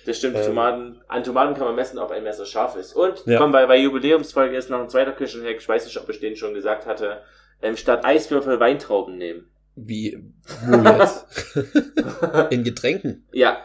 das 0.06 0.18
stimmt. 0.18 0.36
Ähm. 0.36 0.44
Tomaten, 0.46 1.00
an 1.08 1.24
Tomaten 1.24 1.54
kann 1.54 1.64
man 1.66 1.74
messen, 1.76 1.98
ob 1.98 2.10
ein 2.10 2.22
Messer 2.24 2.44
scharf 2.46 2.76
ist. 2.76 2.94
Und, 2.94 3.24
Ja. 3.26 3.38
komm, 3.38 3.52
weil 3.52 3.66
bei 3.66 3.76
Jubiläumsfolge 3.78 4.56
ist 4.56 4.70
noch 4.70 4.80
ein 4.80 4.88
zweiter 4.88 5.12
Küchenhack, 5.12 5.56
ich 5.58 5.68
weiß 5.68 5.84
nicht, 5.86 5.98
ob 5.98 6.08
ich 6.10 6.20
den 6.20 6.36
schon 6.36 6.54
gesagt 6.54 6.86
hatte, 6.86 7.22
ähm, 7.62 7.76
statt 7.76 8.04
Eiswürfel 8.04 8.60
Weintrauben 8.60 9.16
nehmen. 9.16 9.50
Wie, 9.76 10.18
wo 10.66 10.76
jetzt? 10.88 11.26
In 12.50 12.62
Getränken. 12.64 13.26
ja, 13.32 13.58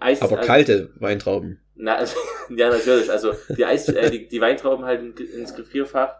Eis. 0.00 0.20
Aber 0.22 0.38
also- 0.38 0.46
kalte 0.46 0.90
Weintrauben. 0.96 1.60
Na, 1.74 1.96
also, 1.96 2.16
ja, 2.50 2.68
natürlich. 2.70 3.10
Also 3.10 3.32
die, 3.56 3.64
Eis, 3.64 3.88
äh, 3.88 4.10
die, 4.10 4.28
die 4.28 4.40
Weintrauben 4.40 4.84
halt 4.84 5.00
in, 5.00 5.26
ins 5.40 5.54
Gefrierfach 5.54 6.14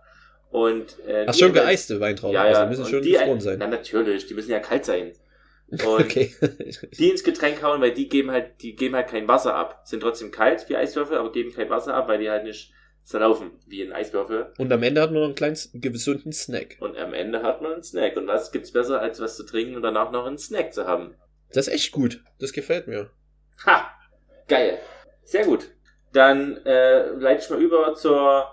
und 0.53 0.97
äh, 1.07 1.25
Ach, 1.27 1.33
die 1.33 1.39
schon 1.41 1.51
aber- 1.51 1.61
geeiste 1.63 1.99
Weintrauben. 1.99 2.35
Ja, 2.35 2.45
ja. 2.49 2.53
Also 2.61 2.69
müssen 2.69 2.85
und 2.85 2.91
schon 2.91 3.03
die, 3.03 3.13
gefroren 3.13 3.41
sein. 3.41 3.57
Na, 3.59 3.67
natürlich, 3.67 4.27
die 4.27 4.35
müssen 4.35 4.51
ja 4.53 4.61
kalt 4.61 4.85
sein. 4.85 5.13
Und 5.73 5.83
Okay. 5.83 6.35
die 6.99 7.09
ins 7.09 7.25
Getränk 7.25 7.63
hauen, 7.63 7.81
weil 7.81 7.93
die 7.93 8.07
geben 8.07 8.31
halt, 8.31 8.61
die 8.61 8.77
geben 8.77 8.95
halt 8.95 9.09
kein 9.09 9.27
Wasser 9.27 9.55
ab. 9.55 9.81
Sind 9.87 10.01
trotzdem 10.01 10.31
kalt 10.31 10.69
wie 10.69 10.77
Eiswürfel, 10.77 11.17
aber 11.17 11.33
geben 11.33 11.51
kein 11.55 11.71
Wasser 11.71 11.95
ab, 11.95 12.09
weil 12.09 12.19
die 12.19 12.29
halt 12.29 12.45
nicht 12.45 12.75
zerlaufen 13.05 13.53
wie 13.67 13.83
ein 13.83 13.91
Eiswürfel. 13.91 14.53
Und 14.59 14.71
am 14.71 14.83
Ende 14.83 15.01
hat 15.01 15.11
man 15.13 15.21
noch 15.21 15.27
einen 15.29 15.35
kleinen 15.35 15.57
gesunden 15.73 16.31
Snack. 16.33 16.77
Und 16.81 16.99
am 16.99 17.15
Ende 17.15 17.43
hat 17.43 17.63
man 17.63 17.73
einen 17.73 17.83
Snack. 17.83 18.19
Und 18.19 18.27
was 18.27 18.53
gibt's 18.53 18.71
besser, 18.73 19.01
als 19.01 19.19
was 19.19 19.35
zu 19.37 19.45
trinken 19.47 19.75
und 19.75 19.81
danach 19.83 20.13
noch 20.13 20.27
einen 20.27 20.37
Snack 20.37 20.75
zu 20.75 20.87
haben? 20.87 21.15
Das 21.55 21.69
ist 21.69 21.73
echt 21.73 21.93
gut. 21.93 22.23
Das 22.39 22.53
gefällt 22.53 22.87
mir. 22.87 23.09
Ha! 23.65 23.91
Geil. 24.49 24.79
Sehr 25.25 25.47
gut. 25.47 25.71
Dann 26.13 26.59
äh, 26.67 27.07
leite 27.13 27.45
ich 27.45 27.49
mal 27.51 27.63
über 27.63 27.95
zur, 27.95 28.47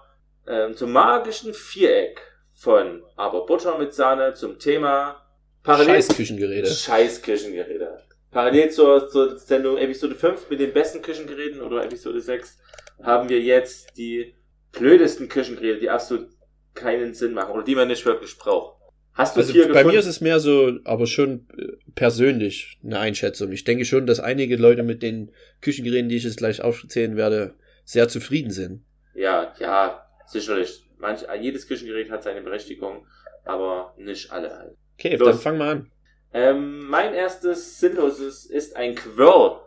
ähm, 0.50 0.76
zum 0.76 0.92
magischen 0.92 1.54
Viereck 1.54 2.20
von 2.54 3.04
Aber 3.16 3.46
Butter 3.46 3.78
mit 3.78 3.94
Sahne 3.94 4.34
zum 4.34 4.60
Thema 4.60 5.26
Parallel 5.64 5.96
Scheiß 5.96 6.08
Küchengeräte. 6.10 6.70
Scheiß 6.70 7.22
Küchengeräte. 7.22 8.00
Parallel 8.32 8.70
zur, 8.72 9.08
zur 9.10 9.38
Sendung 9.38 9.78
Episode 9.78 10.16
5 10.16 10.50
mit 10.50 10.60
den 10.60 10.74
besten 10.74 11.02
Küchengeräten 11.02 11.62
oder 11.62 11.84
Episode 11.86 12.20
6 12.22 12.58
haben 13.02 13.30
wir 13.30 13.40
jetzt 13.40 13.98
die 13.98 14.34
blödesten 14.72 15.30
Küchengeräte, 15.30 15.80
die 15.80 15.90
absolut 15.90 16.28
keinen 16.74 17.14
Sinn 17.14 17.34
machen 17.34 17.52
oder 17.54 17.64
die 17.64 17.76
man 17.76 17.88
nicht 17.88 18.06
wirklich 18.06 18.38
braucht. 18.38 18.78
Hast 19.14 19.36
du 19.36 19.42
Also 19.42 19.52
hier 19.52 19.64
bei 19.64 19.70
gefunden? 19.70 19.90
mir 19.90 20.00
ist 20.00 20.06
es 20.06 20.22
mehr 20.22 20.40
so, 20.40 20.74
aber 20.86 21.08
schon 21.08 21.48
äh, 21.58 21.68
persönlich 21.96 22.80
eine 22.84 23.00
Einschätzung. 23.00 23.52
Ich 23.52 23.64
denke 23.64 23.84
schon, 23.86 24.06
dass 24.06 24.20
einige 24.20 24.56
Leute 24.56 24.84
mit 24.84 25.02
den 25.02 25.32
Küchengeräten, 25.62 26.10
die 26.10 26.16
ich 26.18 26.24
jetzt 26.24 26.38
gleich 26.38 26.62
aufzählen 26.62 27.16
werde, 27.18 27.56
sehr 27.84 28.08
zufrieden 28.08 28.52
sind. 28.52 28.86
Ja, 29.16 29.54
ja, 29.60 30.09
sicherlich. 30.32 30.86
Manch, 30.98 31.26
jedes 31.40 31.68
Küchengerät 31.68 32.10
hat 32.12 32.24
seine 32.24 32.42
Berechtigung, 32.42 33.08
aber 33.46 33.94
nicht 33.98 34.32
alle 34.32 34.56
halt. 34.56 34.78
Okay, 34.98 35.16
Los. 35.16 35.30
dann 35.30 35.40
fang 35.40 35.58
mal 35.58 35.70
an. 35.70 35.92
Ähm, 36.34 36.88
mein 36.88 37.14
erstes 37.14 37.80
Sinnloses 37.80 38.46
ist 38.46 38.76
ein 38.76 38.96
Quirl. 38.96 39.60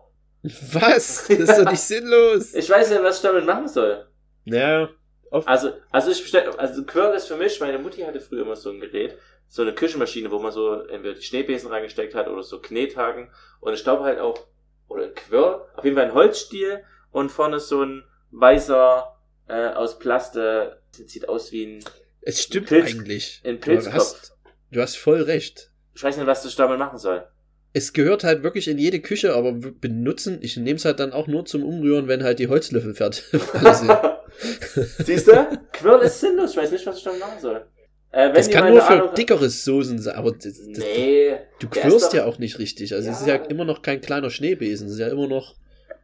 Was? 0.73 1.29
Das 1.29 1.39
ist 1.39 1.59
doch 1.59 1.71
nicht 1.71 1.81
sinnlos. 1.81 2.55
Ich 2.55 2.69
weiß 2.69 2.91
ja, 2.91 3.03
was 3.03 3.17
ich 3.17 3.23
damit 3.23 3.47
machen 3.47 3.69
soll. 3.69 4.07
Ja, 4.45 4.89
auf, 5.33 5.49
Also, 5.49 5.73
also 5.91 6.11
ich 6.11 6.21
bestell, 6.21 6.51
also 6.59 6.85
Quirl 6.85 7.15
ist 7.15 7.27
für 7.27 7.37
mich, 7.37 7.59
meine 7.59 7.79
Mutti 7.79 8.03
hatte 8.03 8.21
früher 8.21 8.43
immer 8.43 8.55
so 8.57 8.71
ein 8.71 8.81
Gerät, 8.81 9.17
so 9.49 9.63
eine 9.63 9.73
Küchenmaschine, 9.75 10.31
wo 10.31 10.39
man 10.39 10.53
so 10.53 10.83
entweder 10.83 11.15
die 11.15 11.23
Schneebesen 11.23 11.71
reingesteckt 11.71 12.15
hat 12.15 12.29
oder 12.29 12.43
so 12.43 12.61
Knethaken. 12.61 13.31
Und 13.61 13.73
ich 13.73 13.83
glaube 13.83 14.05
halt 14.05 14.19
auch, 14.19 14.47
oder 14.89 15.05
ein 15.05 15.15
Quirl, 15.15 15.63
auf 15.75 15.85
jeden 15.85 15.97
Fall 15.97 16.07
ein 16.07 16.15
Holzstiel 16.15 16.85
und 17.13 17.31
vorne 17.31 17.61
so 17.61 17.83
ein 17.83 18.05
weißer, 18.31 19.12
äh, 19.53 19.69
aus 19.75 19.99
Plaste, 19.99 20.79
sieht 20.93 21.29
aus 21.29 21.53
wie 21.53 21.65
ein, 21.67 21.85
es 22.23 22.43
stimmt 22.43 22.69
Pilz- 22.71 22.87
eigentlich. 22.89 23.41
ein 23.45 23.55
Du 23.57 23.61
Pilzkopf. 23.61 23.95
hast, 23.95 24.37
du 24.71 24.81
hast 24.81 24.97
voll 24.97 25.23
recht. 25.23 25.71
Ich 25.95 26.03
weiß 26.03 26.17
nicht, 26.17 26.27
was 26.27 26.45
ich 26.45 26.57
damit 26.57 26.79
machen 26.79 26.99
soll. 26.99 27.27
Es 27.75 27.93
gehört 27.93 28.23
halt 28.25 28.43
wirklich 28.43 28.69
in 28.69 28.77
jede 28.79 29.01
Küche, 29.01 29.35
aber 29.35 29.53
benutzen, 29.53 30.39
ich 30.43 30.57
nehme 30.57 30.77
es 30.77 30.85
halt 30.85 31.01
dann 31.01 31.13
auch 31.13 31.27
nur 31.27 31.45
zum 31.47 31.65
Umrühren, 31.65 32.07
wenn 32.09 32.23
halt 32.23 32.39
die 32.39 32.49
Holzlöffel 32.49 32.95
fertig 32.95 33.25
sind. 33.31 33.91
Siehst 34.99 35.29
du? 35.29 35.59
Quirl 35.73 36.01
ist 36.03 36.21
sinnlos, 36.21 36.51
ich 36.53 36.57
weiß 36.57 36.71
nicht, 36.73 36.87
was 36.87 36.99
ich 36.99 37.05
damit 37.05 37.21
machen 37.21 37.41
soll. 37.41 37.65
Äh, 38.11 38.31
Das 38.33 38.51
kann 38.51 38.71
nur 38.73 38.83
für 38.83 38.93
Ahnung- 39.03 39.15
dickeres 39.15 39.65
Soßen 39.65 39.99
sein, 39.99 40.15
aber 40.17 40.33
das, 40.33 40.43
das, 40.43 40.59
Nee. 40.79 41.37
du 41.61 41.69
quirlst 41.69 42.09
doch- 42.09 42.15
ja 42.15 42.25
auch 42.27 42.39
nicht 42.39 42.59
richtig. 42.59 42.95
Also 42.95 43.11
es 43.11 43.21
ist 43.21 43.27
ja 43.27 43.37
Ja. 43.37 43.45
immer 43.45 43.65
noch 43.65 43.81
kein 43.81 44.01
kleiner 44.03 44.29
Schneebesen, 44.31 44.87
es 44.89 44.95
ist 44.95 44.99
ja 44.99 45.09
immer 45.09 45.27
noch 45.29 45.57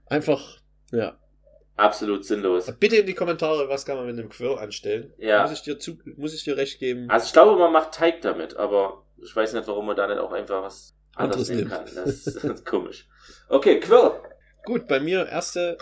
einfach, 0.06 0.60
ja. 0.90 1.18
Absolut 1.78 2.24
sinnlos. 2.24 2.70
Bitte 2.78 2.96
in 2.96 3.06
die 3.06 3.14
Kommentare, 3.14 3.68
was 3.68 3.86
kann 3.86 3.96
man 3.96 4.06
mit 4.06 4.18
einem 4.18 4.28
Quirl 4.28 4.58
anstellen? 4.58 5.12
Ja. 5.16 5.42
Muss 5.42 5.52
ich 5.52 5.62
dir 5.62 5.78
zu, 5.78 5.96
muss 6.16 6.34
ich 6.34 6.42
dir 6.44 6.56
recht 6.56 6.78
geben? 6.80 7.08
Also 7.08 7.26
ich 7.26 7.32
glaube, 7.32 7.58
man 7.58 7.72
macht 7.72 7.94
Teig 7.94 8.20
damit, 8.22 8.56
aber 8.56 9.04
ich 9.22 9.34
weiß 9.34 9.52
nicht, 9.54 9.66
warum 9.68 9.86
man 9.86 9.96
da 9.96 10.06
nicht 10.06 10.18
auch 10.18 10.32
einfach 10.32 10.62
was 10.62 10.94
anderes 11.14 11.48
nehmen 11.48 11.60
nimmt. 11.68 11.70
kann. 11.72 11.86
Das 11.94 12.26
ist 12.26 12.66
komisch. 12.66 13.08
Okay, 13.48 13.80
Quirl. 13.80 14.20
Gut, 14.64 14.86
bei 14.88 15.00
mir 15.00 15.26
erste, 15.26 15.78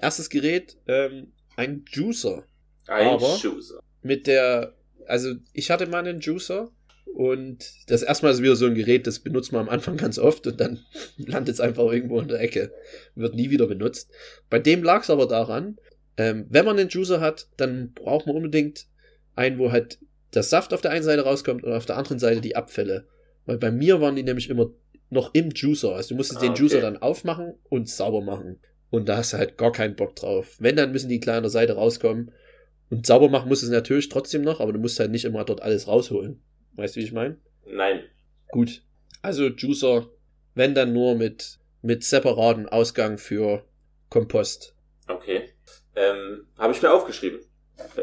erstes 0.00 0.28
Gerät, 0.30 0.76
ähm, 0.86 1.32
ein 1.56 1.84
Juicer. 1.90 2.44
Ein 2.86 3.08
Aber- 3.14 3.36
Schuser. 3.36 3.80
mit 4.02 4.26
der, 4.26 4.74
also 5.06 5.34
ich 5.52 5.70
hatte 5.70 5.86
mal 5.86 5.98
einen 5.98 6.20
Juicer 6.20 6.70
und 7.14 7.64
das 7.86 8.02
erstmal 8.02 8.32
ist 8.32 8.42
wieder 8.42 8.56
so 8.56 8.66
ein 8.66 8.74
Gerät, 8.74 9.06
das 9.06 9.20
benutzt 9.20 9.52
man 9.52 9.62
am 9.62 9.68
Anfang 9.68 9.96
ganz 9.96 10.18
oft 10.18 10.46
und 10.46 10.60
dann 10.60 10.80
landet 11.16 11.54
es 11.54 11.60
einfach 11.60 11.90
irgendwo 11.90 12.20
in 12.20 12.28
der 12.28 12.40
Ecke, 12.40 12.72
wird 13.14 13.34
nie 13.34 13.50
wieder 13.50 13.66
benutzt. 13.66 14.10
Bei 14.50 14.58
dem 14.58 14.82
lag 14.82 15.02
es 15.02 15.10
aber 15.10 15.26
daran, 15.26 15.78
ähm, 16.16 16.46
wenn 16.50 16.64
man 16.64 16.78
einen 16.78 16.88
Juicer 16.88 17.20
hat, 17.20 17.48
dann 17.56 17.92
braucht 17.94 18.26
man 18.26 18.36
unbedingt 18.36 18.86
einen, 19.34 19.58
wo 19.58 19.72
halt 19.72 19.98
der 20.34 20.42
Saft 20.42 20.74
auf 20.74 20.80
der 20.80 20.90
einen 20.90 21.04
Seite 21.04 21.22
rauskommt 21.22 21.64
und 21.64 21.72
auf 21.72 21.86
der 21.86 21.96
anderen 21.96 22.18
Seite 22.18 22.40
die 22.40 22.56
Abfälle. 22.56 23.06
Weil 23.44 23.58
bei 23.58 23.70
mir 23.70 24.00
waren 24.00 24.16
die 24.16 24.22
nämlich 24.22 24.50
immer 24.50 24.70
noch 25.08 25.32
im 25.34 25.50
Juicer. 25.50 25.94
Also 25.94 26.10
du 26.10 26.16
musstest 26.16 26.40
Ah, 26.40 26.42
den 26.42 26.50
okay. 26.50 26.60
Juicer 26.62 26.80
dann 26.80 26.96
aufmachen 26.96 27.54
und 27.68 27.88
sauber 27.88 28.20
machen. 28.20 28.58
Und 28.90 29.08
da 29.08 29.18
hast 29.18 29.32
du 29.32 29.38
halt 29.38 29.56
gar 29.56 29.72
keinen 29.72 29.96
Bock 29.96 30.16
drauf. 30.16 30.56
Wenn, 30.58 30.76
dann 30.76 30.92
müssen 30.92 31.08
die 31.08 31.20
der 31.20 31.48
Seite 31.48 31.74
rauskommen. 31.74 32.32
Und 32.90 33.06
sauber 33.06 33.28
machen 33.28 33.48
musst 33.48 33.62
du 33.62 33.66
es 33.66 33.72
natürlich 33.72 34.08
trotzdem 34.08 34.42
noch, 34.42 34.60
aber 34.60 34.72
du 34.72 34.78
musst 34.78 34.98
halt 35.00 35.10
nicht 35.10 35.24
immer 35.24 35.44
dort 35.44 35.62
alles 35.62 35.88
rausholen. 35.88 36.40
Weißt 36.76 36.96
du, 36.96 37.00
wie 37.00 37.04
ich 37.04 37.12
meine? 37.12 37.38
Nein. 37.64 38.04
Gut. 38.48 38.82
Also 39.22 39.48
Juicer, 39.48 40.08
wenn 40.54 40.74
dann 40.74 40.92
nur 40.92 41.14
mit, 41.14 41.58
mit 41.82 42.04
separatem 42.04 42.68
Ausgang 42.68 43.18
für 43.18 43.64
Kompost. 44.08 44.74
Okay. 45.08 45.50
Ähm, 45.94 46.46
Habe 46.58 46.72
ich 46.72 46.82
mir 46.82 46.92
aufgeschrieben. 46.92 47.40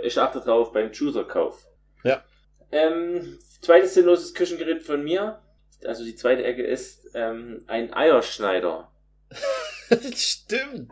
Ich 0.04 0.20
achte 0.20 0.40
drauf 0.40 0.72
beim 0.74 0.92
Juicer-Kauf. 0.92 1.66
Ja. 2.04 2.24
Ähm, 2.72 3.40
zweites 3.62 3.94
sinnloses 3.94 4.34
Küchengerät 4.34 4.84
von 4.84 5.04
mir. 5.04 5.40
Also 5.86 6.04
die 6.04 6.16
zweite 6.16 6.44
Ecke 6.44 6.64
ist 6.64 7.12
ähm, 7.14 7.64
ein 7.68 7.94
Eierschneider. 7.94 8.92
Stimmt. 10.16 10.92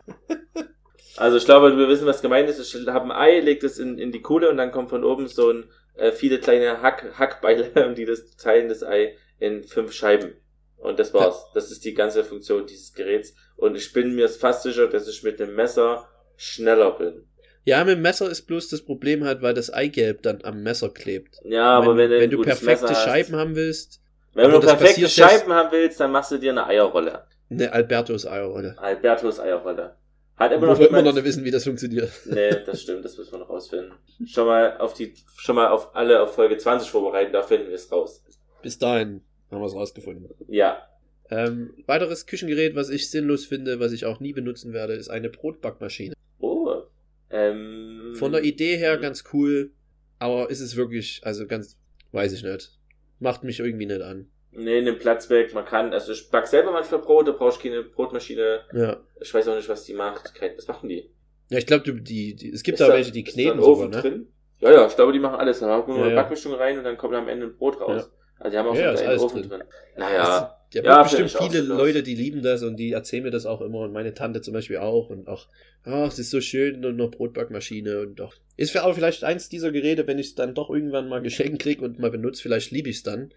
Also 1.16 1.36
ich 1.36 1.44
glaube, 1.44 1.76
wir 1.76 1.88
wissen, 1.88 2.06
was 2.06 2.22
gemeint 2.22 2.48
ist. 2.48 2.60
Ich 2.60 2.86
habe 2.86 3.04
ein 3.06 3.12
Ei, 3.12 3.40
legt 3.40 3.64
es 3.64 3.78
in, 3.78 3.98
in 3.98 4.12
die 4.12 4.22
Kohle 4.22 4.50
und 4.50 4.56
dann 4.56 4.72
kommt 4.72 4.90
von 4.90 5.04
oben 5.04 5.28
so 5.28 5.50
ein 5.50 5.64
äh, 5.94 6.12
viele 6.12 6.38
kleine 6.40 6.82
Hack, 6.82 7.18
Hackbeile 7.18 7.86
und 7.86 7.96
die 7.98 8.04
das 8.04 8.36
teilen 8.36 8.68
das 8.68 8.82
Ei 8.82 9.16
in 9.38 9.64
fünf 9.64 9.92
Scheiben. 9.92 10.34
Und 10.76 10.98
das 10.98 11.14
war's. 11.14 11.46
Das 11.54 11.70
ist 11.70 11.84
die 11.84 11.94
ganze 11.94 12.24
Funktion 12.24 12.66
dieses 12.66 12.92
Geräts. 12.92 13.34
Und 13.56 13.76
ich 13.76 13.92
bin 13.92 14.14
mir 14.16 14.28
fast 14.28 14.64
sicher, 14.64 14.88
dass 14.88 15.06
ich 15.08 15.22
mit 15.22 15.38
dem 15.38 15.54
Messer 15.54 16.08
schneller 16.36 16.90
bin. 16.92 17.24
Ja, 17.64 17.84
mit 17.84 17.94
dem 17.96 18.02
Messer 18.02 18.28
ist 18.28 18.42
bloß 18.48 18.68
das 18.70 18.82
Problem 18.82 19.22
halt, 19.22 19.42
weil 19.42 19.54
das 19.54 19.72
Eigelb 19.72 20.22
dann 20.22 20.40
am 20.42 20.64
Messer 20.64 20.90
klebt. 20.90 21.38
Ja, 21.44 21.78
aber 21.78 21.96
wenn, 21.96 22.10
du, 22.10 22.18
ein 22.20 22.30
du 22.30 22.42
perfekte 22.42 22.66
Messer 22.86 22.88
hast- 22.88 23.04
Scheiben 23.04 23.36
haben 23.36 23.54
willst, 23.54 24.00
wenn 24.34 24.50
du 24.50 24.58
perfekte 24.60 25.08
Scheiben 25.08 25.52
haben 25.52 25.70
willst, 25.70 26.00
dann 26.00 26.10
machst 26.10 26.32
du 26.32 26.38
dir 26.38 26.50
eine 26.50 26.66
Eierrolle. 26.66 27.26
eine 27.50 27.72
Albertus 27.72 28.26
Eierrolle. 28.26 28.74
Albertus 28.78 29.38
Eierrolle. 29.38 29.94
Hat 30.36 30.52
immer 30.52 30.66
noch 30.66 30.78
wir 30.78 30.88
immer 30.88 31.02
noch 31.02 31.14
nicht 31.14 31.24
wissen, 31.24 31.44
wie 31.44 31.50
das 31.50 31.64
funktioniert. 31.64 32.10
Nee, 32.26 32.50
das 32.64 32.82
stimmt, 32.82 33.04
das 33.04 33.16
müssen 33.16 33.32
wir 33.32 33.38
noch 33.40 33.50
rausfinden. 33.50 33.92
Schon 34.26 34.46
mal 34.46 34.76
auf 34.78 34.94
die, 34.94 35.14
schon 35.36 35.56
mal 35.56 35.68
auf 35.68 35.94
alle 35.94 36.22
auf 36.22 36.34
Folge 36.34 36.56
20 36.56 36.90
vorbereiten, 36.90 37.32
da 37.32 37.42
finden 37.42 37.68
wir 37.68 37.74
es 37.74 37.92
raus. 37.92 38.24
Bis 38.62 38.78
dahin 38.78 39.22
haben 39.50 39.60
wir 39.60 39.66
es 39.66 39.74
rausgefunden. 39.74 40.28
Ja. 40.48 40.88
Ähm, 41.30 41.74
weiteres 41.86 42.26
Küchengerät, 42.26 42.74
was 42.74 42.88
ich 42.88 43.10
sinnlos 43.10 43.46
finde, 43.46 43.80
was 43.80 43.92
ich 43.92 44.04
auch 44.04 44.20
nie 44.20 44.32
benutzen 44.32 44.72
werde, 44.72 44.94
ist 44.94 45.08
eine 45.08 45.30
Brotbackmaschine. 45.30 46.14
Oh. 46.40 46.82
Ähm, 47.30 48.14
Von 48.14 48.32
der 48.32 48.42
Idee 48.42 48.76
her 48.76 48.98
ganz 48.98 49.24
cool, 49.32 49.72
aber 50.18 50.50
ist 50.50 50.60
es 50.60 50.76
wirklich, 50.76 51.20
also 51.24 51.46
ganz, 51.46 51.78
weiß 52.12 52.32
ich 52.32 52.42
nicht. 52.42 52.78
Macht 53.18 53.44
mich 53.44 53.60
irgendwie 53.60 53.86
nicht 53.86 54.02
an. 54.02 54.28
Nee, 54.54 54.82
nimm 54.82 54.98
Platz 54.98 55.30
weg. 55.30 55.54
Man 55.54 55.64
kann, 55.64 55.92
also 55.92 56.12
ich 56.12 56.30
back 56.30 56.46
selber 56.46 56.72
manchmal 56.72 57.00
Brot, 57.00 57.26
da 57.26 57.32
brauche 57.32 57.50
ich 57.56 57.58
keine 57.62 57.82
Brotmaschine. 57.82 58.60
Ja. 58.74 59.00
Ich 59.20 59.32
weiß 59.32 59.48
auch 59.48 59.56
nicht, 59.56 59.68
was 59.68 59.84
die 59.84 59.94
macht. 59.94 60.34
Was 60.56 60.68
machen 60.68 60.88
die? 60.88 61.10
Ja, 61.48 61.58
ich 61.58 61.66
glaube, 61.66 61.92
die, 62.00 62.34
die, 62.34 62.50
es 62.50 62.62
gibt 62.62 62.78
Ist 62.78 62.86
da 62.86 62.92
welche, 62.92 63.12
die 63.12 63.22
ist 63.24 63.28
da 63.36 63.40
kneten 63.42 63.60
Ofen 63.60 63.92
sogar, 63.92 64.02
ne? 64.02 64.10
drin? 64.10 64.28
Ja, 64.60 64.72
ja, 64.72 64.86
ich 64.86 64.94
glaube, 64.94 65.12
die 65.12 65.18
machen 65.18 65.36
alles. 65.36 65.60
Da 65.60 65.66
man 65.66 65.86
nur 65.86 65.96
Ja, 65.98 66.04
eine 66.04 66.14
ja. 66.14 66.22
Backmischung 66.22 66.52
rein 66.54 66.78
und 66.78 66.84
dann 66.84 66.96
kommt 66.96 67.14
am 67.14 67.28
Ende 67.28 67.46
ein 67.46 67.56
Brot 67.56 67.80
raus. 67.80 68.10
Also 68.38 68.50
die 68.52 68.58
haben 68.58 68.68
auch 68.68 68.74
Ja, 68.74 68.92
ist 68.92 69.02
einen 69.02 69.18
Ofen 69.18 69.40
drin. 69.42 69.50
drin. 69.50 69.62
Naja. 69.96 70.58
Ja, 70.72 70.82
Ja, 70.82 71.02
bestimmt 71.02 71.30
viele. 71.30 71.60
Leute, 71.60 72.02
die 72.02 72.14
lieben 72.14 72.42
das 72.42 72.62
und 72.62 72.76
die 72.76 72.92
erzählen 72.92 73.22
mir 73.22 73.30
das 73.30 73.44
auch 73.46 73.60
immer 73.60 73.80
und 73.80 73.92
meine 73.92 74.14
Tante 74.14 74.40
zum 74.40 74.54
Beispiel 74.54 74.78
auch 74.78 75.10
und 75.10 75.28
auch, 75.28 75.48
ach, 75.84 76.08
es 76.08 76.18
ist 76.18 76.30
so 76.30 76.40
schön 76.40 76.84
und 76.84 76.96
noch 76.96 77.10
Brotbackmaschine 77.10 78.00
und 78.00 78.16
doch. 78.20 78.34
Ist 78.56 78.70
für 78.72 78.84
auch 78.84 78.94
vielleicht 78.94 79.24
eins 79.24 79.48
dieser 79.48 79.70
Geräte, 79.72 80.06
wenn 80.06 80.18
ich 80.18 80.28
es 80.28 80.34
dann 80.34 80.54
doch 80.54 80.70
irgendwann 80.70 81.08
mal 81.08 81.20
geschenkt 81.22 81.60
krieg 81.62 81.82
und 81.82 81.98
mal 81.98 82.10
benutze, 82.10 82.42
vielleicht 82.42 82.70
liebe 82.70 82.88
ich 82.88 82.96
es 82.96 83.02
dann. 83.02 83.32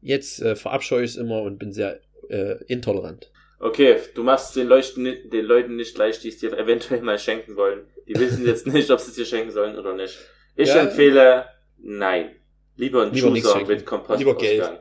Jetzt 0.00 0.40
äh, 0.40 0.56
verabscheue 0.56 1.04
ich 1.04 1.12
es 1.12 1.16
immer 1.16 1.42
und 1.42 1.58
bin 1.58 1.72
sehr 1.72 2.00
äh, 2.28 2.62
intolerant. 2.66 3.30
Okay, 3.60 3.96
du 4.14 4.22
machst 4.22 4.54
den, 4.54 4.68
Leuchten, 4.68 5.04
den 5.04 5.44
Leuten 5.44 5.76
nicht 5.76 5.94
gleich, 5.94 6.20
die 6.20 6.28
es 6.28 6.38
dir 6.38 6.56
eventuell 6.56 7.02
mal 7.02 7.18
schenken 7.18 7.56
wollen. 7.56 7.86
Die 8.06 8.14
wissen 8.14 8.46
jetzt 8.46 8.66
nicht, 8.72 8.90
ob 8.90 9.00
sie 9.00 9.10
es 9.10 9.16
dir 9.16 9.26
schenken 9.26 9.50
sollen 9.50 9.76
oder 9.76 9.94
nicht. 9.94 10.16
Ich 10.54 10.68
Ja. 10.68 10.82
empfehle, 10.82 11.46
nein. 11.78 12.36
Lieber 12.76 13.02
ein 13.02 13.12
Lieber 13.12 13.28
Juicer 13.28 13.64
mit 13.66 13.84
Kompost. 13.84 14.20
Lieber 14.20 14.36
Geld. 14.36 14.80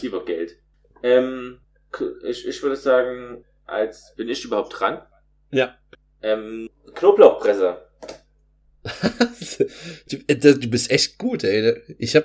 Lieber 0.00 0.24
Geld. 0.24 0.56
Ähm, 1.02 1.60
ich, 2.26 2.46
ich 2.46 2.62
würde 2.62 2.76
sagen, 2.76 3.44
als 3.66 4.14
bin 4.16 4.28
ich 4.30 4.44
überhaupt 4.44 4.80
dran? 4.80 5.02
Ja. 5.52 5.76
Ähm, 6.22 6.70
Knoblauchpresse. 6.94 7.76
du, 10.10 10.16
äh, 10.26 10.36
du 10.36 10.68
bist 10.68 10.90
echt 10.90 11.18
gut, 11.18 11.44
ey. 11.44 11.80
Ich 11.98 12.16
hab, 12.16 12.24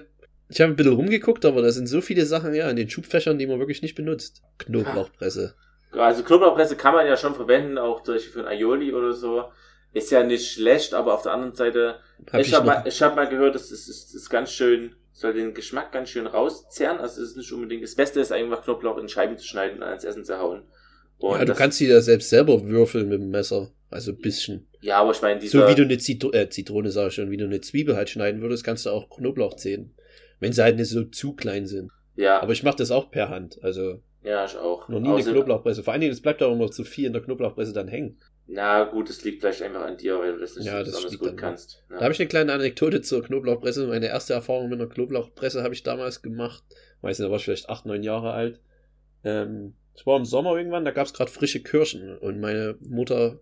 Ich 0.50 0.60
habe 0.62 0.74
ein 0.74 0.76
bisschen 0.76 0.94
rumgeguckt, 0.94 1.46
aber 1.46 1.62
da 1.62 1.72
sind 1.72 1.88
so 1.88 2.02
viele 2.02 2.26
Sachen 2.26 2.54
ja 2.56 2.70
in 2.70 2.76
den 2.76 2.90
Schubfächern, 2.90 3.38
die 3.38 3.48
man 3.48 3.60
wirklich 3.60 3.82
nicht 3.82 3.96
benutzt. 3.96 4.42
Knoblauchpresse. 4.58 5.54
Also 5.92 6.24
Knoblauchpresse 6.24 6.76
kann 6.76 6.94
man 6.94 7.06
ja 7.08 7.18
schon 7.18 7.36
verwenden, 7.36 7.78
auch 7.78 8.04
zum 8.04 8.16
Beispiel 8.16 8.34
für 8.34 8.40
ein 8.42 8.48
Aioli 8.48 8.94
oder 8.94 9.14
so. 9.14 9.46
Ist 9.94 10.12
ja 10.12 10.24
nicht 10.24 10.52
schlecht, 10.52 10.94
aber 10.94 11.14
auf 11.16 11.24
der 11.24 11.34
anderen 11.34 11.56
Seite, 11.56 11.96
Hab 12.32 12.42
ich 12.42 12.48
ich 12.48 12.54
habe 12.54 12.66
mal, 12.66 12.84
ich 12.86 13.02
hab 13.02 13.16
mal 13.16 13.28
gehört, 13.28 13.56
das 13.56 13.72
ist, 13.72 13.88
ist, 13.88 14.14
ist 14.14 14.30
ganz 14.30 14.52
schön, 14.52 14.96
soll 15.14 15.34
den 15.34 15.54
Geschmack 15.54 15.92
ganz 15.92 16.10
schön 16.10 16.28
rauszerren. 16.28 17.00
Also 17.00 17.22
es 17.22 17.30
ist 17.30 17.38
nicht 17.38 17.52
unbedingt, 17.52 17.84
das 17.84 17.96
Beste 17.96 18.20
ist 18.20 18.32
einfach 18.32 18.64
Knoblauch 18.64 18.98
in 18.98 19.10
Scheiben 19.10 19.38
zu 19.38 19.48
schneiden 19.48 19.78
und 19.78 19.84
ans 19.84 20.04
Essen 20.04 20.26
zu 20.26 20.38
hauen. 20.38 20.64
Und 21.18 21.38
ja, 21.38 21.46
du 21.46 21.54
kannst 21.54 21.80
die 21.80 21.88
ja 21.88 22.02
selbst 22.02 22.30
selber 22.30 22.66
würfeln 22.66 23.10
mit 23.10 23.20
dem 23.20 23.30
Messer. 23.30 23.72
Also 23.92 24.12
ein 24.12 24.20
bisschen. 24.20 24.68
ja, 24.82 25.00
aber 25.00 25.12
ich 25.12 25.22
meine, 25.22 25.42
So 25.42 25.46
dieser, 25.48 25.70
wie 25.70 25.76
du 25.76 25.82
eine 25.82 25.98
Zitro 25.98 26.32
äh, 26.32 26.50
Zitrone, 26.50 26.92
sag 26.92 27.08
ich 27.08 27.16
schon, 27.16 27.32
wie 27.32 27.38
du 27.38 27.46
eine 27.46 27.60
Zwiebel 27.60 27.96
halt 27.96 28.10
schneiden 28.10 28.42
würdest, 28.42 28.64
kannst 28.64 28.86
du 28.86 28.92
auch 28.92 29.10
Knoblauch 29.10 29.56
zählen. 29.56 29.92
Wenn 30.40 30.54
sie 30.54 30.64
halt 30.64 30.78
nicht 30.78 30.90
so 30.90 31.04
zu 31.06 31.34
klein 31.36 31.66
sind. 31.68 31.92
ja, 32.16 32.42
Aber 32.42 32.54
ich 32.54 32.64
mache 32.64 32.78
das 32.78 32.92
auch 32.92 33.12
per 33.12 33.30
Hand. 33.30 33.60
Also 33.64 34.02
ja, 34.24 34.46
ich 34.46 34.56
auch. 34.58 34.88
noch 34.90 35.00
nie 35.00 35.08
eine 35.10 35.18
Außerdem- 35.18 35.34
Knoblauchpresse. 35.34 35.84
Vor 35.84 35.94
allen 35.94 36.02
Dingen, 36.02 36.14
es 36.14 36.22
bleibt 36.22 36.42
auch 36.44 36.52
immer 36.52 36.70
zu 36.72 36.84
viel 36.84 37.06
in 37.06 37.14
der 37.14 37.22
Knoblauchpresse 37.22 37.74
dann 37.74 37.88
hängen. 37.88 38.18
Na 38.48 38.84
gut, 38.86 39.10
es 39.10 39.24
liegt 39.24 39.42
vielleicht 39.42 39.62
einfach 39.62 39.82
an 39.86 39.98
dir, 39.98 40.18
weil 40.20 40.34
du 40.34 40.40
das 40.40 40.56
nicht 40.56 40.66
Ja, 40.66 40.80
so 40.84 40.92
das 40.92 41.04
besonders 41.04 41.20
gut 41.20 41.38
kannst. 41.38 41.84
Da 41.90 41.96
Ja. 41.96 42.02
habe 42.02 42.14
ich 42.14 42.20
eine 42.20 42.28
kleine 42.28 42.52
Anekdote 42.54 43.02
zur 43.02 43.22
Knoblauchpresse. 43.24 43.86
Meine 43.88 44.08
erste 44.08 44.34
Erfahrung 44.34 44.70
mit 44.70 44.80
einer 44.82 44.90
Knoblauchpresse 44.90 45.62
habe 45.64 45.74
ich 45.74 45.84
damals 45.84 46.22
gemacht. 46.22 46.64
Weiß 47.02 47.20
nicht, 47.20 47.28
da 47.28 47.32
war 47.32 47.38
ich 47.38 47.46
vielleicht 47.46 47.70
acht, 47.70 47.86
neun 47.86 48.02
Jahre 48.04 48.32
alt. 48.32 48.60
Ähm, 49.24 49.74
es 49.96 50.06
war 50.08 50.18
im 50.18 50.26
Sommer 50.26 50.56
irgendwann, 50.58 50.86
da 50.86 50.92
gab 50.92 51.06
es 51.06 51.14
gerade 51.14 51.30
frische 51.32 51.62
Kirschen 51.62 52.18
und 52.18 52.40
meine 52.40 52.76
Mutter 52.82 53.40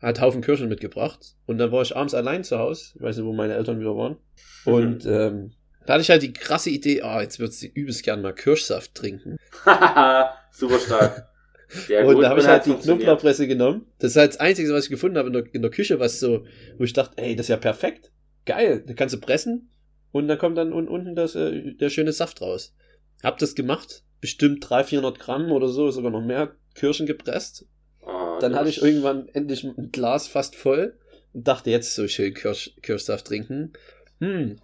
hat 0.00 0.20
Haufen 0.20 0.42
Kirschen 0.42 0.68
mitgebracht. 0.68 1.34
Und 1.46 1.58
dann 1.58 1.72
war 1.72 1.82
ich 1.82 1.96
abends 1.96 2.14
allein 2.14 2.44
zu 2.44 2.58
Hause. 2.58 2.92
Ich 2.96 3.02
weiß 3.02 3.16
nicht, 3.16 3.26
wo 3.26 3.32
meine 3.32 3.54
Eltern 3.54 3.80
wieder 3.80 3.96
waren. 3.96 4.16
Und 4.64 5.04
ähm, 5.06 5.52
da 5.88 5.94
hatte 5.94 6.02
ich 6.02 6.10
halt 6.10 6.22
die 6.22 6.34
krasse 6.34 6.68
Idee, 6.68 7.00
ah, 7.00 7.22
jetzt 7.22 7.40
wird 7.40 7.54
sie 7.54 7.66
übelst 7.66 8.02
gern 8.02 8.20
mal 8.20 8.34
Kirschsaft 8.34 8.94
trinken. 8.94 9.38
Super 10.50 10.78
stark. 10.84 11.30
Sehr 11.68 12.06
und 12.06 12.16
gut. 12.16 12.24
da 12.24 12.28
habe 12.28 12.40
ich 12.40 12.46
halt 12.46 12.66
die. 12.66 12.74
Knoblauchpresse 12.74 13.48
genommen. 13.48 13.86
Das 13.98 14.10
ist 14.10 14.18
halt 14.18 14.32
das 14.32 14.38
Einzige, 14.38 14.70
was 14.74 14.84
ich 14.84 14.90
gefunden 14.90 15.16
habe 15.16 15.28
in 15.28 15.32
der, 15.32 15.44
in 15.50 15.62
der 15.62 15.70
Küche, 15.70 15.98
was 15.98 16.20
so, 16.20 16.44
wo 16.76 16.84
ich 16.84 16.92
dachte, 16.92 17.16
ey, 17.16 17.34
das 17.34 17.46
ist 17.46 17.48
ja 17.48 17.56
perfekt. 17.56 18.12
Geil. 18.44 18.84
Da 18.86 18.92
kannst 18.92 19.14
du 19.14 19.18
pressen 19.18 19.70
und 20.12 20.28
dann 20.28 20.36
kommt 20.36 20.58
dann 20.58 20.74
un 20.74 20.88
unten 20.88 21.16
das, 21.16 21.34
äh, 21.34 21.72
der 21.72 21.88
schöne 21.88 22.12
Saft 22.12 22.42
raus. 22.42 22.74
Hab 23.22 23.38
das 23.38 23.54
gemacht. 23.54 24.04
Bestimmt 24.20 24.68
300, 24.68 24.88
400 24.90 25.18
Gramm 25.18 25.52
oder 25.52 25.68
so, 25.68 25.90
sogar 25.90 26.10
noch 26.10 26.22
mehr 26.22 26.54
Kirschen 26.74 27.06
gepresst. 27.06 27.64
Oh, 28.02 28.36
Dann 28.42 28.52
du 28.52 28.58
hatte 28.58 28.68
ich 28.68 28.82
irgendwann 28.82 29.30
endlich 29.30 29.64
ein 29.64 29.90
Glas 29.90 30.28
fast 30.28 30.54
voll 30.54 30.98
und 31.32 31.48
dachte, 31.48 31.70
jetzt 31.70 31.94
so 31.94 32.06
schön 32.08 32.34
Kirsch, 32.34 32.74
Kirschsaft 32.82 33.26
trinken. 33.26 33.72
Hm. 34.20 34.58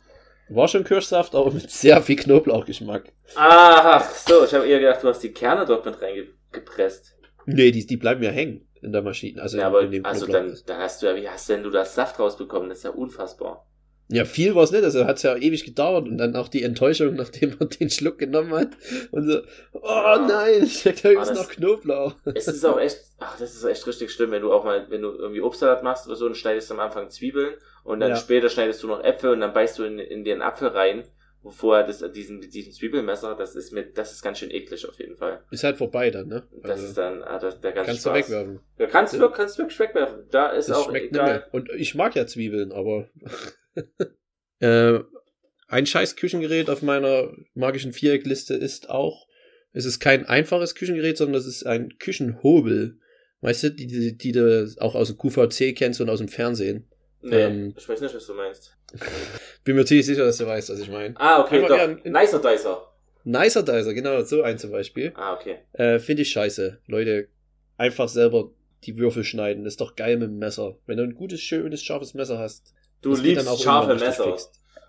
War 0.49 0.68
schon 0.68 0.84
Kirschsaft, 0.84 1.34
aber 1.34 1.51
mit 1.51 1.70
sehr 1.70 2.03
viel 2.03 2.16
Knoblauchgeschmack. 2.16 3.12
Ach 3.34 4.11
so, 4.11 4.45
ich 4.45 4.53
habe 4.53 4.66
eher 4.66 4.80
gedacht, 4.80 5.03
du 5.03 5.09
hast 5.09 5.20
die 5.20 5.32
Kerne 5.32 5.64
dort 5.64 5.84
mit 5.86 6.01
reingepresst. 6.01 7.16
Nee, 7.47 7.70
die, 7.70 7.86
die 7.86 7.97
bleiben 7.97 8.22
ja 8.22 8.30
hängen 8.30 8.68
in 8.82 8.92
der 8.92 9.03
Maschine. 9.03 9.40
Also, 9.40 9.59
ja, 9.59 9.66
aber 9.66 9.82
in 9.82 9.90
dem 9.90 10.05
also 10.05 10.26
dann, 10.26 10.57
da 10.66 10.78
hast 10.78 11.03
du 11.03 11.07
ja, 11.07 11.16
wie 11.16 11.28
hast 11.28 11.49
denn 11.49 11.62
du 11.62 11.70
das 11.70 11.95
Saft 11.95 12.18
rausbekommen? 12.18 12.68
Das 12.68 12.78
ist 12.78 12.84
ja 12.84 12.90
unfassbar. 12.90 13.66
Ja, 14.09 14.27
viel 14.27 14.55
war 14.55 14.65
es 14.65 14.71
nicht, 14.71 14.85
also 14.85 15.07
hat 15.07 15.17
es 15.17 15.23
ja 15.23 15.35
ewig 15.35 15.65
gedauert 15.65 16.07
und 16.09 16.19
dann 16.19 16.37
auch 16.37 16.49
die 16.49 16.63
Enttäuschung, 16.63 17.15
nachdem 17.17 17.55
man 17.59 17.71
den 17.71 17.89
Schluck 17.91 18.19
genommen 18.19 18.53
hat 18.53 18.69
und 19.13 19.27
so, 19.31 19.41
oh 19.73 20.17
nein, 20.29 20.67
steckt 20.67 21.05
da 21.05 21.11
übrigens 21.11 21.29
das- 21.31 21.39
noch 21.39 21.49
Knoblauch. 21.49 22.15
Es 22.35 22.47
ist 22.47 22.65
auch 22.67 22.79
echt, 22.79 22.99
ach, 23.19 23.39
das 23.39 23.55
ist 23.55 23.65
echt 23.65 23.87
richtig 23.87 24.11
schlimm, 24.13 24.31
wenn 24.31 24.43
du 24.43 24.53
auch 24.53 24.65
mal, 24.65 24.87
wenn 24.91 25.01
du 25.03 25.09
irgendwie 25.11 25.41
Obstsalat 25.41 25.83
machst 25.83 26.07
oder 26.07 26.17
so, 26.17 26.27
und 26.27 26.37
schneidest 26.37 26.71
am 26.71 26.81
Anfang 26.81 27.09
Zwiebeln 27.09 27.55
und 27.83 28.01
dann 28.01 28.11
Ja. 28.11 28.17
später 28.17 28.49
schneidest 28.51 28.83
du 28.83 28.89
noch 28.89 29.03
Äpfel 29.03 29.31
und 29.31 29.41
dann 29.41 29.53
beißt 29.55 29.79
du 29.79 29.85
in, 29.85 29.99
in 29.99 30.23
den 30.25 30.43
Apfel 30.43 30.69
rein, 30.69 31.05
wo 31.43 31.51
vorher 31.51 31.87
das, 31.87 32.03
diesen, 32.13 32.41
diesen 32.43 32.73
Zwiebelmesser, 32.73 33.35
das 33.35 33.55
ist 33.55 33.73
mit, 33.73 33.97
das 33.99 34.13
ist 34.13 34.23
ganz 34.23 34.39
schön 34.39 34.51
eklig 34.51 34.87
auf 34.89 34.99
jeden 34.99 35.17
Fall. 35.17 35.41
Ist 35.51 35.65
halt 35.65 35.77
vorbei 35.77 36.11
dann, 36.11 36.29
ne? 36.29 36.43
Das 36.63 36.71
Also, 36.73 36.87
ist 36.87 36.99
dann, 36.99 37.23
ah, 37.23 37.39
das, 37.39 37.61
der 37.61 37.73
ganze 37.73 37.87
kannst 37.91 38.05
du 38.07 38.11
Spaß. 38.11 38.19
wegwerfen. 38.31 38.61
Ja, 38.79 38.87
kannst 38.87 39.15
du, 39.15 39.29
kannst 39.31 39.59
du 39.59 39.63
wirklich 39.63 39.79
wegwerfen. 39.81 40.25
Da 40.31 40.49
ist 40.51 40.69
Das 40.71 40.77
auch 40.79 40.89
schmeckt 40.89 41.13
nicht 41.13 41.21
egal. 41.21 41.33
mehr. 41.35 41.49
Und 41.53 41.71
ich 41.77 41.95
mag 41.95 42.15
ja 42.17 42.27
Zwiebeln, 42.27 42.73
aber 42.73 43.09
äh, 44.61 44.99
ein 45.68 45.87
scheiß 45.87 46.16
Küchengerät 46.16 46.70
auf 46.70 46.83
meiner 46.83 47.33
magischen 47.55 47.93
Viereckliste 47.93 48.55
ist 48.55 48.91
auch, 48.91 49.27
es 49.72 49.85
ist 49.85 49.99
kein 50.01 50.27
einfaches 50.27 50.75
Küchengerät, 50.75 51.16
sondern 51.16 51.41
es 51.41 51.47
ist 51.47 51.66
ein 51.66 51.99
Küchenhobel. 51.99 52.99
Weißt 53.41 53.64
du, 53.64 53.70
die, 53.70 53.87
die, 53.87 54.16
die 54.16 54.33
du 54.33 54.72
auch 54.79 54.95
aus 54.95 55.09
dem 55.09 55.18
QVC 55.18 55.75
kennst 55.77 56.01
und 56.01 56.09
aus 56.09 56.18
dem 56.20 56.29
Fernsehen. 56.29 56.89
Nee, 57.20 57.43
Ähm, 57.43 57.75
ich 57.77 57.89
weiß 57.89 58.01
nicht, 58.01 58.14
was 58.14 58.27
du 58.27 58.35
meinst. 58.35 58.77
Bin 59.64 59.77
mir 59.77 59.85
ziemlich 59.85 60.07
sicher, 60.07 60.25
dass 60.25 60.37
du 60.39 60.47
weißt, 60.47 60.70
was 60.70 60.79
ich 60.79 60.89
meine. 60.91 61.14
Ah, 61.18 61.43
okay, 61.43 61.57
Einfach 61.57 61.68
doch. 61.68 61.77
ja, 61.77 61.85
ein- 61.85 62.01
Nicer 62.05 62.39
Dicer. 62.41 62.91
Nicer 63.25 63.62
Dicer, 63.62 63.95
genau, 63.95 64.22
so 64.22 64.43
ein 64.43 64.59
zum 64.59 64.70
Beispiel. 64.70 65.12
Ah, 65.16 65.35
okay. 65.35 65.59
Äh, 65.72 65.99
Finde 65.99 66.22
ich 66.22 66.31
scheiße. 66.31 66.81
Leute, 66.87 67.29
einfach 67.77 68.09
selber 68.09 68.51
die 68.85 68.97
Würfel 68.99 69.25
schneiden. 69.25 69.64
ist 69.66 69.81
doch 69.81 69.97
geil 69.97 70.16
mit 70.18 70.29
dem 70.29 70.39
Messer. 70.39 70.77
Wenn 70.87 70.99
du 70.99 71.03
ein 71.05 71.14
gutes, 71.14 71.41
schönes, 71.41 71.83
scharfes 71.83 72.14
Messer 72.14 72.39
hast. 72.39 72.75
Du 73.05 73.11
das 73.11 73.21
liebst 73.23 73.63
scharfe 73.63 73.95
Messer. 73.95 74.37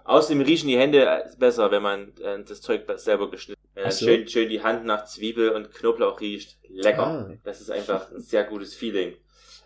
Außerdem 0.06 0.42
riechen 0.42 0.68
die 0.68 0.78
Hände 0.78 1.06
äh, 1.06 1.24
besser, 1.40 1.72
wenn 1.72 1.82
man 1.82 2.14
äh, 2.22 2.44
das 2.48 2.62
Zeug 2.62 2.86
be- 2.86 2.98
selber 2.98 3.30
geschnitten 3.32 3.62
äh, 3.76 3.84
Ach 3.86 3.92
so. 3.92 4.06
schön, 4.06 4.28
schön 4.28 4.50
die 4.50 4.62
Hand 4.62 4.86
nach 4.86 5.06
Zwiebel 5.06 5.50
und 5.50 5.72
Knoblauch 5.74 6.22
riecht. 6.22 6.58
Lecker. 6.70 7.04
Ah. 7.08 7.34
Das 7.44 7.60
ist 7.62 7.72
einfach 7.72 8.12
ein 8.12 8.22
sehr 8.22 8.44
gutes 8.44 8.76
Feeling. 8.76 9.16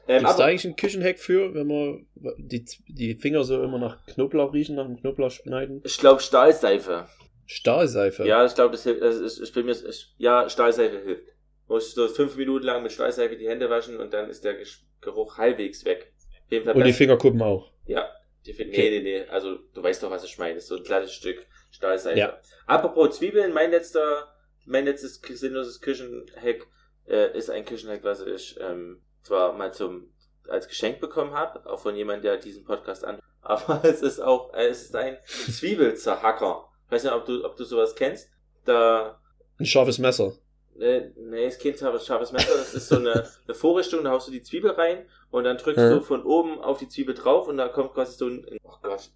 Ähm, 0.08 0.20
Gibt's 0.20 0.38
da 0.38 0.45
eigentlich 0.45 0.66
einen 0.66 0.76
Küchenhack 0.78 1.20
für, 1.20 1.54
wenn 1.54 1.68
man 1.68 2.06
die, 2.38 2.66
die 2.88 3.16
Finger 3.16 3.43
so 3.43 3.62
immer 3.62 3.78
nach 3.80 4.06
Knoblauch 4.06 4.54
riechen, 4.54 4.76
nach 4.76 4.86
dem 4.86 4.97
Knoblauch 4.97 5.30
schneiden? 5.32 5.82
ich 5.84 5.97
glaube 5.97 6.22
Stahlseife. 6.22 7.08
Stahlseife. 7.45 8.26
Ja, 8.26 8.45
ich 8.45 8.56
glaube, 8.56 8.72
das 8.72 8.84
hilft. 8.84 9.02
Das 9.02 9.16
ist, 9.18 9.39
ich 9.41 9.52
bin 9.54 9.66
mir, 9.66 9.72
ich, 9.74 10.14
ja, 10.18 10.47
Stahlseife 10.50 11.00
hilft. 11.04 11.24
Muss 11.68 11.89
ich 11.89 11.93
so 11.95 12.08
fünf 12.08 12.36
Minuten 12.38 12.66
lang 12.66 12.82
mit 12.82 12.91
Stahlseife 12.91 13.36
die 13.36 13.47
Hände 13.47 13.70
waschen 13.70 13.97
und 13.97 14.14
dann 14.14 14.30
ist 14.30 14.43
der 14.45 14.56
Geruch 15.02 15.38
halbwegs 15.38 15.84
weg. 15.86 16.12
Und 16.52 16.86
die. 16.86 16.93
Fingerkuppen 16.93 17.41
auch. 17.41 17.72
Ja, 17.86 18.08
die 18.45 18.53
finden, 18.53 18.73
Okay. 18.73 18.89
nee, 18.89 18.99
nee, 18.99 19.19
nee, 19.21 19.27
also 19.27 19.57
du 19.73 19.83
weißt 19.83 20.01
doch, 20.03 20.11
was 20.11 20.23
ich 20.23 20.37
meine, 20.37 20.59
so 20.59 20.75
ein 20.77 20.83
kleines 20.83 21.13
Stück 21.13 21.45
Stahlseife. 21.71 22.17
Ja. 22.17 22.39
Apropos 22.65 23.17
Zwiebeln, 23.17 23.53
mein 23.53 23.71
letzter, 23.71 24.33
mein 24.65 24.85
letztes 24.85 25.21
sinnloses 25.21 25.81
Küchenhack 25.81 26.65
äh, 27.07 27.37
ist 27.37 27.49
ein 27.49 27.65
Küchenhack, 27.65 28.03
was 28.03 28.21
ich 28.21 28.57
ähm, 28.59 29.01
zwar 29.23 29.53
mal 29.53 29.73
zum 29.73 30.13
als 30.47 30.67
Geschenk 30.67 30.99
bekommen 30.99 31.33
habe, 31.33 31.69
auch 31.69 31.79
von 31.79 31.95
jemandem, 31.95 32.23
der 32.23 32.37
diesen 32.37 32.63
Podcast 32.63 33.05
an, 33.05 33.19
aber 33.41 33.83
es 33.83 34.01
ist 34.01 34.19
auch, 34.19 34.53
äh, 34.53 34.67
es 34.67 34.83
ist 34.83 34.95
ein 34.95 35.17
Zwiebelzerhacker. 35.25 36.65
Ich 36.85 36.91
weiß 36.91 37.03
nicht, 37.03 37.13
ob 37.13 37.25
du, 37.25 37.45
ob 37.45 37.55
du 37.55 37.63
sowas 37.63 37.95
kennst. 37.95 38.29
Da 38.65 39.21
Ein 39.59 39.65
scharfes 39.65 39.99
Messer. 39.99 40.33
Nee, 40.80 41.45
es 41.45 41.55
ist 41.55 41.61
kein 41.63 41.77
scharfes, 41.77 42.05
scharfes 42.05 42.32
Messer, 42.32 42.53
das 42.57 42.73
ist 42.73 42.88
so 42.88 42.95
eine, 42.97 43.11
eine 43.47 43.53
Vorrichtung, 43.55 44.03
da 44.03 44.11
haust 44.11 44.27
du 44.27 44.32
die 44.32 44.41
Zwiebel 44.41 44.71
rein 44.71 45.05
und 45.30 45.43
dann 45.43 45.57
drückst 45.57 45.82
Hm. 45.82 45.89
du 45.91 46.01
von 46.01 46.23
oben 46.23 46.59
auf 46.59 46.77
die 46.80 46.88
Zwiebel 46.88 47.13
drauf 47.15 47.47
und 47.47 47.57
da 47.57 47.67
kommt 47.67 47.93
quasi 47.93 48.17
so 48.17 48.27
ein, 48.27 48.45
oh 48.63 48.73
Gott. 48.82 49.09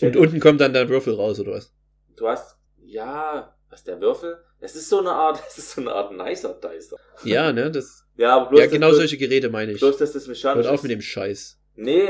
Und 0.00 0.16
unten 0.16 0.40
kommt 0.40 0.60
dann 0.60 0.72
der 0.72 0.88
Würfel 0.88 1.14
raus, 1.14 1.38
oder 1.38 1.52
was? 1.52 1.72
Du 2.16 2.26
hast, 2.26 2.56
ja, 2.82 3.54
was 3.70 3.84
der 3.84 4.00
Würfel? 4.00 4.38
Es 4.60 4.74
ist 4.74 4.88
so 4.88 5.00
eine 5.00 5.10
Art, 5.12 5.42
es 5.48 5.58
ist 5.58 5.72
so 5.72 5.80
eine 5.82 5.92
Art 5.92 6.12
Nicer 6.12 6.54
Dicer. 6.54 6.96
Ja, 7.24 7.52
ne? 7.52 7.70
Das, 7.70 8.06
Ja, 8.16 8.36
aber 8.36 8.50
bloß, 8.50 8.60
ja, 8.60 8.66
genau 8.66 8.88
dass, 8.88 8.96
solche 8.98 9.18
Geräte 9.18 9.50
meine 9.50 9.72
ich. 9.72 9.78
bloß, 9.80 9.98
dass 9.98 10.12
das 10.12 10.26
mechanisch 10.26 10.64
Hört 10.64 10.72
auf 10.72 10.80
ist. 10.80 10.82
mit 10.84 10.92
dem 10.92 11.02
Scheiß. 11.02 11.58
Nee, 11.74 12.08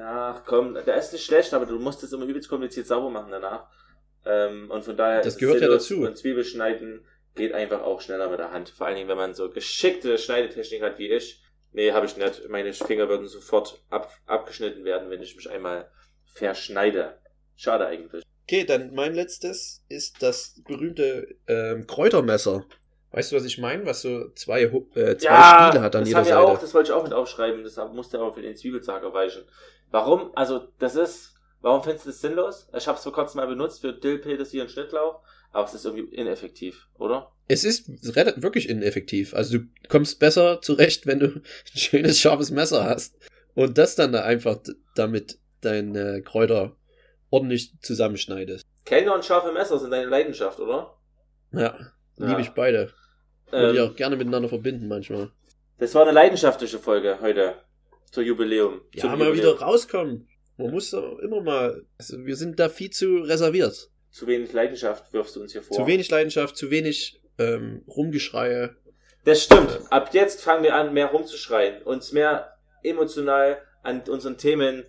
ach 0.00 0.42
komm, 0.44 0.74
der 0.74 0.96
ist 0.96 1.12
nicht 1.12 1.24
schlecht, 1.24 1.54
aber 1.54 1.66
du 1.66 1.78
musst 1.78 2.02
das 2.02 2.12
immer 2.12 2.24
übelst 2.24 2.48
kompliziert 2.48 2.86
sauber 2.86 3.10
machen 3.10 3.30
danach. 3.30 3.66
Ähm, 4.26 4.70
und 4.70 4.84
von 4.84 4.96
daher 4.96 5.20
Das 5.22 5.36
gehört 5.36 5.60
ja 5.60 5.68
dazu. 5.68 6.00
Und 6.00 6.16
Zwiebelschneiden 6.16 7.04
geht 7.34 7.52
einfach 7.52 7.82
auch 7.82 8.00
schneller 8.00 8.30
mit 8.30 8.38
der 8.38 8.52
Hand. 8.52 8.68
Vor 8.68 8.86
allen 8.86 8.96
Dingen, 8.96 9.08
wenn 9.08 9.16
man 9.16 9.34
so 9.34 9.50
geschickte 9.50 10.18
Schneidetechnik 10.18 10.82
hat 10.82 10.98
wie 10.98 11.08
ich. 11.08 11.42
Nee, 11.72 11.92
habe 11.92 12.06
ich 12.06 12.16
nicht. 12.16 12.48
Meine 12.48 12.72
Finger 12.72 13.08
würden 13.08 13.26
sofort 13.26 13.82
ab, 13.90 14.12
abgeschnitten 14.26 14.84
werden, 14.84 15.10
wenn 15.10 15.22
ich 15.22 15.34
mich 15.34 15.50
einmal 15.50 15.90
verschneide. 16.24 17.18
Schade 17.56 17.86
eigentlich. 17.86 18.24
Okay, 18.44 18.64
dann 18.64 18.94
mein 18.94 19.14
letztes 19.14 19.84
ist 19.88 20.22
das 20.22 20.60
berühmte 20.66 21.36
ähm, 21.46 21.86
Kräutermesser. 21.86 22.64
Weißt 23.10 23.30
du, 23.30 23.36
was 23.36 23.44
ich 23.44 23.58
meine? 23.58 23.86
Was 23.86 24.02
so 24.02 24.30
zwei, 24.34 24.62
äh, 24.62 25.16
zwei 25.16 25.68
Stiele 25.68 25.82
hat 25.82 25.96
an 25.96 26.04
jeder 26.04 26.24
Seite. 26.24 26.38
auch, 26.38 26.60
das 26.60 26.74
wollte 26.74 26.90
ich 26.90 26.96
auch 26.96 27.04
mit 27.04 27.12
aufschreiben, 27.12 27.62
das 27.62 27.76
musste 27.92 28.18
aber 28.18 28.34
für 28.34 28.42
den 28.42 28.56
Zwiebelzager 28.56 29.14
weichen. 29.14 29.44
Warum? 29.90 30.32
Also, 30.34 30.68
das 30.80 30.96
ist, 30.96 31.34
warum 31.60 31.82
findest 31.82 32.06
du 32.06 32.10
das 32.10 32.20
sinnlos? 32.20 32.68
Ich 32.76 32.88
habe 32.88 32.98
es 32.98 33.04
vor 33.04 33.12
kurzem 33.12 33.40
mal 33.40 33.46
benutzt 33.46 33.80
für 33.80 33.92
Dill, 33.92 34.18
Petersilie 34.18 34.64
und 34.64 34.70
Schnittlauch, 34.70 35.22
aber 35.54 35.66
es 35.66 35.74
ist 35.74 35.84
irgendwie 35.86 36.14
ineffektiv, 36.14 36.88
oder? 36.98 37.30
Es 37.48 37.64
ist 37.64 37.88
wirklich 38.42 38.68
ineffektiv. 38.68 39.34
Also 39.34 39.58
du 39.58 39.64
kommst 39.88 40.18
besser 40.18 40.60
zurecht, 40.60 41.06
wenn 41.06 41.20
du 41.20 41.26
ein 41.36 41.42
schönes, 41.74 42.18
scharfes 42.20 42.50
Messer 42.50 42.84
hast. 42.84 43.16
Und 43.54 43.78
das 43.78 43.94
dann 43.94 44.12
da 44.12 44.24
einfach 44.24 44.58
damit 44.96 45.38
deine 45.60 46.22
Kräuter 46.22 46.76
ordentlich 47.30 47.72
zusammenschneidest. 47.80 48.64
Kellner 48.84 49.14
und 49.14 49.24
scharfe 49.24 49.52
Messer 49.52 49.78
sind 49.78 49.90
deine 49.90 50.06
Leidenschaft, 50.10 50.58
oder? 50.60 50.96
Ja, 51.52 51.78
Ja. 52.18 52.26
liebe 52.28 52.40
ich 52.40 52.50
beide. 52.50 52.92
Würde 53.50 53.72
ich 53.72 53.78
Ähm, 53.78 53.90
auch 53.90 53.96
gerne 53.96 54.16
miteinander 54.16 54.48
verbinden 54.48 54.88
manchmal. 54.88 55.30
das 55.78 55.94
war 55.94 56.02
eine 56.02 56.12
leidenschaftliche 56.12 56.78
Folge 56.78 57.18
heute 57.20 57.54
zur 58.10 58.22
Jubiläum. 58.24 58.80
Ja, 58.92 59.02
zum 59.02 59.10
mal 59.18 59.26
Jubiläum. 59.28 59.54
wieder 59.54 59.60
rauskommen. 59.64 60.28
Man 60.56 60.70
muss 60.70 60.90
doch 60.90 61.18
immer 61.18 61.40
mal. 61.42 61.84
Also 61.98 62.24
wir 62.24 62.36
sind 62.36 62.58
da 62.58 62.68
viel 62.68 62.90
zu 62.90 63.18
reserviert. 63.18 63.90
Zu 64.14 64.28
wenig 64.28 64.52
Leidenschaft 64.52 65.12
wirfst 65.12 65.34
du 65.34 65.42
uns 65.42 65.52
hier 65.52 65.62
vor. 65.62 65.76
Zu 65.76 65.88
wenig 65.88 66.08
Leidenschaft, 66.08 66.56
zu 66.56 66.70
wenig 66.70 67.20
ähm, 67.36 67.82
Rumgeschreie. 67.88 68.76
Das 69.24 69.42
stimmt. 69.42 69.80
Ab 69.90 70.10
jetzt 70.12 70.40
fangen 70.40 70.62
wir 70.62 70.76
an, 70.76 70.94
mehr 70.94 71.06
rumzuschreien, 71.06 71.82
uns 71.82 72.12
mehr 72.12 72.56
emotional 72.84 73.60
an 73.82 74.02
unseren 74.08 74.38
Themen 74.38 74.84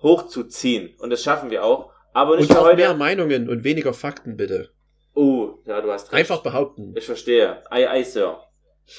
hochzuziehen. 0.00 0.94
Und 0.98 1.10
das 1.10 1.22
schaffen 1.22 1.50
wir 1.50 1.64
auch. 1.64 1.92
Aber 2.14 2.36
nicht 2.38 2.48
Und 2.50 2.56
auch 2.56 2.64
heute. 2.64 2.76
mehr 2.76 2.94
Meinungen 2.94 3.50
und 3.50 3.62
weniger 3.62 3.92
Fakten, 3.92 4.38
bitte. 4.38 4.70
Oh, 5.14 5.58
ja, 5.66 5.82
du 5.82 5.92
hast 5.92 6.06
recht. 6.06 6.14
Einfach 6.14 6.42
behaupten. 6.42 6.94
Ich 6.96 7.04
verstehe. 7.04 7.62
Ei, 7.70 7.90
ei, 7.90 8.02
Sir. 8.04 8.40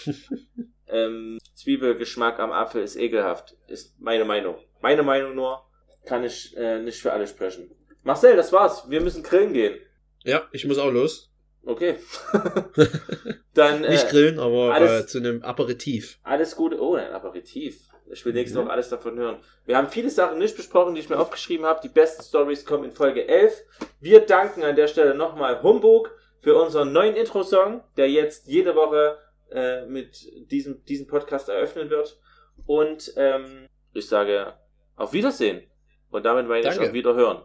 ähm, 0.88 1.40
Zwiebelgeschmack 1.56 2.38
am 2.40 2.52
Apfel 2.52 2.84
ist 2.84 2.96
ekelhaft. 2.96 3.58
Ist 3.68 4.00
meine 4.00 4.24
Meinung. 4.24 4.56
Meine 4.82 5.02
Meinung 5.02 5.34
nur. 5.34 5.64
Kann 6.06 6.24
ich 6.24 6.56
äh, 6.58 6.80
nicht 6.80 7.02
für 7.02 7.12
alle 7.12 7.26
sprechen. 7.26 7.72
Marcel, 8.04 8.36
das 8.36 8.52
war's. 8.52 8.90
Wir 8.90 9.02
müssen 9.02 9.24
grillen 9.24 9.54
gehen. 9.54 9.80
Ja, 10.24 10.44
ich 10.52 10.66
muss 10.66 10.78
auch 10.78 10.92
los. 10.92 11.32
Okay. 11.66 11.96
Dann 13.54 13.82
Nicht 13.82 14.06
äh, 14.06 14.10
grillen, 14.10 14.40
aber 14.40 14.74
alles- 14.74 15.04
äh, 15.04 15.08
zu 15.08 15.18
einem 15.20 15.42
Aperitif. 15.44 16.20
alles 16.24 16.56
Gute. 16.56 16.82
Oh, 16.82 16.96
ein 16.96 17.12
Aperitif. 17.12 17.88
Ich 18.12 18.26
will 18.26 18.34
nächste 18.34 18.58
Mhm. 18.60 18.64
Woche 18.66 18.72
alles 18.74 18.90
davon 18.90 19.18
hören. 19.18 19.38
Wir 19.66 19.78
haben 19.78 19.88
viele 19.90 20.10
Sachen 20.10 20.38
nicht 20.38 20.56
besprochen, 20.58 20.94
die 20.94 21.02
ich 21.02 21.10
mir 21.10 21.18
aufgeschrieben 21.20 21.66
habe. 21.66 21.80
Die 21.82 21.90
besten 21.90 22.22
Stories 22.24 22.66
kommen 22.66 22.84
in 22.86 22.92
Folge 22.92 23.28
11. 23.28 23.64
Wir 24.02 24.20
danken 24.20 24.64
an 24.64 24.76
der 24.76 24.88
Stelle 24.88 25.16
nochmal 25.16 25.64
Humbug 25.64 26.12
für 26.42 26.56
unseren 26.62 26.92
neuen 26.92 27.16
Intro-Song, 27.16 27.82
der 27.96 28.10
jetzt 28.10 28.48
jede 28.48 28.76
Woche 28.76 29.18
äh, 29.52 29.86
mit 29.86 30.18
diesem, 30.52 30.84
diesem 30.84 31.08
Podcast 31.08 31.48
eröffnen 31.48 31.90
wird. 31.90 32.20
Und 32.66 33.14
ähm, 33.16 33.68
ich 33.94 34.08
sage 34.08 34.54
auf 34.96 35.14
Wiedersehen. 35.14 35.64
Und 36.10 36.26
damit 36.26 36.48
meine 36.48 36.60
ich 36.60 36.68
Danke. 36.68 36.88
auf 36.90 36.94
Wiederhören. 36.94 37.44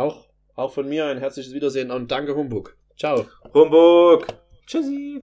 Auch, 0.00 0.24
auch 0.54 0.72
von 0.72 0.88
mir 0.88 1.08
ein 1.08 1.18
herzliches 1.18 1.52
Wiedersehen 1.52 1.90
und 1.90 2.10
danke 2.10 2.34
Humbug. 2.34 2.74
Ciao. 2.98 3.26
Humbug! 3.52 4.28
Tschüssi! 4.66 5.20